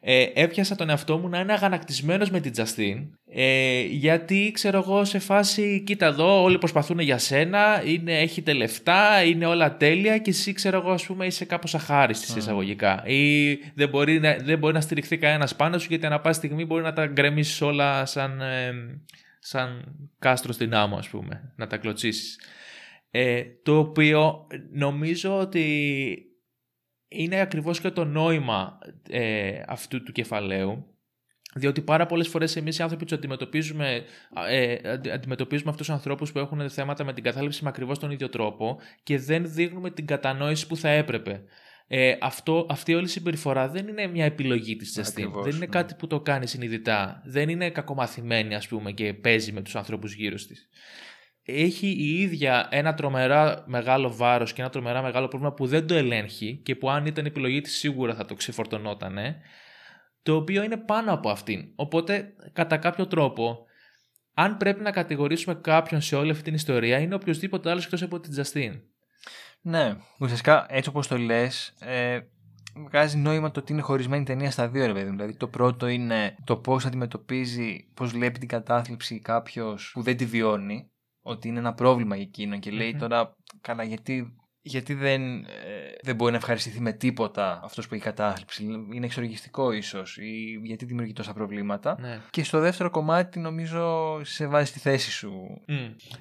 ε, 0.07 0.31
έπιασα 0.33 0.75
τον 0.75 0.89
εαυτό 0.89 1.17
μου 1.17 1.29
να 1.29 1.39
είναι 1.39 1.53
αγανακτισμένος 1.53 2.29
με 2.29 2.39
την 2.39 2.51
Τζαστίν 2.51 3.17
ε, 3.31 3.81
γιατί 3.81 4.51
ξέρω 4.53 4.77
εγώ 4.77 5.05
σε 5.05 5.19
φάση 5.19 5.83
κοίτα 5.85 6.05
εδώ 6.05 6.43
όλοι 6.43 6.57
προσπαθούν 6.57 6.99
για 6.99 7.17
σένα 7.17 7.83
είναι, 7.85 8.19
έχετε 8.19 8.53
λεφτά, 8.53 9.23
είναι 9.23 9.45
όλα 9.45 9.77
τέλεια 9.77 10.17
και 10.17 10.29
εσύ 10.29 10.53
ξέρω 10.53 10.77
εγώ 10.77 10.91
ας 10.91 11.05
πούμε 11.05 11.25
είσαι 11.25 11.45
κάπως 11.45 11.75
αχάριστης 11.75 12.33
mm. 12.33 12.37
εισαγωγικά 12.37 13.03
ή 13.05 13.53
δεν 13.75 13.89
μπορεί, 13.89 14.19
να, 14.19 14.35
δεν 14.35 14.57
μπορεί 14.57 14.73
να 14.73 14.81
στηριχθεί 14.81 15.17
κανένας 15.17 15.55
πάνω 15.55 15.77
σου 15.77 15.87
γιατί 15.89 16.05
ανά 16.05 16.19
πάση 16.19 16.37
στιγμή 16.37 16.65
μπορεί 16.65 16.83
να 16.83 16.93
τα 16.93 17.05
γκρεμίσεις 17.05 17.61
όλα 17.61 18.05
σαν, 18.05 18.41
ε, 18.41 18.71
σαν 19.39 19.95
κάστρο 20.19 20.53
στην 20.53 20.75
άμμο 20.75 20.97
ας 20.97 21.09
πούμε 21.09 21.53
να 21.55 21.67
τα 21.67 21.77
κλωτσίσεις 21.77 22.39
ε, 23.17 23.43
το 23.63 23.77
οποίο 23.77 24.47
νομίζω 24.71 25.39
ότι 25.39 26.15
είναι 27.07 27.39
ακριβώς 27.39 27.79
και 27.79 27.89
το 27.89 28.05
νόημα 28.05 28.77
ε, 29.09 29.61
αυτού 29.67 30.03
του 30.03 30.11
κεφαλαίου 30.11 30.85
διότι 31.55 31.81
πάρα 31.81 32.05
πολλές 32.05 32.27
φορές 32.27 32.55
εμείς 32.55 32.77
οι 32.77 32.81
άνθρωποι 32.83 33.05
τους 33.05 33.17
αντιμετωπίζουμε, 33.17 34.03
ε, 34.49 34.77
αντιμετωπίζουμε 35.13 35.69
αυτούς 35.69 35.85
τους 35.85 35.95
ανθρώπους 35.95 36.31
που 36.31 36.39
έχουν 36.39 36.69
θέματα 36.69 37.03
με 37.03 37.13
την 37.13 37.23
κατάληψη 37.23 37.63
με 37.63 37.69
ακριβώς 37.69 37.99
τον 37.99 38.11
ίδιο 38.11 38.29
τρόπο 38.29 38.79
και 39.03 39.17
δεν 39.17 39.53
δείχνουμε 39.53 39.91
την 39.91 40.05
κατανόηση 40.05 40.67
που 40.67 40.77
θα 40.77 40.89
έπρεπε. 40.89 41.43
Ε, 41.87 42.17
αυτό, 42.21 42.67
αυτή 42.69 42.93
όλη 42.93 43.05
η 43.05 43.09
συμπεριφορά 43.09 43.69
δεν 43.69 43.87
είναι 43.87 44.07
μια 44.07 44.25
επιλογή 44.25 44.75
της 44.75 44.99
Justin. 44.99 45.31
Δεν 45.43 45.49
είναι 45.49 45.57
ναι. 45.57 45.65
κάτι 45.65 45.95
που 45.95 46.07
το 46.07 46.21
κάνει 46.21 46.47
συνειδητά. 46.47 47.21
Δεν 47.25 47.49
είναι 47.49 47.69
κακομαθημένη 47.69 48.55
ας 48.55 48.67
πούμε 48.67 48.91
και 48.91 49.13
παίζει 49.13 49.51
με 49.51 49.61
τους 49.61 49.75
ανθρώπους 49.75 50.13
γύρω 50.13 50.35
της 50.35 50.69
έχει 51.45 51.87
η 51.87 52.21
ίδια 52.21 52.67
ένα 52.71 52.93
τρομερά 52.93 53.63
μεγάλο 53.65 54.15
βάρος 54.15 54.53
και 54.53 54.61
ένα 54.61 54.69
τρομερά 54.69 55.01
μεγάλο 55.01 55.27
πρόβλημα 55.27 55.53
που 55.53 55.67
δεν 55.67 55.87
το 55.87 55.93
ελέγχει 55.93 56.59
και 56.63 56.75
που 56.75 56.89
αν 56.89 57.05
ήταν 57.05 57.25
επιλογή 57.25 57.61
της 57.61 57.77
σίγουρα 57.77 58.15
θα 58.15 58.25
το 58.25 58.33
ξεφορτωνότανε, 58.33 59.41
το 60.23 60.35
οποίο 60.35 60.63
είναι 60.63 60.77
πάνω 60.77 61.13
από 61.13 61.29
αυτήν. 61.29 61.71
Οπότε, 61.75 62.33
κατά 62.53 62.77
κάποιο 62.77 63.07
τρόπο, 63.07 63.65
αν 64.33 64.57
πρέπει 64.57 64.81
να 64.81 64.91
κατηγορήσουμε 64.91 65.55
κάποιον 65.55 66.01
σε 66.01 66.15
όλη 66.15 66.31
αυτή 66.31 66.43
την 66.43 66.53
ιστορία, 66.53 66.97
είναι 66.97 67.15
οποιοδήποτε 67.15 67.69
άλλος 67.69 67.83
εκτός 67.85 68.01
από 68.01 68.19
την 68.19 68.31
Τζαστίν. 68.31 68.81
Ναι, 69.61 69.95
ουσιαστικά 70.19 70.65
έτσι 70.69 70.89
όπως 70.89 71.07
το 71.07 71.17
λες, 71.17 71.73
ε, 71.79 72.19
βγάζει 72.75 73.17
νόημα 73.17 73.51
το 73.51 73.59
ότι 73.59 73.71
είναι 73.71 73.81
χωρισμένη 73.81 74.23
ταινία 74.23 74.51
στα 74.51 74.69
δύο, 74.69 74.85
ρε 74.85 74.93
παιδί. 74.93 75.09
Δηλαδή, 75.09 75.35
το 75.35 75.47
πρώτο 75.47 75.87
είναι 75.87 76.35
το 76.43 76.57
πώς 76.57 76.85
αντιμετωπίζει, 76.85 77.87
πώς 77.93 78.11
βλέπει 78.11 78.39
την 78.39 78.47
κατάθλιψη 78.47 79.19
κάποιος 79.19 79.91
που 79.93 80.01
δεν 80.01 80.17
τη 80.17 80.25
βιώνει 80.25 80.89
ότι 81.27 81.47
είναι 81.47 81.59
ένα 81.59 81.73
πρόβλημα 81.73 82.15
για 82.15 82.23
εκείνον 82.23 82.59
και 82.59 82.71
λέει 82.71 82.95
τώρα, 82.95 83.35
καλά, 83.61 83.83
γιατί, 83.83 84.35
γιατί 84.61 84.93
δεν, 84.93 85.21
ε, 85.43 85.45
δεν 86.01 86.15
μπορεί 86.15 86.31
να 86.31 86.37
ευχαριστηθεί 86.37 86.81
με 86.81 86.91
τίποτα 86.91 87.61
αυτός 87.63 87.87
που 87.87 87.93
έχει 87.93 88.03
κατάθλιψη. 88.03 88.63
Είναι 88.93 89.05
εξοργιστικό 89.05 89.71
ίσως, 89.71 90.17
ή 90.17 90.59
γιατί 90.63 90.85
δημιουργεί 90.85 91.13
τόσα 91.13 91.33
προβλήματα. 91.33 91.97
Ναι. 91.99 92.21
Και 92.29 92.43
στο 92.43 92.59
δεύτερο 92.59 92.89
κομμάτι, 92.89 93.39
νομίζω, 93.39 94.19
σε 94.23 94.47
βάζει 94.47 94.65
στη 94.65 94.79
θέση 94.79 95.11
σου. 95.11 95.61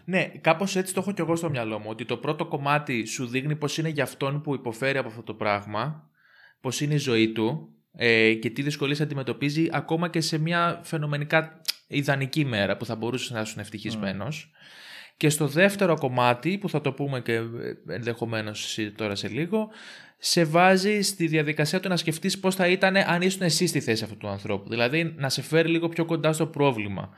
Ναι, 0.04 0.24
κάπως 0.24 0.76
έτσι 0.76 0.94
το 0.94 1.00
έχω 1.00 1.12
και 1.12 1.22
εγώ 1.22 1.36
στο 1.36 1.50
μυαλό 1.50 1.78
μου. 1.78 1.86
Ότι 1.88 2.04
το 2.04 2.16
πρώτο 2.16 2.46
κομμάτι 2.46 3.04
σου 3.04 3.26
δείχνει 3.26 3.56
πώ 3.56 3.66
είναι 3.78 3.88
για 3.88 4.04
αυτόν 4.04 4.40
που 4.40 4.54
υποφέρει 4.54 4.98
από 4.98 5.08
αυτό 5.08 5.22
το 5.22 5.34
πράγμα, 5.34 6.10
πώ 6.60 6.70
είναι 6.80 6.94
η 6.94 6.98
ζωή 6.98 7.32
του 7.32 7.68
ε, 7.96 8.34
και 8.34 8.50
τι 8.50 8.62
δυσκολίες 8.62 9.00
αντιμετωπίζει 9.00 9.68
ακόμα 9.70 10.08
και 10.08 10.20
σε 10.20 10.38
μια 10.38 10.80
φαινομενικά 10.82 11.60
ιδανική 11.86 12.44
μέρα 12.44 12.76
που 12.76 12.84
θα 12.84 12.96
μπορούσες 12.96 13.30
να 13.30 13.40
είσαι 13.40 13.60
ευτυχισμένος. 13.60 14.52
Και 15.16 15.28
στο 15.28 15.46
δεύτερο 15.46 15.98
κομμάτι, 15.98 16.58
που 16.58 16.68
θα 16.68 16.80
το 16.80 16.92
πούμε 16.92 17.20
και 17.20 17.40
ενδεχομένως 17.88 18.78
τώρα 18.96 19.14
σε 19.14 19.28
λίγο, 19.28 19.68
σε 20.18 20.44
βάζει 20.44 21.00
στη 21.00 21.26
διαδικασία 21.26 21.80
του 21.80 21.88
να 21.88 21.96
σκεφτείς 21.96 22.38
πώς 22.38 22.54
θα 22.54 22.68
ήταν 22.68 22.96
αν 22.96 23.22
ήσουν 23.22 23.42
εσύ 23.42 23.66
στη 23.66 23.80
θέση 23.80 24.04
αυτού 24.04 24.16
του 24.16 24.28
ανθρώπου. 24.28 24.68
Δηλαδή 24.68 25.14
να 25.16 25.28
σε 25.28 25.42
φέρει 25.42 25.68
λίγο 25.68 25.88
πιο 25.88 26.04
κοντά 26.04 26.32
στο 26.32 26.46
πρόβλημα. 26.46 27.10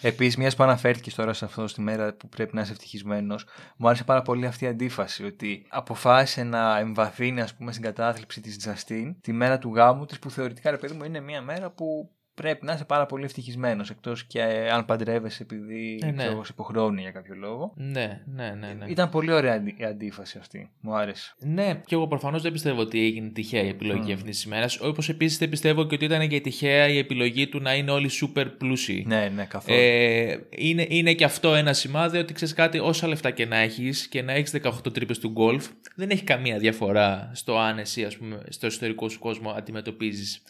Επίσης, 0.00 0.36
μιας 0.36 0.56
που 0.56 0.62
αναφέρθηκες 0.62 1.14
τώρα 1.14 1.32
σε 1.32 1.44
αυτό 1.44 1.66
στη 1.66 1.80
μέρα 1.80 2.14
που 2.14 2.28
πρέπει 2.28 2.54
να 2.54 2.60
είσαι 2.60 2.72
ευτυχισμένος, 2.72 3.46
μου 3.76 3.88
άρεσε 3.88 4.04
πάρα 4.04 4.22
πολύ 4.22 4.46
αυτή 4.46 4.64
η 4.64 4.68
αντίφαση. 4.68 5.24
Ότι 5.24 5.66
αποφάσισε 5.68 6.42
να 6.42 6.78
εμβαθύνει, 6.78 7.40
ας 7.40 7.54
πούμε, 7.54 7.72
στην 7.72 7.84
κατάθλιψη 7.84 8.40
της 8.40 8.58
Τζαστίν 8.58 9.20
τη 9.20 9.32
μέρα 9.32 9.58
του 9.58 9.74
γάμου 9.74 10.04
της, 10.04 10.18
που 10.18 10.30
θεωρητικά, 10.30 10.70
ρε 10.70 10.76
παιδί 10.76 10.94
μου, 10.94 11.04
είναι 11.04 11.20
μια 11.20 11.42
μέρα 11.42 11.70
που 11.70 12.10
πρέπει 12.36 12.66
να 12.66 12.72
είσαι 12.72 12.84
πάρα 12.84 13.06
πολύ 13.06 13.24
ευτυχισμένος. 13.24 13.90
Εκτός 13.90 14.24
και 14.24 14.42
αν 14.72 14.84
παντρεύεσαι 14.84 15.42
επειδή 15.42 16.00
ε, 16.02 16.10
ναι. 16.10 16.16
ξέρω, 16.16 16.44
σε 16.44 16.50
υποχρεώνει 16.52 17.00
για 17.00 17.10
κάποιο 17.10 17.34
λόγο. 17.34 17.72
Ναι, 17.76 18.22
ναι, 18.34 18.56
ναι. 18.60 18.72
ναι. 18.78 18.84
Ήταν 18.86 19.10
πολύ 19.10 19.32
ωραία 19.32 19.62
η 19.76 19.84
αντίφαση 19.84 20.38
αυτή. 20.38 20.70
Μου 20.80 20.96
άρεσε. 20.96 21.34
Ναι, 21.38 21.80
και 21.86 21.94
εγώ 21.94 22.06
προφανώς 22.08 22.42
δεν 22.42 22.52
πιστεύω 22.52 22.80
ότι 22.80 23.04
έγινε 23.04 23.28
τυχαία 23.28 23.62
η 23.62 23.68
επιλογή 23.68 24.10
mm. 24.10 24.14
αυτής 24.14 24.36
της 24.36 24.44
ημέρας. 24.44 24.80
Όπως 24.80 25.08
επίσης 25.08 25.38
δεν 25.38 25.48
πιστεύω 25.48 25.86
και 25.86 25.94
ότι 25.94 26.04
ήταν 26.04 26.28
και 26.28 26.40
τυχαία 26.40 26.88
η 26.88 26.98
επιλογή 26.98 27.48
του 27.48 27.60
να 27.60 27.74
είναι 27.74 27.90
όλοι 27.90 28.10
super 28.22 28.46
πλούσιοι. 28.58 29.04
Ναι, 29.06 29.32
ναι, 29.34 29.44
καθόλου. 29.44 29.78
Ε, 29.78 30.38
είναι, 30.50 30.86
είναι 30.88 31.12
και 31.12 31.24
αυτό 31.24 31.54
ένα 31.54 31.72
σημάδι 31.72 32.18
ότι 32.18 32.32
ξέρεις 32.32 32.54
κάτι, 32.54 32.78
όσα 32.78 33.08
λεφτά 33.08 33.30
και 33.30 33.46
να 33.46 33.56
έχεις 33.56 34.08
και 34.08 34.22
να 34.22 34.32
έχεις 34.32 34.54
18 34.62 34.92
τρύπες 34.92 35.18
του 35.18 35.28
γκολφ, 35.28 35.68
δεν 35.94 36.10
έχει 36.10 36.24
καμία 36.24 36.58
διαφορά 36.58 37.30
στο 37.34 37.58
αν 37.58 37.78
εσύ, 37.78 38.04
ας 38.04 38.16
πούμε, 38.16 38.42
στο 38.48 38.66
εσωτερικό 38.66 39.08
σου 39.08 39.18
κόσμο 39.18 39.50
αντιμετωπίζεις 39.50 40.42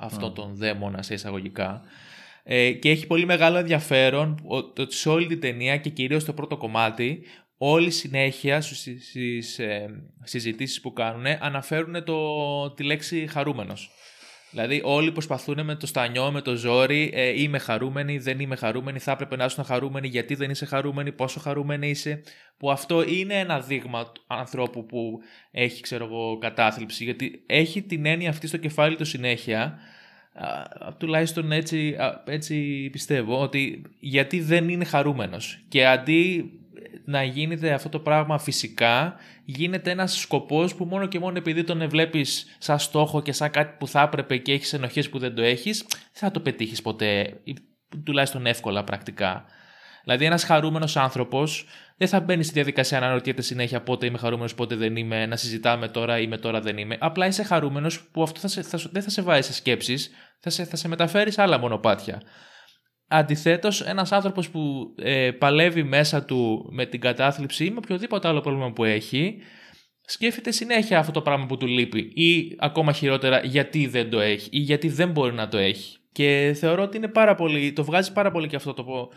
αυτό 0.00 0.30
τον 0.30 0.54
δαίμονα 0.54 1.02
σε 1.02 1.14
εισαγωγικά. 1.14 1.82
Ε, 2.42 2.72
και 2.72 2.90
έχει 2.90 3.06
πολύ 3.06 3.24
μεγάλο 3.24 3.58
ενδιαφέρον 3.58 4.40
ότι 4.44 4.94
σε 4.94 5.08
όλη 5.08 5.26
την 5.26 5.40
ταινία 5.40 5.76
και 5.76 5.90
κυρίως 5.90 6.22
στο 6.22 6.32
πρώτο 6.32 6.56
κομμάτι 6.56 7.22
όλη 7.56 7.90
συνέχεια 7.90 8.60
στις 8.60 9.58
ε, 9.58 9.86
συζητήσεις 10.22 10.80
που 10.80 10.92
κάνουν 10.92 11.24
αναφέρουν 11.40 12.04
το, 12.04 12.70
τη 12.70 12.82
λέξη 12.82 13.26
χαρούμενος. 13.26 13.90
Δηλαδή 14.50 14.80
όλοι 14.84 15.12
προσπαθούν 15.12 15.64
με 15.64 15.74
το 15.74 15.86
στανιό, 15.86 16.30
με 16.30 16.40
το 16.40 16.54
ζόρι, 16.54 17.10
ε, 17.14 17.42
είμαι 17.42 17.58
χαρούμενη, 17.58 18.18
δεν 18.18 18.40
είμαι 18.40 18.56
χαρούμενη, 18.56 18.98
θα 18.98 19.12
έπρεπε 19.12 19.36
να 19.36 19.44
ήσουν 19.44 19.64
χαρούμενη, 19.64 20.08
γιατί 20.08 20.34
δεν 20.34 20.50
είσαι 20.50 20.64
χαρούμενη, 20.64 21.12
πόσο 21.12 21.40
χαρούμενη 21.40 21.88
είσαι. 21.88 22.22
Που 22.56 22.70
αυτό 22.70 23.02
είναι 23.02 23.34
ένα 23.34 23.60
δείγμα 23.60 24.12
ανθρώπου 24.26 24.86
που 24.86 25.18
έχει, 25.50 25.82
ξέρω 25.82 26.04
εγώ, 26.04 26.38
κατάθλιψη, 26.38 27.04
γιατί 27.04 27.42
έχει 27.46 27.82
την 27.82 28.06
έννοια 28.06 28.28
αυτή 28.28 28.46
στο 28.46 28.56
κεφάλι 28.56 28.96
του 28.96 29.04
συνέχεια, 29.04 29.78
α, 30.32 30.94
τουλάχιστον 30.98 31.52
έτσι, 31.52 31.96
έτσι 32.24 32.88
πιστεύω, 32.92 33.40
ότι 33.40 33.82
γιατί 34.00 34.40
δεν 34.40 34.68
είναι 34.68 34.84
χαρούμενος. 34.84 35.64
Και 35.68 35.86
αντί 35.86 36.50
να 37.04 37.22
γίνεται 37.24 37.72
αυτό 37.72 37.88
το 37.88 37.98
πράγμα 37.98 38.38
φυσικά, 38.38 39.14
γίνεται 39.44 39.90
ένας 39.90 40.18
σκοπός 40.18 40.74
που 40.74 40.84
μόνο 40.84 41.06
και 41.06 41.18
μόνο 41.18 41.38
επειδή 41.38 41.64
τον 41.64 41.88
βλέπεις 41.88 42.56
σαν 42.58 42.78
στόχο 42.78 43.22
και 43.22 43.32
σαν 43.32 43.50
κάτι 43.50 43.76
που 43.78 43.86
θα 43.86 44.02
έπρεπε 44.02 44.36
και 44.36 44.52
έχεις 44.52 44.72
ενοχές 44.72 45.08
που 45.08 45.18
δεν 45.18 45.34
το 45.34 45.42
έχεις, 45.42 45.86
δεν 45.88 46.00
θα 46.12 46.30
το 46.30 46.40
πετύχεις 46.40 46.82
ποτέ, 46.82 47.40
τουλάχιστον 48.04 48.46
εύκολα 48.46 48.84
πρακτικά. 48.84 49.44
Δηλαδή 50.04 50.24
ένας 50.24 50.44
χαρούμενος 50.44 50.96
άνθρωπος 50.96 51.66
δεν 51.96 52.08
θα 52.08 52.20
μπαίνει 52.20 52.42
στη 52.42 52.52
διαδικασία 52.52 53.00
να 53.00 53.04
αναρωτιέται 53.06 53.42
συνέχεια 53.42 53.82
πότε 53.82 54.06
είμαι 54.06 54.18
χαρούμενος, 54.18 54.54
πότε 54.54 54.74
δεν 54.74 54.96
είμαι, 54.96 55.26
να 55.26 55.36
συζητάμε 55.36 55.88
τώρα 55.88 56.18
είμαι 56.18 56.38
τώρα 56.38 56.60
δεν 56.60 56.78
είμαι. 56.78 56.96
Απλά 57.00 57.26
είσαι 57.26 57.42
χαρούμενος 57.42 58.02
που 58.02 58.22
αυτό 58.22 58.40
θα 58.40 58.48
σε, 58.48 58.62
θα, 58.62 58.80
δεν 58.92 59.02
θα 59.02 59.10
σε 59.10 59.22
βάζει 59.22 59.46
σε 59.46 59.52
σκέψεις, 59.52 60.10
θα 60.40 60.50
σε, 60.50 60.64
θα 60.64 60.76
σε 60.76 60.88
μεταφέρεις 60.88 61.34
σε 61.34 61.42
άλλα 61.42 61.58
μονοπάτια. 61.58 62.22
Αντιθέτως, 63.12 63.80
ένας 63.80 64.12
άνθρωπος 64.12 64.50
που 64.50 64.94
ε, 64.96 65.30
παλεύει 65.30 65.82
μέσα 65.82 66.24
του 66.24 66.68
με 66.70 66.86
την 66.86 67.00
κατάθλιψη 67.00 67.64
ή 67.64 67.70
με 67.70 67.76
οποιοδήποτε 67.76 68.28
άλλο 68.28 68.40
πρόβλημα 68.40 68.72
που 68.72 68.84
έχει, 68.84 69.36
σκέφτεται 70.04 70.50
συνέχεια 70.50 70.98
αυτό 70.98 71.12
το 71.12 71.20
πράγμα 71.20 71.46
που 71.46 71.56
του 71.56 71.66
λείπει 71.66 71.98
ή 72.14 72.56
ακόμα 72.58 72.92
χειρότερα 72.92 73.40
γιατί 73.44 73.86
δεν 73.86 74.10
το 74.10 74.20
έχει 74.20 74.48
ή 74.52 74.58
γιατί 74.58 74.88
δεν 74.88 75.10
μπορεί 75.10 75.34
να 75.34 75.48
το 75.48 75.58
έχει. 75.58 75.98
Και 76.12 76.56
θεωρώ 76.58 76.82
ότι 76.82 76.96
είναι 76.96 77.08
πάρα 77.08 77.34
πολύ, 77.34 77.72
το 77.72 77.84
βγάζει 77.84 78.12
πάρα 78.12 78.30
πολύ 78.30 78.48
και 78.48 78.56
αυτό 78.56 78.74
το, 78.74 79.08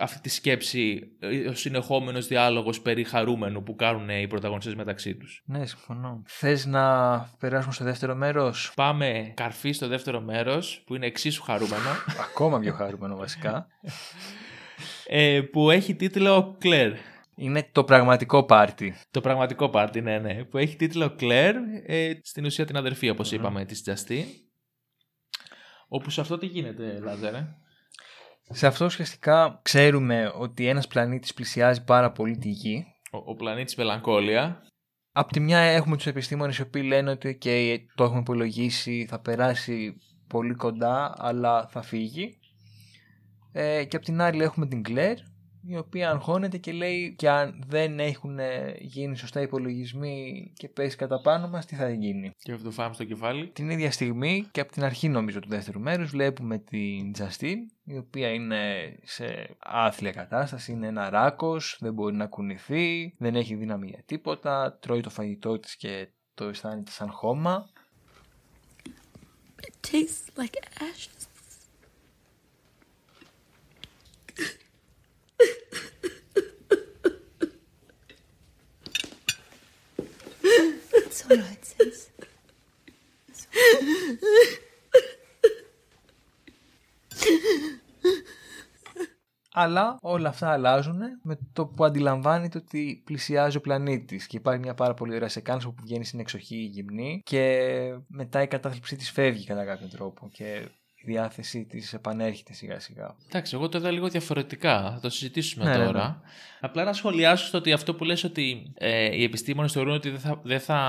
αυτή 0.00 0.20
τη 0.20 0.28
σκέψη, 0.28 1.08
ο 1.48 1.54
συνεχόμενος 1.54 2.26
διάλογος 2.26 2.80
περί 2.80 3.04
χαρούμενου 3.04 3.62
που 3.62 3.74
κάνουν 3.76 4.08
οι 4.08 4.26
πρωταγωνιστές 4.26 4.74
μεταξύ 4.74 5.14
τους. 5.14 5.42
Ναι, 5.46 5.66
συμφωνώ. 5.66 6.22
Θες 6.26 6.66
να 6.66 7.18
περάσουμε 7.38 7.72
στο 7.72 7.84
δεύτερο 7.84 8.14
μέρος; 8.14 8.72
Πάμε 8.74 9.32
καρφί 9.36 9.72
στο 9.72 9.88
δεύτερο 9.88 10.20
μέρος, 10.20 10.82
που 10.86 10.94
είναι 10.94 11.06
εξίσου 11.06 11.42
χαρούμενο. 11.42 11.88
Ακόμα 12.30 12.58
πιο 12.58 12.72
χαρούμενο, 12.72 13.16
βασικά. 13.16 13.66
ε, 15.06 15.40
που 15.52 15.70
έχει 15.70 15.94
τίτλο 15.94 16.58
Claire. 16.62 16.92
Είναι 17.38 17.68
το 17.72 17.84
πραγματικό 17.84 18.44
πάρτι. 18.44 18.94
Το 19.10 19.20
πραγματικό 19.20 19.68
πάρτι, 19.68 20.00
ναι, 20.00 20.18
ναι. 20.18 20.44
Που 20.44 20.58
έχει 20.58 20.76
τίτλο 20.76 21.16
Claire, 21.20 21.54
ε, 21.86 22.12
στην 22.22 22.44
ουσία 22.44 22.64
την 22.64 22.76
αδερφή, 22.76 23.08
όπως 23.08 23.32
είπαμε, 23.32 23.64
της 23.64 23.82
Justin. 23.86 24.24
Όπου 25.88 26.10
σε 26.10 26.20
αυτό 26.20 26.38
τι 26.38 26.46
γίνεται, 26.46 26.98
Λάζερε. 27.02 27.46
Σε 28.50 28.66
αυτό 28.66 28.84
ουσιαστικά 28.84 29.60
ξέρουμε 29.62 30.32
ότι 30.38 30.66
ένας 30.66 30.86
πλανήτης 30.86 31.34
πλησιάζει 31.34 31.84
πάρα 31.84 32.12
πολύ 32.12 32.36
τη 32.36 32.48
Γη. 32.48 32.86
Ο, 33.10 33.18
ο 33.24 33.34
πλανήτης 33.34 33.74
Μελαγκόλια. 33.76 34.62
Απ' 35.12 35.30
τη 35.30 35.40
μια 35.40 35.58
έχουμε 35.58 35.96
τους 35.96 36.06
επιστήμονες 36.06 36.58
οι 36.58 36.62
οποίοι 36.62 36.82
λένε 36.86 37.10
ότι 37.10 37.38
okay, 37.42 37.78
το 37.94 38.04
έχουμε 38.04 38.20
υπολογίσει, 38.20 39.06
θα 39.08 39.20
περάσει 39.20 39.96
πολύ 40.26 40.54
κοντά 40.54 41.14
αλλά 41.16 41.66
θα 41.66 41.82
φύγει. 41.82 42.38
Ε, 43.52 43.84
και 43.84 43.96
απ' 43.96 44.04
την 44.04 44.20
άλλη 44.20 44.42
έχουμε 44.42 44.66
την 44.66 44.82
Κλέρ 44.82 45.16
η 45.68 45.76
οποία 45.76 46.10
αγχώνεται 46.10 46.58
και 46.58 46.72
λέει 46.72 47.14
και 47.18 47.30
αν 47.30 47.64
δεν 47.66 48.00
έχουν 48.00 48.38
γίνει 48.78 49.16
σωστά 49.16 49.40
υπολογισμοί 49.40 50.50
και 50.54 50.68
πέσει 50.68 50.96
κατά 50.96 51.20
πάνω 51.20 51.48
μας, 51.48 51.66
τι 51.66 51.74
θα 51.74 51.90
γίνει. 51.90 52.32
Και 52.38 52.52
αυτό 52.52 52.64
το 52.64 52.70
φάμε 52.70 52.94
στο 52.94 53.04
κεφάλι. 53.04 53.46
Την 53.46 53.70
ίδια 53.70 53.90
στιγμή 53.90 54.46
και 54.50 54.60
από 54.60 54.72
την 54.72 54.84
αρχή 54.84 55.08
νομίζω 55.08 55.40
του 55.40 55.48
δεύτερου 55.48 55.80
μέρους 55.80 56.10
βλέπουμε 56.10 56.58
την 56.58 57.12
Τζαστίν 57.12 57.58
η 57.84 57.96
οποία 57.96 58.28
είναι 58.28 58.94
σε 59.02 59.56
άθλια 59.58 60.12
κατάσταση, 60.12 60.72
είναι 60.72 60.86
ένα 60.86 61.10
ράκος, 61.10 61.76
δεν 61.80 61.92
μπορεί 61.92 62.14
να 62.16 62.26
κουνηθεί, 62.26 63.14
δεν 63.18 63.36
έχει 63.36 63.54
δύναμη 63.54 63.86
για 63.86 64.02
τίποτα, 64.06 64.78
τρώει 64.80 65.00
το 65.00 65.10
φαγητό 65.10 65.58
της 65.58 65.76
και 65.76 66.08
το 66.34 66.44
αισθάνεται 66.44 66.90
σαν 66.90 67.10
χώμα. 67.10 67.70
It 69.68 69.74
tastes 69.90 70.28
like 70.40 70.56
ashes. 70.90 71.15
It's 80.98 81.24
all 81.30 81.36
right, 81.36 81.64
sis. 81.64 81.98
Αλλά 89.58 89.98
όλα 90.00 90.28
αυτά 90.28 90.50
αλλάζουν 90.50 90.98
με 91.22 91.38
το 91.52 91.66
που 91.66 91.84
αντιλαμβάνεται 91.84 92.58
ότι 92.58 93.02
πλησιάζει 93.04 93.56
ο 93.56 93.60
πλανήτης. 93.60 94.26
Και 94.26 94.36
υπάρχει 94.36 94.60
μια 94.60 94.74
πάρα 94.74 94.94
πολύ 94.94 95.14
ωραία 95.14 95.28
σεκάνσα 95.28 95.68
που 95.68 95.82
βγαίνει 95.82 96.04
στην 96.04 96.20
εξοχή 96.20 96.56
γυμνή 96.56 97.22
και 97.24 97.68
μετά 98.06 98.42
η 98.42 98.46
κατάθλιψή 98.46 98.96
της 98.96 99.10
φεύγει 99.10 99.44
κατά 99.44 99.64
κάποιο 99.64 99.88
τρόπο. 99.88 100.28
Και 100.32 100.44
η 100.54 100.85
διάθεσή 101.06 101.64
της 101.64 101.92
επανέρχεται 101.92 102.52
σιγά 102.52 102.80
σιγά. 102.80 103.16
Εντάξει, 103.28 103.54
εγώ 103.54 103.68
το 103.68 103.78
είδα 103.78 103.90
λίγο 103.90 104.08
διαφορετικά. 104.08 104.80
Θα 104.94 104.98
το 105.02 105.10
συζητήσουμε 105.10 105.64
Ναι, 105.64 105.76
ναι, 105.76 105.84
τώρα. 105.84 106.06
ναι. 106.08 106.14
Απλά 106.60 106.84
να 106.84 106.92
σχολιάσω 106.92 107.46
στο 107.46 107.58
ότι 107.58 107.72
αυτό 107.72 107.94
που 107.94 108.04
λες 108.04 108.24
ότι 108.24 108.72
ε, 108.74 109.16
οι 109.16 109.22
επιστήμονες 109.22 109.72
θεωρούν 109.72 109.94
ότι 109.94 110.10
δεν 110.10 110.20
θα, 110.20 110.40
δεν 110.42 110.60
θα 110.60 110.80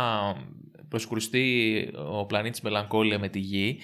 προσκρουστεί 0.89 1.89
ο 2.11 2.26
πλανήτης 2.26 2.61
Μελαγκόλια 2.61 3.20
με 3.20 3.30
τη 3.30 3.39
Γη. 3.39 3.80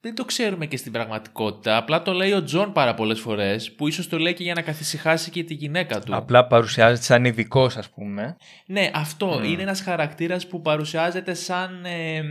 Δεν 0.00 0.14
το 0.14 0.24
ξέρουμε 0.24 0.66
και 0.66 0.76
στην 0.76 0.92
πραγματικότητα. 0.92 1.76
Απλά 1.76 2.02
το 2.02 2.12
λέει 2.12 2.32
ο 2.32 2.42
Τζον 2.44 2.72
πάρα 2.72 2.94
πολλές 2.94 3.20
φορές, 3.20 3.72
που 3.74 3.88
ίσως 3.88 4.08
το 4.08 4.18
λέει 4.18 4.34
και 4.34 4.42
για 4.42 4.54
να 4.54 4.62
καθησυχάσει 4.62 5.30
και 5.30 5.44
τη 5.44 5.54
γυναίκα 5.54 6.00
του. 6.00 6.14
Απλά 6.16 6.46
παρουσιάζεται 6.46 7.02
σαν 7.02 7.24
ειδικός, 7.24 7.76
ας 7.76 7.90
πούμε. 7.90 8.36
Ναι, 8.66 8.90
αυτό 8.94 9.38
Mm. 9.38 9.44
είναι 9.44 9.62
ένας 9.62 9.80
χαρακτήρας 9.80 10.46
που 10.46 10.60
παρουσιάζεται 10.60 11.34
σαν, 11.34 11.84
ε, 11.84 12.22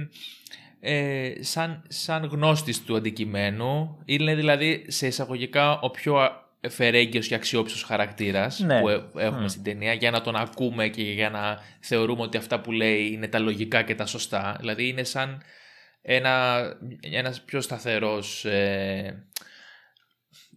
ε, 0.79 1.31
σαν, 1.39 1.83
σαν 1.87 2.25
γνώστης 2.25 2.83
του 2.83 2.95
αντικειμένου. 2.95 4.01
Είναι 4.05 4.35
δηλαδή 4.35 4.85
σε 4.87 5.07
εισαγωγικά 5.07 5.79
ο 5.79 5.89
πιο 5.91 6.15
α- 6.17 6.45
φερέγγυος 6.69 7.27
και 7.27 7.35
αξιόπιστος 7.35 7.83
χαρακτήρας 7.83 8.59
Ναι. 8.59 8.79
που 8.81 8.89
ε- 8.89 9.03
έχουμε 9.15 9.45
Mm. 9.45 9.49
στην 9.49 9.63
ταινία 9.63 9.93
για 9.93 10.11
να 10.11 10.21
τον 10.21 10.35
ακούμε 10.35 10.87
και 10.87 11.01
για 11.03 11.29
να 11.29 11.59
θεωρούμε 11.79 12.21
ότι 12.21 12.37
αυτά 12.37 12.61
που 12.61 12.71
λέει 12.71 13.07
είναι 13.11 13.27
τα 13.27 13.39
λογικά 13.39 13.81
και 13.81 13.95
τα 13.95 14.05
σωστά. 14.05 14.55
Δηλαδή 14.59 14.87
είναι 14.87 15.03
σαν 15.03 15.41
ένα, 16.01 16.61
ένας 17.01 17.41
πιο 17.41 17.61
σταθερός... 17.61 18.45
Ε, 18.45 19.27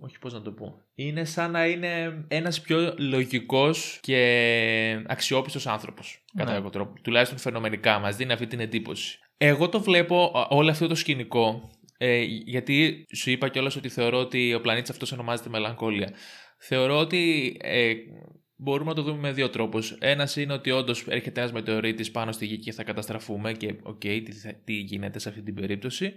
όχι 0.02 0.18
πώς 0.18 0.32
να 0.32 0.42
το 0.42 0.52
πω. 0.52 0.82
Είναι 0.94 1.24
σαν 1.24 1.50
να 1.50 1.66
είναι 1.66 2.24
ένας 2.28 2.60
πιο 2.60 2.94
λογικός 2.98 3.98
και 4.02 5.02
αξιόπιστος 5.06 5.66
άνθρωπος. 5.66 6.24
Κατά 6.36 6.50
Ναι. 6.50 6.56
κάποιο 6.56 6.70
τρόπο. 6.70 7.00
Τουλάχιστον 7.02 7.38
φαινομενικά 7.38 7.98
μας 7.98 8.16
δίνει 8.16 8.32
αυτή 8.32 8.46
την 8.46 8.60
εντύπωση. 8.60 9.18
Εγώ 9.42 9.68
το 9.68 9.80
βλέπω 9.80 10.32
α, 10.34 10.46
όλο 10.56 10.70
αυτό 10.70 10.86
το 10.86 10.94
σκηνικό 10.94 11.70
ε, 11.98 12.22
γιατί 12.24 13.06
σου 13.14 13.30
είπα 13.30 13.48
κιόλας 13.48 13.76
ότι 13.76 13.88
θεωρώ 13.88 14.18
ότι 14.18 14.54
ο 14.54 14.60
πλανήτης 14.60 14.90
αυτός 14.90 15.12
ονομάζεται 15.12 15.48
Melancholia. 15.48 16.12
Θεωρώ 16.58 16.98
ότι 16.98 17.56
ε, 17.60 17.92
μπορούμε 18.56 18.88
να 18.90 18.96
το 18.96 19.02
δούμε 19.02 19.18
με 19.18 19.32
δύο 19.32 19.50
τρόπους. 19.50 19.96
Ένας 20.00 20.36
είναι 20.36 20.52
ότι 20.52 20.70
όντως 20.70 21.04
έρχεται 21.08 21.40
ένας 21.40 21.52
μετεωρίτης 21.52 22.10
πάνω 22.10 22.32
στη 22.32 22.46
γη 22.46 22.58
και 22.58 22.72
θα 22.72 22.82
καταστραφούμε 22.84 23.52
και 23.52 23.74
οκ, 23.82 24.00
τι, 24.00 24.32
θα- 24.32 24.54
τι 24.64 24.72
γίνεται 24.72 25.18
σε 25.18 25.28
αυτή 25.28 25.42
την 25.42 25.54
περίπτωση. 25.54 26.12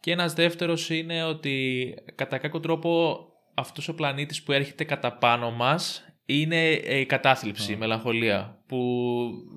Και 0.00 0.10
ένας 0.10 0.32
δεύτερος 0.32 0.90
είναι 0.90 1.24
ότι 1.24 1.94
κατά 2.14 2.38
κάποιο 2.38 2.60
τρόπο 2.60 3.18
αυτός 3.54 3.88
ο 3.88 3.94
πλανήτης 3.94 4.42
που 4.42 4.52
έρχεται 4.52 4.84
κατά 4.84 5.12
πάνω 5.18 5.50
μας 5.50 6.07
είναι 6.30 6.70
ε, 6.72 6.98
η 6.98 7.06
κατάθλιψη, 7.06 7.72
η 7.72 7.74
Mm. 7.74 7.78
μελαγχολία 7.78 8.62
που 8.66 8.78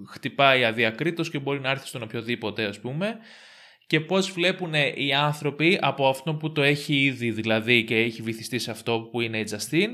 χτυπάει 0.07 0.63
αδιακρίτως 0.65 1.29
και 1.29 1.39
μπορεί 1.39 1.59
να 1.59 1.69
έρθει 1.69 1.87
στον 1.87 2.03
οποιοδήποτε 2.03 2.65
ας 2.65 2.79
πούμε 2.79 3.17
και 3.87 3.99
πώς 3.99 4.31
βλέπουν 4.31 4.73
οι 4.95 5.13
άνθρωποι 5.13 5.77
από 5.81 6.07
αυτό 6.07 6.33
που 6.35 6.51
το 6.51 6.61
έχει 6.61 7.03
ήδη 7.03 7.31
δηλαδή 7.31 7.83
και 7.83 7.97
έχει 7.97 8.21
βυθιστεί 8.21 8.59
σε 8.59 8.71
αυτό 8.71 9.09
που 9.11 9.21
είναι 9.21 9.39
η 9.39 9.43
Justine 9.43 9.91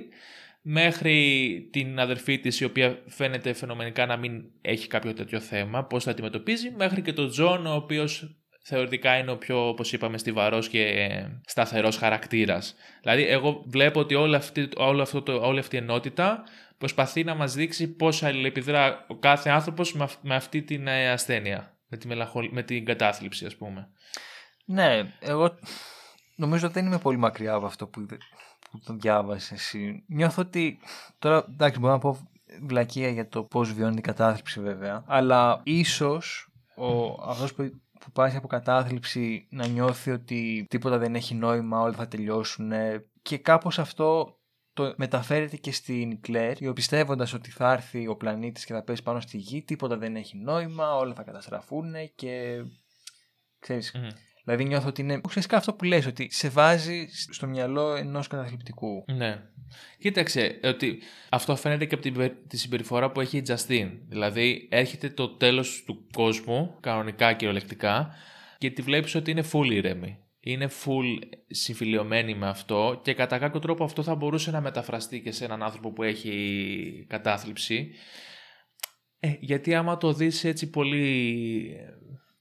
μέχρι 0.61 1.69
την 1.71 1.99
αδερφή 1.99 2.39
της 2.39 2.59
η 2.59 2.63
οποία 2.65 3.03
φαίνεται 3.07 3.53
φαινομενικά 3.53 4.05
να 4.05 4.17
μην 4.17 4.43
έχει 4.61 4.87
κάποιο 4.87 5.13
τέτοιο 5.13 5.39
θέμα, 5.39 5.83
πώς 5.83 6.03
θα 6.03 6.11
αντιμετωπίζει, 6.11 6.71
μέχρι 6.77 7.01
και 7.01 7.13
τον 7.13 7.29
Τζον 7.29 7.65
ο 7.65 7.73
οποίος 7.75 8.37
θεωρητικά 8.63 9.17
είναι 9.17 9.31
ο 9.31 9.37
πιο, 9.37 9.67
όπως 9.67 9.93
είπαμε, 9.93 10.17
στιβαρός 10.17 10.69
και 10.69 11.07
σταθερός 11.45 11.97
χαρακτήρας. 11.97 12.75
Δηλαδή, 13.01 13.27
εγώ 13.27 13.63
βλέπω 13.67 13.99
ότι 13.99 14.15
όλη 14.15 14.35
αυτή, 14.35 14.69
όλο 14.75 15.01
αυτό 15.01 15.21
το, 15.21 15.33
όλη 15.33 15.59
αυτή 15.59 15.75
η 15.75 15.79
ενότητα 15.79 16.43
προσπαθεί 16.77 17.23
να 17.23 17.35
μας 17.35 17.53
δείξει 17.53 17.87
πώς 17.87 18.23
αλληλεπιδρά 18.23 19.05
ο 19.07 19.15
κάθε 19.15 19.49
άνθρωπος 19.49 19.93
με, 19.93 20.03
αυ- 20.03 20.19
με 20.23 20.35
αυτή 20.35 20.61
την 20.63 20.87
ε, 20.87 21.09
ασθένεια, 21.09 21.77
με, 21.87 21.97
τη 21.97 22.07
μελαγχολ- 22.07 22.51
με 22.53 22.63
την 22.63 22.85
κατάθλιψη, 22.85 23.45
ας 23.45 23.55
πούμε. 23.55 23.89
Ναι, 24.65 25.13
εγώ 25.19 25.55
νομίζω 26.35 26.69
δεν 26.69 26.85
είμαι 26.85 26.97
πολύ 26.99 27.17
μακριά 27.17 27.53
από 27.53 27.65
αυτό 27.65 27.87
που, 27.87 27.99
είδε- 28.01 28.21
που 28.71 28.79
το 28.85 28.93
διάβασες 28.93 29.51
εσύ. 29.51 30.03
Νιώθω 30.07 30.41
ότι. 30.41 30.79
Τώρα, 31.19 31.45
εντάξει, 31.49 31.79
μπορώ 31.79 31.93
να 31.93 31.99
πω 31.99 32.29
βλακεία 32.61 33.09
για 33.09 33.27
το 33.27 33.43
πώς 33.43 33.73
βιώνει 33.73 33.97
η 33.97 34.01
κατάθλιψη 34.01 34.61
βέβαια. 34.61 35.03
Αλλά 35.07 35.61
ίσως 35.63 36.51
αυτός 37.27 37.53
που, 37.53 37.63
που 37.99 38.11
πάσει 38.11 38.35
από 38.37 38.47
κατάθλιψη 38.47 39.47
να 39.49 39.67
νιώθει 39.67 40.11
ότι 40.11 40.65
τίποτα 40.69 40.97
δεν 40.97 41.15
έχει 41.15 41.35
νόημα, 41.35 41.79
όλα 41.81 41.93
θα 41.93 42.07
τελειώσουν. 42.07 42.71
Και 43.21 43.37
κάπως 43.37 43.79
αυτό 43.79 44.37
το 44.77 44.93
μεταφέρεται 44.97 45.57
και 45.57 45.71
στην 45.71 46.21
Κλέρ, 46.21 46.51
η 46.51 46.55
οποία 46.55 46.73
πιστεύοντα 46.73 47.27
ότι 47.33 47.51
θα 47.51 47.71
έρθει 47.71 48.07
ο 48.07 48.15
πλανήτης 48.15 48.65
και 48.65 48.73
θα 48.73 48.83
πέσει 48.83 49.03
πάνω 49.03 49.19
στη 49.19 49.37
γη, 49.37 49.61
τίποτα 49.61 49.97
δεν 49.97 50.15
έχει 50.15 50.37
νόημα, 50.37 50.95
όλα 50.95 51.13
θα 51.13 51.23
καταστραφούν 51.23 51.93
και. 52.15 52.63
Ξέρεις, 53.59 53.91
Μμμ. 53.95 54.07
Δηλαδή 54.47 54.65
νιώθω 54.65 54.87
ότι 54.87 55.01
είναι 55.01 55.21
ουσιαστικά 55.25 55.57
αυτό 55.57 55.73
που 55.73 55.83
λες, 55.83 56.05
ότι 56.05 56.27
σε 56.31 56.49
βάζει 56.49 57.07
στο 57.31 57.47
μυαλό 57.47 57.95
ενός 57.95 58.27
καταθλιπτικού. 58.27 59.03
Ναι. 59.07 59.43
Κοίταξε, 59.99 60.59
ότι 60.63 60.99
αυτό 61.29 61.55
φαίνεται 61.55 61.85
και 61.85 61.93
από 61.93 62.03
την, 62.03 62.13
πε- 62.13 62.47
τη 62.47 62.57
συμπεριφορά 62.57 63.11
που 63.11 63.21
έχει 63.21 63.37
η 63.37 63.43
Justin. 63.47 63.91
Δηλαδή, 64.07 64.67
έρχεται 64.71 65.09
το 65.09 65.29
τέλος 65.29 65.83
του 65.85 66.07
κόσμου, 66.13 66.77
κανονικά 66.79 67.33
κυριολεκτικά, 67.33 68.13
και 68.57 68.71
τη 68.71 68.81
βλέπεις 68.81 69.15
ότι 69.15 69.31
είναι 69.31 69.43
full 69.51 69.71
ήρεμη. 69.71 70.17
Είναι 70.49 70.69
full 70.83 71.27
συμφιλειωμένη 71.47 72.35
με 72.35 72.47
αυτό 72.47 72.99
και 73.03 73.13
κατά 73.13 73.37
κάποιο 73.37 73.59
τρόπο 73.59 73.83
αυτό 73.83 74.03
θα 74.03 74.15
μπορούσε 74.15 74.51
να 74.51 74.61
μεταφραστεί 74.61 75.21
και 75.21 75.31
σε 75.31 75.45
έναν 75.45 75.63
άνθρωπο 75.63 75.91
που 75.91 76.03
έχει 76.03 77.05
κατάθλιψη. 77.09 77.91
Ε, 79.19 79.33
γιατί 79.39 79.75
άμα 79.75 79.97
το 79.97 80.13
δεις 80.13 80.43
έτσι 80.43 80.69
πολύ, 80.69 81.71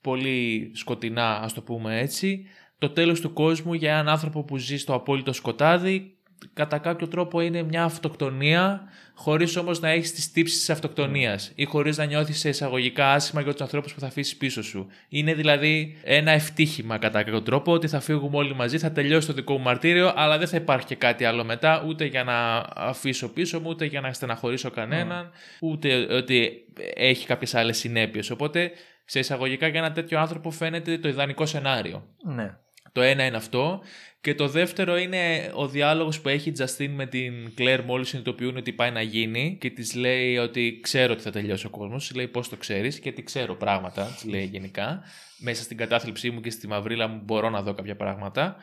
πολύ 0.01 0.71
σκοτεινά, 0.75 1.41
ας 1.41 1.53
το 1.53 1.63
πούμε 1.63 2.01
έτσι, 2.01 2.47
το 2.79 2.91
τέλος 2.91 3.21
του 3.21 3.33
κόσμου 3.33 3.75
για 3.75 3.93
έναν 3.93 4.09
άνθρωπο 4.09 4.45
που 4.45 4.57
ζει 4.57 4.77
στο 4.77 4.95
απόλυτο 4.95 5.33
σκοτάδι 5.33 6.16
κατά 6.55 6.79
κάποιο 6.79 7.09
τρόπο 7.09 7.41
είναι 7.41 7.63
μια 7.63 7.85
αυτοκτονία 7.85 8.89
χωρίς 9.15 9.57
όμως 9.57 9.81
να 9.81 9.89
έχεις 9.89 10.13
τις 10.13 10.33
τύψεις 10.33 10.59
της 10.59 10.71
αυτοκτονίας 10.71 11.53
ή 11.55 11.65
χωρίς 11.65 11.97
να 11.97 12.05
νιώθεις 12.05 12.39
σε 12.39 12.49
εισαγωγικά 12.49 13.13
άσχημα 13.13 13.41
για 13.41 13.53
τους 13.53 13.61
ανθρώπους 13.61 13.95
που 13.95 14.01
θα 14.01 14.07
αφήσεις 14.07 14.37
πίσω 14.37 14.63
σου. 14.63 14.87
Είναι 15.09 15.35
δηλαδή 15.35 16.01
ένα 16.03 16.31
ευτύχημα 16.31 16.99
κατά 16.99 17.23
κάποιο 17.23 17.43
τρόπο 17.43 17.73
ότι 17.73 17.89
θα 17.89 18.01
φύγουμε 18.01 18.37
όλοι 18.37 18.55
μαζί, 18.55 18.79
θα 18.79 18.93
τελειώσει 18.93 19.27
το 19.27 19.33
δικό 19.33 19.53
μου 19.53 19.63
μαρτύριο 19.63 20.13
αλλά 20.17 20.39
δεν 20.39 20.49
θα 20.49 20.57
υπάρχει 20.57 20.87
και 20.87 20.95
κάτι 20.95 21.25
άλλο 21.25 21.45
μετά 21.45 21.85
ούτε 21.87 22.05
για 22.05 22.25
να 22.25 22.67
αφήσω 22.75 23.29
πίσω 23.29 23.61
μου, 23.61 23.69
ούτε 23.69 23.85
για 23.85 24.01
να 24.01 24.13
στεναχωρήσω 24.13 24.71
κανέναν, 24.71 25.31
ούτε 25.61 26.15
ότι 26.15 26.51
έχει 26.95 27.27
κάποιες 27.27 27.55
άλλες 27.55 27.79
συνέπειες. 27.79 28.31
Οπότε 28.31 28.71
σε 29.05 29.19
εισαγωγικά 29.19 29.67
για 29.67 29.81
ένα 29.81 29.93
τέτοιο 29.93 30.21
άνθρωπο 30.21 30.51
φαίνεται 30.51 30.99
το 30.99 31.09
ιδανικό 31.09 31.47
σενάριο. 31.47 32.07
Ναι. 32.25 32.57
Το 32.93 33.03
ένα 33.03 33.25
είναι 33.25 33.37
αυτό. 33.37 33.83
Και 34.21 34.35
το 34.35 34.49
δεύτερο 34.49 34.97
είναι 34.97 35.51
ο 35.55 35.69
διάλογος 35.69 36.21
που 36.21 36.29
έχει 36.29 36.49
η 36.49 36.53
Τζαστίν 36.53 36.91
με 36.91 37.07
την 37.07 37.55
Κλέρ 37.55 37.85
μόλις 37.85 38.09
συνειδητοποιούν 38.09 38.57
ότι 38.57 38.73
πάει 38.73 38.91
να 38.91 39.03
γίνει 39.03 39.57
και 39.61 39.71
της 39.71 39.95
λέει 39.95 40.37
ότι 40.37 40.79
ξέρω 40.83 41.13
ότι 41.13 41.23
θα 41.23 41.31
τελειώσει 41.31 41.67
ο 41.67 41.71
κόσμος. 41.71 42.07
Της 42.07 42.17
λέει 42.17 42.29
πώς 42.29 42.49
το 42.49 42.57
ξέρεις 42.57 43.01
και 43.01 43.13
τι 43.13 43.23
ξέρω 43.23 43.57
πράγματα, 43.57 44.05
της 44.05 44.25
λέει 44.25 44.45
γενικά. 44.45 45.03
Μέσα 45.39 45.63
στην 45.63 45.77
κατάθλιψή 45.77 46.31
μου 46.31 46.41
και 46.41 46.51
στη 46.51 46.67
μαυρίλα 46.67 47.07
μου 47.07 47.21
μπορώ 47.25 47.51
να 47.51 47.63
δω 47.63 47.75
κάποια 47.75 47.97
πράγματα. 47.97 48.57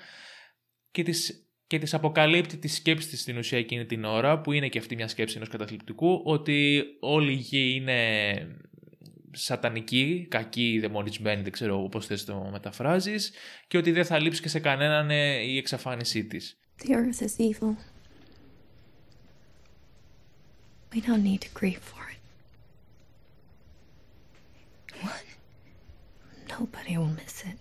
Και 0.91 1.03
της, 1.03 1.47
και 1.67 1.77
της 1.77 1.93
αποκαλύπτει 1.93 2.57
τη 2.57 2.67
σκέψη 2.67 3.09
της 3.09 3.21
στην 3.21 3.37
ουσία 3.37 3.57
εκείνη 3.57 3.85
την 3.85 4.03
ώρα, 4.03 4.41
που 4.41 4.51
είναι 4.51 4.67
και 4.67 4.77
αυτή 4.79 4.95
μια 4.95 5.07
σκέψη 5.07 5.35
ενός 5.35 5.49
καταθλιπτικού, 5.49 6.21
ότι 6.25 6.83
όλη 6.99 7.31
η 7.31 7.35
γη 7.35 7.73
είναι 7.75 8.33
σατανική, 9.33 10.27
κακή, 10.29 10.79
δαιμονισμένη, 10.79 11.41
δεν 11.41 11.51
ξέρω 11.51 11.87
πώς 11.91 12.05
θες 12.05 12.25
το 12.25 12.49
μεταφράζεις, 12.51 13.31
και 13.67 13.77
ότι 13.77 13.91
δεν 13.91 14.05
θα 14.05 14.19
λείψει 14.19 14.41
και 14.41 14.49
σε 14.49 14.59
κανέναν 14.59 15.09
ε, 15.09 15.35
η 15.35 15.57
εξαφάνισή 15.57 16.25
της. 16.25 16.57
The 16.83 16.89
earth 16.89 17.21
is 17.21 17.37
evil. 17.39 17.75
We 20.93 20.99
don't 21.01 21.23
need 21.23 21.41
to 21.41 21.49
grieve 21.59 21.83
for 21.91 22.03
it. 22.13 22.21
What? 25.01 25.25
Nobody 26.47 26.97
will 26.97 27.15
miss 27.19 27.51
it. 27.51 27.57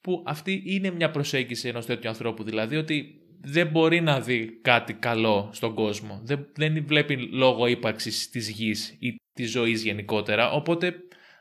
Που 0.00 0.22
αυτή 0.26 0.62
είναι 0.66 0.90
μια 0.90 1.10
προσέγγιση 1.10 1.68
ενός 1.68 1.86
τέτοιου 1.86 2.08
ανθρώπου, 2.08 2.42
δηλαδή 2.42 2.76
ότι 2.76 3.25
δεν 3.48 3.66
μπορεί 3.66 4.00
να 4.00 4.20
δει 4.20 4.58
κάτι 4.62 4.92
καλό 4.94 5.50
στον 5.52 5.74
κόσμο. 5.74 6.20
Δεν, 6.22 6.46
δεν 6.54 6.84
βλέπει 6.86 7.16
λόγο 7.16 7.66
ύπαρξης 7.66 8.30
της 8.30 8.48
γης 8.48 8.96
ή 8.98 9.14
της 9.32 9.50
ζωής 9.50 9.82
γενικότερα, 9.82 10.50
οπότε 10.50 10.94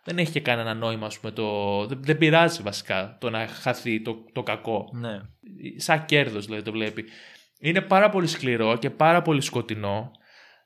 δεν 0.04 0.18
έχει 0.18 0.32
και 0.32 0.40
κανένα 0.40 0.74
νόημα, 0.74 1.06
ας 1.06 1.20
πούμε, 1.20 1.32
το... 1.32 1.86
δεν, 1.86 2.00
δεν 2.02 2.18
πειράζει 2.18 2.62
βασικά 2.62 3.18
το 3.20 3.30
να 3.30 3.48
χαθεί 3.48 4.02
το, 4.02 4.26
το 4.34 4.44
κακό. 4.44 4.90
Ναι. 4.94 5.22
Σαν 5.76 6.06
κέρδος 6.06 6.46
δηλαδή 6.46 6.64
το 6.64 6.72
βλέπει. 6.72 7.06
Είναι 7.60 7.82
πάρα 7.82 8.10
πολύ 8.10 8.28
σκληρό 8.28 8.78
και 8.78 8.90
πάρα 8.90 9.22
πολύ 9.22 9.42
σκοτεινό 9.42 10.12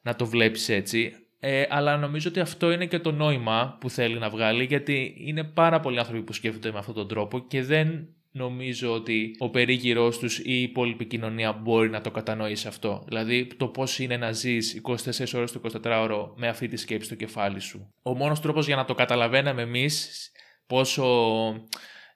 να 0.02 0.16
το 0.16 0.26
βλέπεις 0.26 0.70
έτσι, 0.70 1.14
ε, 1.40 1.64
αλλά 1.70 1.98
νομίζω 1.98 2.30
ότι 2.30 2.40
αυτό 2.40 2.72
είναι 2.72 2.86
και 2.86 3.00
το 3.00 3.12
νόημα 3.12 3.78
που 3.80 3.90
θέλει 3.90 4.20
να 4.20 4.30
βγάλει, 4.30 4.64
γιατί 4.64 5.16
είναι 5.18 5.44
πάρα 5.44 5.80
πολλοί 5.80 6.00
άνθρωποι 6.00 6.24
που 6.24 6.34
σκέφτονται 6.34 6.72
με 6.72 6.78
αυτόν 6.78 6.96
τον 6.96 7.08
τρόπο 7.08 7.40
και 7.40 7.64
δεν 7.64 8.08
νομίζω 8.32 8.94
ότι 8.94 9.36
ο 9.40 9.50
περίγυρός 9.50 10.18
τους 10.18 10.40
ή 10.40 10.44
η 10.46 10.62
υπόλοιπη 10.62 11.06
κοινωνία 11.06 11.54
μπορεί 11.54 11.90
να 11.90 12.02
το 12.02 12.12
κατανοήσει 12.12 12.68
αυτό. 12.68 13.04
Δηλαδή 13.08 13.48
το 13.58 13.68
πώς 13.68 14.00
είναι 14.00 14.18
να 14.18 14.32
ζεις 14.32 14.82
24 14.84 14.94
ώρες 15.34 15.52
το 15.52 15.62
24ωρο 15.84 16.32
με 16.36 16.48
αυτή 16.48 16.68
τη 16.68 16.78
σκέψη 16.78 17.06
στο 17.06 17.16
κεφάλι 17.16 17.60
σου. 17.60 17.94
Ο 18.02 18.16
μόνος 18.16 18.40
τρόπος 18.40 18.66
για 18.66 18.76
να 18.76 18.86
το 18.86 18.94
καταλαβαίναμε 18.94 19.62
εμείς 19.62 20.32
πόσο 20.68 21.04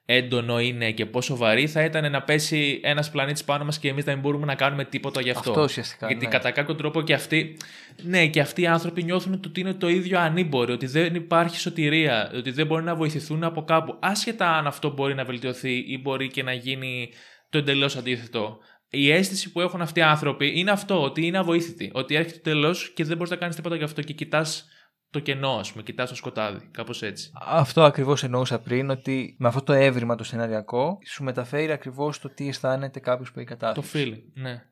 έντονο 0.06 0.60
είναι 0.60 0.90
και 0.90 1.06
πόσο 1.06 1.36
βαρύ 1.36 1.66
θα 1.66 1.84
ήταν 1.84 2.10
να 2.10 2.22
πέσει 2.22 2.80
ένας 2.82 3.10
πλανήτης 3.10 3.44
πάνω 3.44 3.64
μας 3.64 3.78
και 3.78 3.88
εμείς 3.88 4.04
να 4.04 4.12
μην 4.12 4.20
μπορούμε 4.20 4.46
να 4.46 4.54
κάνουμε 4.54 4.84
τίποτα 4.84 5.20
γι' 5.20 5.30
αυτό. 5.30 5.50
Αυτό 5.50 5.62
ουσιαστικά. 5.62 6.06
Γιατί 6.06 6.24
ναι. 6.24 6.30
κατά 6.30 6.50
κάποιο 6.50 6.74
τρόπο 6.74 7.02
και 7.02 7.14
αυτοί, 7.14 7.56
ναι, 8.02 8.26
και 8.26 8.40
αυτοί 8.40 8.62
οι 8.62 8.66
άνθρωποι 8.66 9.02
νιώθουν 9.02 9.40
ότι 9.46 9.60
είναι 9.60 9.74
το 9.74 9.88
ίδιο 9.88 10.18
ανήμποροι, 10.18 10.72
ότι 10.72 10.86
δεν 10.86 11.14
υπάρχει 11.14 11.58
σωτηρία, 11.58 12.30
ότι 12.34 12.50
δεν 12.50 12.66
μπορεί 12.66 12.84
να 12.84 12.94
βοηθηθούν 12.94 13.44
από 13.44 13.64
κάπου. 13.64 13.96
Άσχετα 14.00 14.56
αν 14.56 14.66
αυτό 14.66 14.90
μπορεί 14.90 15.14
να 15.14 15.24
βελτιωθεί 15.24 15.84
ή 15.86 16.00
μπορεί 16.02 16.28
και 16.28 16.42
να 16.42 16.52
γίνει 16.52 17.10
το 17.48 17.58
εντελώς 17.58 17.96
αντίθετο. 17.96 18.58
Η 18.90 19.10
αίσθηση 19.10 19.52
που 19.52 19.60
έχουν 19.60 19.80
αυτοί 19.82 20.00
οι 20.00 20.02
άνθρωποι 20.02 20.52
είναι 20.54 20.70
αυτό, 20.70 21.02
ότι 21.02 21.26
είναι 21.26 21.38
αβοήθητοι. 21.38 21.90
Ότι 21.94 22.14
έρχεται 22.14 22.36
το 22.36 22.42
τέλος 22.42 22.92
και 22.94 23.04
δεν 23.04 23.16
μπορείς 23.16 23.30
να 23.30 23.36
κάνεις 23.36 23.56
τίποτα 23.56 23.76
γι' 23.76 23.84
αυτό 23.84 24.02
και 24.02 24.12
κοιτάς 24.12 24.68
το 25.14 25.20
κενό, 25.20 25.50
ας 25.50 25.70
πούμε, 25.70 25.82
κοιτάς 25.82 26.08
το 26.08 26.14
σκοτάδι. 26.14 26.68
Κάπως 26.70 27.02
έτσι. 27.02 27.30
Αυτό 27.46 27.82
ακριβώς 27.82 28.22
εννοούσα 28.24 28.60
πριν, 28.60 28.90
ότι 28.90 29.36
με 29.38 29.48
αυτό 29.48 29.62
το 29.62 29.72
έβριμα 29.72 30.14
το 30.14 30.24
σεναριακό 30.24 30.98
σου 31.06 31.24
μεταφέρει 31.24 31.72
ακριβώς 31.72 32.18
το 32.18 32.28
τι 32.28 32.48
αισθάνεται 32.48 33.00
κάποιος 33.00 33.32
που 33.32 33.38
έχει 33.38 33.48
Το 33.48 33.56
κατάθλιψη. 33.56 34.12
feeling, 34.16 34.40
ναι. 34.42 34.62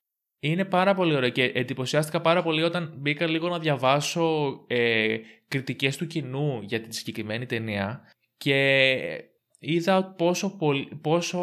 Είναι 0.45 0.65
πάρα 0.65 0.95
πολύ 0.95 1.15
ωραίο 1.15 1.29
και 1.31 1.45
εντυπωσιάστηκα 1.45 2.21
πάρα 2.21 2.43
πολύ 2.43 2.63
όταν 2.63 2.95
μπήκα 2.97 3.27
λίγο 3.27 3.49
να 3.49 3.59
διαβάσω 3.59 4.53
ε, 4.67 5.17
κριτικές 5.49 5.97
του 5.97 6.07
κοινού 6.07 6.61
για 6.63 6.81
τη 6.81 6.95
συγκεκριμένη 6.95 7.47
ταινία 7.47 8.01
και 8.37 9.29
είδα 9.59 10.05
πόσο, 10.05 10.57
πολ- 10.57 10.95
πόσο, 11.01 11.39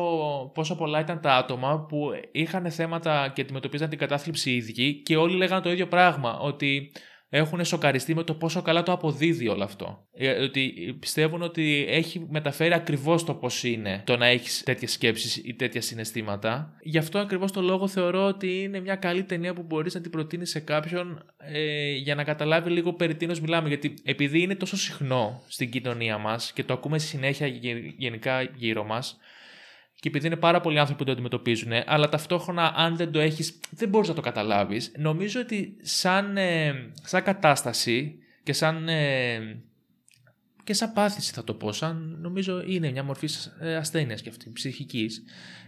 πόσο 0.54 0.76
πολλά 0.76 1.00
ήταν 1.00 1.22
τα 1.22 1.36
άτομα 1.36 1.86
που 1.86 2.10
είχαν 2.32 2.72
θέματα 2.72 3.32
και 3.36 3.41
αντιμετωπίζαν 3.41 3.89
την 3.89 3.97
κατάθλιψη 3.97 4.52
οι 4.52 4.56
ίδιοι 4.56 5.02
και 5.02 5.18
όλοι 5.18 5.36
λέγανε 5.36 5.62
το 5.62 5.72
ίδιο 5.72 5.88
πράγμα, 5.88 6.39
ότι 6.39 6.91
έχουν 7.30 7.65
σοκαριστεί 7.65 8.15
με 8.15 8.23
το 8.23 8.34
πόσο 8.34 8.61
καλά 8.61 8.84
το 8.84 8.91
αποδίδει 8.91 9.47
όλο 9.47 9.63
αυτό. 9.63 10.07
Ε, 10.13 10.30
Ότι 10.43 10.95
πιστεύουν 10.99 11.41
ότι 11.41 11.86
έχει 11.89 12.25
μεταφέρει 12.30 12.73
ακριβώς 12.73 13.23
το 13.23 13.34
πώς 13.34 13.63
είναι 13.63 14.01
το 14.05 14.17
να 14.17 14.25
έχεις 14.25 14.63
τέτοιες 14.63 14.91
σκέψεις 14.91 15.36
ή 15.36 15.53
τέτοια 15.53 15.82
συναισθήματα. 15.82 16.73
Γι' 16.82 16.97
αυτό 16.97 17.19
ακριβώς 17.19 17.51
το 17.51 17.61
λόγο 17.61 17.88
θεωρώ 17.88 18.25
ότι 18.25 18.61
είναι 18.61 18.80
μια 18.80 18.95
καλή 18.95 19.23
ταινία 19.23 19.53
που 19.53 19.63
μπορείς 19.63 19.93
να 19.93 20.01
την 20.01 20.11
προτείνεις 20.11 20.49
σε 20.49 20.59
κάποιον 20.59 21.25
ε, 21.38 21.91
για 21.95 22.15
να 22.15 22.23
καταλάβει 22.23 22.69
λίγο 22.69 22.93
περί 22.93 23.15
τίνος 23.15 23.39
μιλάμε. 23.41 23.67
Γιατί 23.67 23.93
επειδή 24.03 24.41
είναι 24.41 24.55
τόσο 24.55 24.77
συχνό 24.77 25.41
στην 25.47 25.69
κοινωνία 25.69 26.17
μας 26.17 26.51
και 26.53 26.63
το 26.63 26.73
ακούμε 26.73 26.99
συνέχεια 26.99 27.47
γε- 27.47 27.93
γενικά 27.97 28.41
γύρω 28.41 28.84
μας, 28.84 29.17
και 30.00 30.08
επειδή 30.08 30.28
είναι 30.28 30.36
πάρα 30.36 30.62
πολλοί 30.62 30.80
άνθρωποι 30.80 31.00
που 31.00 31.06
το 31.06 31.12
αντιμετωπίζουν, 31.12 31.72
αλλά 31.86 32.10
ταυτόχρονα 32.10 32.74
αν 32.76 32.95
δεν 32.95 33.12
το 33.12 33.20
έχεις, 33.20 33.60
δεν 33.70 33.89
μπορείς 33.89 34.08
να 34.08 34.14
το 34.14 34.22
καταλάβεις. 34.22 34.91
Νομίζω 34.97 35.39
ότι 35.39 35.78
σαν, 35.82 36.38
ε, 36.38 36.91
σαν 37.04 37.24
κατάσταση 37.24 38.16
και 38.43 38.54
σαν, 38.54 38.88
ε, 38.88 39.62
και 40.64 40.74
σαν 40.74 40.93
πάθηση 40.93 41.34
θα 41.34 41.43
το 41.43 41.54
πω, 41.54 41.72
σαν 41.72 42.18
νομίζω 42.22 42.64
είναι 42.66 42.91
μια 42.91 43.04
μορφή 43.04 43.28
ε, 43.60 43.76
ασθένειας 43.76 44.22
και 44.22 44.30
αυτή, 44.30 44.52
ψυχικής, 44.54 45.24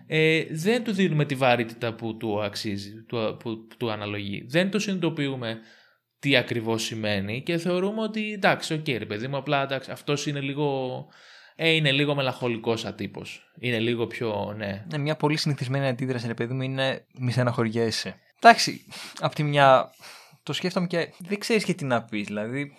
ε, 0.08 0.44
δεν 0.52 0.84
του 0.84 0.92
δίνουμε 0.92 1.26
τη 1.26 1.36
βαρύτητα 1.36 1.94
που 1.94 2.18
του 2.18 2.42
αξίζει, 2.44 3.04
του, 3.04 3.38
που, 3.40 3.68
που 3.68 3.78
του 3.78 3.92
αναλογεί. 3.92 4.46
Δεν 4.48 4.72
το 4.72 4.80
συνειδητοποιούμε 4.80 5.60
τι 6.20 6.36
ακριβώς 6.36 6.84
σημαίνει 6.84 7.44
και 7.44 7.58
θεωρούμε 7.58 8.02
ότι 8.02 8.32
εντάξει, 8.32 8.74
οκ 8.74 8.88
ρε 8.88 9.06
παιδί 9.06 9.28
μου, 9.28 9.38
απλά 9.38 9.64
εντάξει, 9.64 9.92
αυτός 9.92 10.26
είναι 10.26 10.40
λίγο, 10.40 11.08
ε, 11.64 11.70
είναι 11.70 11.91
λίγο 11.91 12.16
μελαγχολικός 12.16 12.86
ατύπος. 12.86 13.51
Είναι 13.59 13.80
λίγο 13.80 14.07
πιο, 14.07 14.53
ναι. 14.57 14.86
Ναι, 14.89 14.97
μια 14.97 15.16
πολύ 15.16 15.38
συνηθισμένη 15.38 15.88
αντίδραση, 15.88 16.28
ρε 16.28 16.34
παιδί 16.34 16.53
μου, 16.53 16.62
είναι 16.62 17.05
μη 17.20 17.32
στεναχωριέσαι. 17.32 18.20
Εντάξει, 18.39 18.86
απ' 19.20 19.34
τη 19.34 19.43
μια 19.43 19.91
το 20.43 20.53
σκέφτομαι 20.53 20.88
και 20.88 21.14
δεν 21.18 21.39
ξέρεις 21.39 21.64
και 21.64 21.74
τι 21.74 21.86
να 21.86 22.03
πεις. 22.03 22.28
Δηλαδή, 22.28 22.74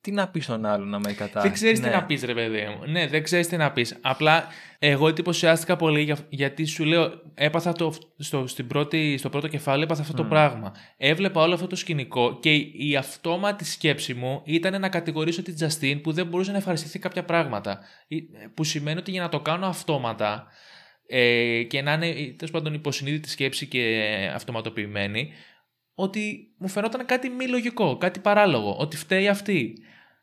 τι 0.00 0.10
να 0.12 0.28
πεις 0.28 0.44
στον 0.44 0.64
άλλον 0.66 0.88
να 0.88 0.98
με 0.98 1.12
κατάσταση. 1.12 1.46
Δεν 1.46 1.52
ξέρεις 1.56 1.80
ναι. 1.80 1.88
τι 1.88 1.94
να 1.94 2.04
πεις, 2.04 2.22
ρε 2.22 2.34
παιδί 2.34 2.58
μου. 2.58 2.90
Ναι, 2.90 3.06
δεν 3.06 3.22
ξέρεις 3.22 3.48
τι 3.48 3.56
να 3.56 3.72
πεις. 3.72 3.98
Απλά 4.00 4.46
εγώ 4.78 5.08
εντυπωσιάστηκα 5.08 5.76
πολύ 5.76 6.02
για- 6.02 6.18
γιατί 6.28 6.64
σου 6.64 6.84
λέω, 6.84 7.10
έπαθα 7.34 7.72
το, 7.72 7.94
στο, 8.18 8.46
στην 8.46 8.66
πρώτη, 8.66 9.16
στο 9.18 9.28
πρώτο 9.28 9.48
κεφάλαιο, 9.48 9.82
έπαθα 9.84 10.00
αυτό 10.02 10.14
το 10.14 10.24
πράγμα. 10.24 10.72
Έβλεπα 10.96 11.42
όλο 11.42 11.54
αυτό 11.54 11.66
το 11.66 11.76
σκηνικό 11.76 12.38
και 12.40 12.54
η, 12.54 12.72
η 12.74 12.96
αυτόματη 12.96 13.64
σκέψη 13.64 14.14
μου 14.14 14.42
ήταν 14.44 14.80
να 14.80 14.88
κατηγορήσω 14.88 15.42
την 15.42 15.54
Τζαστίν 15.54 16.00
που 16.00 16.12
δεν 16.12 16.26
μπορούσε 16.26 16.50
να 16.50 16.56
ευχαριστηθεί 16.56 16.98
κάποια 16.98 17.24
πράγματα. 17.24 17.78
Ή- 18.08 18.22
Που 18.54 18.64
σημαίνει 18.64 18.98
ότι 18.98 19.10
για 19.10 19.22
να 19.22 19.28
το 19.28 19.40
κάνω 19.40 19.66
αυτόματα 19.66 20.46
ε, 21.06 21.62
και 21.62 21.82
να 21.82 21.92
είναι 21.92 22.12
τέλος 22.14 22.50
πάντων 22.50 22.74
υποσυνείδητη 22.74 23.28
σκέψη 23.28 23.66
και 23.66 24.06
αυτοματοποιημένη, 24.34 25.32
ότι 25.94 26.54
μου 26.58 26.68
φαινόταν 26.68 27.06
κάτι 27.06 27.28
μη 27.28 27.46
λογικό, 27.46 27.96
κάτι 27.96 28.20
παράλογο, 28.20 28.76
ότι 28.78 28.96
φταίει 28.96 29.28
αυτή. 29.28 29.74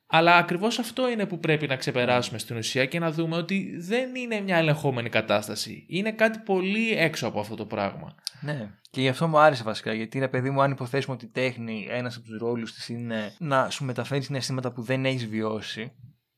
Αλλά 0.09 0.36
ακριβώς 0.36 0.80
αυτό 0.80 1.09
είναι 1.09 1.26
που 1.26 1.39
πρέπει 1.39 1.68
να 1.68 1.76
ξεπεράσουμε 1.76 2.38
στην 2.38 2.57
ουσία 2.57 2.86
και 2.86 2.99
να 2.99 3.11
δούμε 3.11 3.36
ότι 3.36 3.76
δεν 3.78 4.15
είναι 4.15 4.39
μια 4.39 4.57
ελεγχόμενη 4.57 5.09
κατάσταση. 5.09 5.86
Είναι 5.89 6.11
κάτι 6.11 6.39
πολύ 6.39 6.91
έξω 6.91 7.28
από 7.28 7.39
αυτό 7.39 7.55
το 7.55 7.65
πράγμα. 7.65 8.15
Ναι. 8.41 8.70
Και 8.89 9.01
γι' 9.01 9.07
αυτό 9.07 9.28
μου 9.28 9.39
άρεσε 9.39 9.63
βασικά. 9.63 9.93
Γιατί 9.93 10.20
ρε 10.20 10.28
παιδί 10.28 10.49
μου, 10.49 10.61
αν 10.61 10.72
υποθέσουμε 10.72 11.15
ότι 11.15 11.26
η 11.26 11.30
τέχνη, 11.30 11.88
ένας 11.89 12.15
από 12.15 12.26
τους 12.26 12.38
ρόλους 12.38 12.74
της 12.74 12.89
είναι 12.89 13.34
να 13.39 13.70
σου 13.70 13.86
μεταφέρει 13.86 14.22
συναισθήματα 14.22 14.72
που 14.72 14.82
δεν 14.82 15.05
έχεις 15.05 15.28
βιώσει 15.28 15.91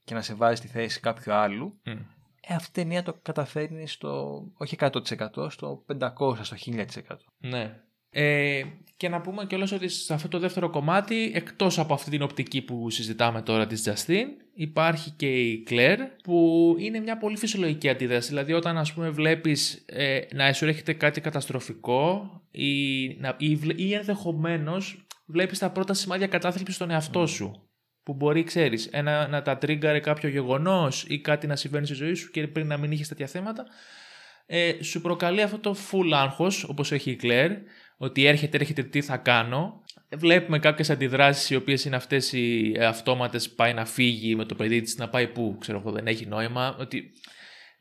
και 0.04 0.14
να 0.14 0.22
σε 0.22 0.34
βάζει 0.34 0.56
στη 0.56 0.68
θέση 0.68 1.00
κάποιου 1.00 1.34
άλλου. 1.34 1.80
Μμ. 1.86 1.92
Ε, 2.42 2.56
αυτή 2.56 2.80
η 2.80 2.84
ταινία 2.84 3.04
το 3.04 3.20
καταφέρνει 3.22 3.88
στο, 3.88 4.44
όχι 4.58 4.76
100%, 4.80 5.50
στο 5.50 5.86
500%, 6.00 6.36
στο 6.42 6.56
1000%. 6.66 6.86
Ναι. 7.38 7.80
Ε, 8.10 8.64
και 8.98 9.10
να 9.10 9.22
πούμε 9.22 9.46
κιόλας 9.46 9.72
ότι 9.72 9.88
σε 9.88 10.14
αυτό 10.14 10.28
το 10.28 10.40
δεύτερο 10.40 10.70
κομμάτι, 10.70 11.32
εκτός 11.36 11.80
από 11.80 11.94
αυτή 11.94 12.10
την 12.10 12.22
οπτική 12.22 12.62
που 12.62 12.90
συζητάμε 12.90 13.42
τώρα 13.42 13.68
της 13.68 13.90
Justin, 13.90 14.26
υπάρχει 14.54 15.12
και 15.12 15.28
η 15.28 15.68
Claire 15.70 15.98
που 16.24 16.76
είναι 16.80 17.00
μια 17.00 17.18
πολύ 17.18 17.38
φυσιολογική 17.38 17.90
αντίδραση. 17.90 18.30
Δηλαδή 18.30 18.54
όταν 18.54 18.78
ας 18.78 18.94
πούμε 18.94 19.10
βλέπεις 19.10 19.84
ε, 19.86 20.20
να 20.34 20.54
σου 20.54 20.66
έρχεται 20.66 20.94
κάτι 20.94 21.22
καταστροφικό 21.22 22.32
ή, 22.52 23.08
να, 23.08 23.36
ή, 23.38 23.56
βλέ- 23.56 23.80
ή 23.80 23.94
ενδεχομένως 23.94 25.08
βλέπεις 25.26 25.60
τα 25.60 25.72
πρώτα 25.72 25.94
σημάδια 25.94 26.28
κατάθλιψης 26.28 26.76
στον 26.76 26.92
εαυτό 26.92 27.28
σου. 27.28 27.70
Που 28.04 28.14
μπορεί, 28.14 28.44
ξέρεις, 28.44 28.86
ένα, 28.86 29.28
να 29.28 29.42
τα 29.42 29.58
τρίγκαρε 29.58 30.00
κάποιο 30.00 30.30
γεγονός 30.30 31.06
ή 31.08 31.20
κάτι 31.20 31.48
να 31.48 31.56
συμβαίνει 31.56 31.86
στη 31.86 31.96
ζωή 31.96 32.14
σου 32.14 32.32
και 32.32 32.48
πριν 32.48 32.68
να 32.68 32.78
μην 32.78 32.92
είχες 32.92 33.08
τέτοια 33.08 33.28
θέματα 33.28 33.66
ε, 34.52 34.84
σου 34.84 35.02
προκαλεί 35.02 35.42
αυτό 35.42 35.60
το 35.60 35.76
full 35.92 36.12
άγχος, 36.14 36.64
όπως 36.64 36.92
έχει 36.92 37.12
η 37.12 37.16
Κλέρ, 37.16 37.52
ότι 38.02 38.26
έρχεται, 38.26 38.58
έρχεται, 38.58 38.84
τι 38.84 39.02
θα 39.02 39.18
κάνω. 39.18 39.84
Βλέπουμε 40.16 40.60
κάποιες 40.60 40.90
αντιδράσεις 40.90 41.50
οι 41.50 41.56
οποίες 41.56 41.86
είναι 41.86 41.96
αυτές 41.96 42.34
οι 42.34 42.74
ε, 42.76 42.86
αυτόματες, 42.86 43.50
πάει 43.50 43.74
να 43.74 43.86
φύγει 43.86 44.36
με 44.36 44.46
το 44.46 44.56
παιδί 44.56 44.82
της, 44.82 44.98
να 44.98 45.10
πάει 45.10 45.28
πού, 45.28 45.58
ξέρω 45.60 45.80
εγώ, 45.80 45.92
δεν 45.92 46.08
έχει 46.08 46.26
νόημα, 46.26 46.76
ότι 46.80 47.12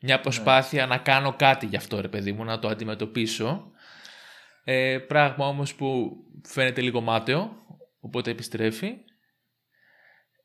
μια 0.01 0.19
προσπάθεια 0.19 0.85
να 0.85 0.97
κάνω 0.97 1.33
κάτι 1.33 1.65
γι' 1.65 1.75
αυτό, 1.75 2.01
ρε 2.01 2.07
παιδί 2.07 2.31
μου, 2.31 2.43
να 2.43 2.59
το 2.59 2.67
αντιμετωπίσω. 2.67 3.71
Ε, 4.63 4.97
πράγμα 4.97 5.47
όμως 5.47 5.75
που 5.75 6.17
φαίνεται 6.43 6.81
λίγο 6.81 7.01
μάταιο, 7.01 7.51
οπότε 7.99 8.31
επιστρέφει. 8.31 8.95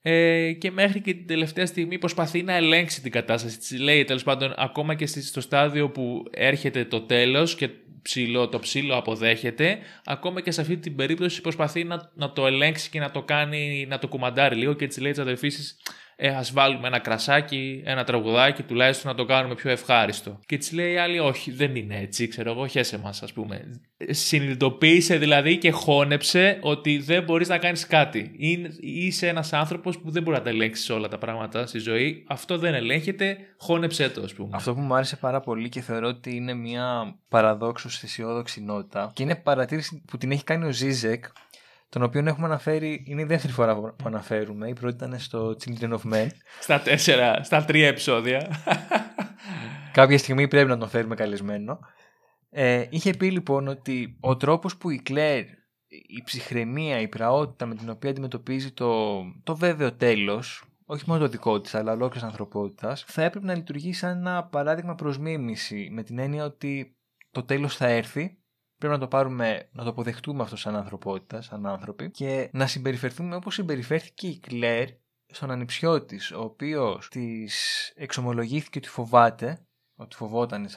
Ε, 0.07 0.53
και 0.53 0.71
μέχρι 0.71 1.01
και 1.01 1.15
την 1.15 1.27
τελευταία 1.27 1.67
στιγμή 1.67 1.99
προσπαθεί 1.99 2.43
να 2.43 2.55
ελέγξει 2.55 3.03
την 3.03 3.11
κατάσταση. 3.13 3.59
Της 3.59 3.79
λέει 3.79 4.05
τέλος 4.05 4.23
πάντων 4.23 4.55
ακόμα 4.57 4.95
και 4.95 5.07
στη- 5.07 5.23
στο 5.23 5.41
στάδιο 5.41 5.91
που 5.91 6.25
έρχεται 6.31 6.85
το 6.85 7.01
τέλος 7.01 7.55
και 7.55 7.69
ψηλό, 8.03 8.49
το 8.49 8.59
ψήλο 8.59 8.97
αποδέχεται, 8.97 9.79
ακόμα 10.05 10.41
και 10.41 10.51
σε 10.51 10.61
αυτή 10.61 10.77
την 10.77 10.97
περίπτωση 10.97 11.41
προσπαθεί 11.41 11.85
να, 11.85 12.11
να 12.15 12.33
το 12.33 12.47
ελέγξει 12.47 12.91
και 12.91 12.99
να 13.01 13.11
το 13.11 13.23
κάνει, 13.23 13.87
να 13.89 13.99
το 13.99 14.09
κουμαντάρει 14.09 14.57
λίγο 14.57 14.73
και 14.73 14.85
έτσι 14.85 15.01
λέει 15.01 15.11
της 15.11 15.21
αδερφής 15.21 15.57
της, 15.57 15.77
ε, 16.17 16.29
ας 16.29 16.53
βάλουμε 16.53 16.87
ένα 16.87 16.99
κρασάκι, 16.99 17.83
ένα 17.85 18.05
τραγουδάκι, 18.05 18.63
τουλάχιστον 18.63 19.11
να 19.11 19.17
το 19.17 19.25
κάνουμε 19.25 19.55
πιο 19.55 19.71
ευχάριστο. 19.71 20.41
Και 20.47 20.57
της 20.57 20.73
λέει 20.73 20.93
η 20.93 20.97
άλλη, 20.97 21.19
όχι, 21.19 21.51
δεν 21.51 21.77
είναι 21.77 21.99
έτσι, 21.99 22.29
ξέρω 22.29 22.51
εγώ, 22.51 22.67
χέσε 22.67 22.99
μας, 22.99 23.23
ας 23.23 23.33
πούμε. 23.33 23.81
Συνειδητοποίησε 24.09 25.17
δηλαδή 25.17 25.59
και 25.59 25.71
χώνεψε 25.71 26.59
ότι 26.61 26.99
δεν 26.99 27.23
μπορείς 27.23 27.49
να 27.49 27.59
κάνεις 27.59 27.87
κάτι. 27.87 28.31
Είσαι 28.81 29.29
ένας 29.29 29.53
άνθρωπος 29.53 29.99
που 29.99 30.11
δεν 30.11 30.23
μπορεί 30.23 30.37
να 30.37 30.43
τα 30.43 30.51
ελέγξεις 30.51 30.91
όλα 30.91 31.09
τα 31.09 31.19
πράγματα 31.19 31.67
στη 31.67 31.79
ζωή. 31.79 32.25
Αυτό 32.29 32.59
δεν 32.59 32.75
ελέγχεται, 32.75 33.37
χώνεψε 33.57 34.09
το, 34.09 34.23
ας 34.23 34.35
πούμε. 34.35 34.51
Αυτό 34.53 34.75
που 34.75 34.81
μου 34.81 34.95
άρεσε 34.95 35.17
πάρα 35.17 35.41
πολύ 35.41 35.69
και 35.69 35.81
θεωρώ 35.81 36.09
ότι 36.09 36.37
είναι 36.37 36.55
μια 36.55 37.19
παραδόξως 37.29 38.03
αισιόδοξη 38.03 38.63
νότα 38.63 39.11
και 39.15 39.23
είναι 39.23 39.37
παρατήρηση 39.37 40.03
που 40.07 40.19
την 40.19 40.31
έχει 40.31 40.45
κάνει 40.45 40.65
ο 40.65 40.73
Ζίζεκ 40.73 41.25
τον 41.95 42.03
οποίο 42.03 42.23
έχουμε 42.27 42.47
αναφέρει, 42.47 43.03
είναι 43.07 43.21
η 43.21 43.25
δεύτερη 43.25 43.53
φορά 43.53 43.77
που 43.77 44.05
αναφέρουμε. 44.05 44.69
Η 44.69 44.73
πρώτη 44.73 44.95
ήταν 44.95 45.19
στο 45.19 45.57
Children 45.65 45.91
of 45.91 46.13
Men. 46.13 46.27
Στα 46.61 46.81
τέσσερα, 46.81 47.43
στα 47.43 47.65
τρία 47.65 47.89
επεισόδια. 47.89 48.51
Κάποια 49.93 50.19
στιγμή 50.19 50.49
πρέπει 50.49 50.69
να 50.69 50.79
τον 50.79 50.89
φέρουμε 50.89 51.15
καλεσμένο. 51.15 51.79
Ε, 52.51 52.87
είχε 52.91 53.13
πει 53.13 53.31
λοιπόν 53.31 53.69
ότι 53.69 54.17
ο 54.21 54.37
τρόπος 54.37 54.77
που 54.77 54.91
η 54.91 55.01
Κλέρ, 55.03 55.41
η 55.89 56.23
ψυχραιμία, 56.25 57.01
η 57.01 57.09
πραότητα 57.09 57.67
με 57.67 57.75
την 57.75 57.91
οποία 57.91 58.11
αντιμετωπίζει 58.11 58.73
το, 58.73 59.21
το 59.45 59.57
βέβαιο 59.57 59.93
τέλος, 59.93 60.65
όχι 60.85 61.05
μόνο 61.07 61.21
το 61.21 61.29
δικό 61.29 61.61
της, 61.61 61.75
αλλά 61.75 61.93
ολόκληρης 61.93 62.29
ανθρωπότητας, 62.29 63.05
θα 63.07 63.23
έπρεπε 63.23 63.47
να 63.47 63.55
λειτουργεί 63.55 63.93
σαν 63.93 64.17
ένα 64.17 64.45
παράδειγμα 64.45 64.95
προς 64.95 65.19
μίμηση, 65.19 65.89
με 65.93 66.03
την 66.03 66.19
έννοια 66.19 66.45
ότι 66.45 66.97
το 67.31 67.43
τέλος 67.43 67.77
θα 67.77 67.87
έρθει 67.87 68.39
Πρέπει 68.85 68.99
να 68.99 69.05
το 69.05 69.17
πάρουμε, 69.17 69.69
να 69.73 69.83
το 69.83 69.91
αποδεχτούμε 69.91 70.43
αυτό 70.43 70.57
σαν 70.57 70.77
ανθρωπότητα, 70.77 71.43
σαν 71.43 71.67
άνθρωποι 71.67 72.11
και 72.11 72.49
να 72.53 72.67
συμπεριφερθούμε 72.67 73.37
όπως 73.37 73.55
συμπεριφέρθηκε 73.55 74.27
η 74.27 74.39
Κλέρ 74.39 74.89
στον 75.27 75.51
ανιψιό 75.51 76.05
της, 76.05 76.33
ο 76.33 76.41
οποίος 76.41 77.09
της 77.09 77.93
εξομολογήθηκε 77.97 78.79
ότι 78.79 78.89
φοβάται, 78.89 79.67
ότι 79.95 80.17
φοβόταν 80.17 80.69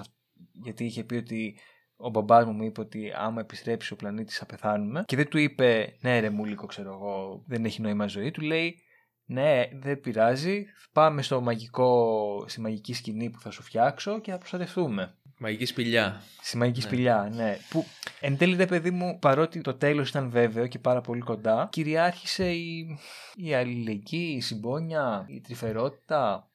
γιατί 0.52 0.86
είχε 0.86 1.04
πει 1.04 1.16
ότι 1.16 1.58
ο 1.96 2.10
μπαμπάς 2.10 2.46
μου 2.46 2.52
μου 2.52 2.64
είπε 2.64 2.82
ότι 2.82 3.12
άμα 3.16 3.42
επιστρέψει 3.42 3.94
ο 3.94 3.96
πλανήτης 3.96 4.38
θα 4.38 4.46
πεθάνουμε 4.46 5.04
και 5.06 5.16
δεν 5.16 5.28
του 5.28 5.38
είπε 5.38 5.98
ναι 6.02 6.20
ρε 6.20 6.30
μουλίκο 6.30 6.66
ξέρω 6.66 6.94
εγώ 6.94 7.44
δεν 7.48 7.66
έχει 7.66 7.82
νόημα 7.82 8.08
ζωή 8.08 8.32
του 8.32 8.42
λέει 8.42 8.82
ναι 9.26 9.68
δεν 9.74 10.00
πειράζει 10.00 10.66
πάμε 10.92 11.22
στο 11.22 11.42
μαγικό, 11.42 12.46
στη 12.48 12.62
μαγική 12.62 12.94
σκηνή 12.94 13.30
που 13.30 13.40
θα 13.40 13.52
σου 13.52 13.64
φτιάξω 13.64 14.20
και 14.20 14.32
θα 14.32 14.38
προστατευτούμε 14.38 15.18
Μαγική 15.40 15.66
σπηλιά. 15.66 16.22
Στη 16.42 16.58
μαγική 16.58 16.80
ναι. 16.80 16.86
σπηλιά, 16.86 17.30
ναι. 17.34 17.58
Που 17.70 17.86
εν 18.20 18.38
τέλει, 18.38 18.56
ρε 18.56 18.66
παιδί 18.66 18.92
μου, 18.92 19.20
παρότι 19.20 19.62
το 19.62 19.74
τέλος 19.74 20.10
ήταν 20.10 20.30
βέβαιο 20.30 20.68
και 20.68 20.80
πάρα 20.80 21.02
πολύ 21.02 21.22
κοντά, 21.22 21.68
κυριάρχησε 21.72 22.52
η, 22.52 23.00
η 23.36 23.54
αλληλεγγύη, 23.54 24.34
η 24.38 24.42
συμπόνια, 24.42 25.26
η 25.28 25.42
τρυφερότητα. 25.42 26.50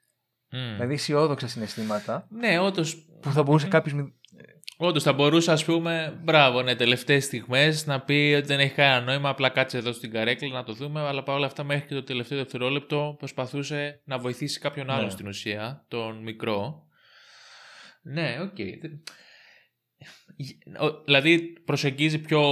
Mm. 0.52 0.56
Δηλαδή 0.72 0.94
αισιόδοξα 0.94 1.48
συναισθήματα. 1.48 2.26
Ναι, 2.30 2.58
όντως. 2.58 3.06
Που 3.20 3.30
θα 3.30 3.42
μπορούσε 3.42 3.66
mm. 3.66 3.70
κάποιος. 3.70 4.12
Όντως 4.76 5.02
θα 5.02 5.12
μπορούσε, 5.12 5.52
ας 5.52 5.64
πούμε, 5.64 6.20
μπράβο, 6.22 6.62
ναι, 6.62 6.74
τελευταίες 6.74 7.24
στιγμές 7.24 7.86
να 7.86 8.00
πει 8.00 8.34
ότι 8.36 8.46
δεν 8.46 8.60
έχει 8.60 8.74
κανένα 8.74 9.00
νόημα, 9.00 9.28
απλά 9.28 9.48
κάτσε 9.48 9.78
εδώ 9.78 9.92
στην 9.92 10.10
καρέκλα 10.10 10.48
να 10.48 10.64
το 10.64 10.72
δούμε. 10.72 11.00
Αλλά 11.00 11.22
παρόλα 11.22 11.46
αυτά, 11.46 11.64
μέχρι 11.64 11.86
και 11.86 11.94
το 11.94 12.02
τελευταίο 12.02 12.38
δευτερόλεπτο 12.38 13.14
προσπαθούσε 13.18 14.00
να 14.04 14.18
βοηθήσει 14.18 14.58
κάποιον 14.58 14.90
άλλον 14.90 15.04
ναι. 15.04 15.10
στην 15.10 15.26
ουσία, 15.26 15.84
τον 15.88 16.22
μικρό. 16.22 16.86
Ναι, 18.02 18.38
OK. 18.40 18.54
Okay. 18.58 18.74
Δηλαδή 21.04 21.38
προσεγγίζει 21.64 22.18
πιο, 22.18 22.42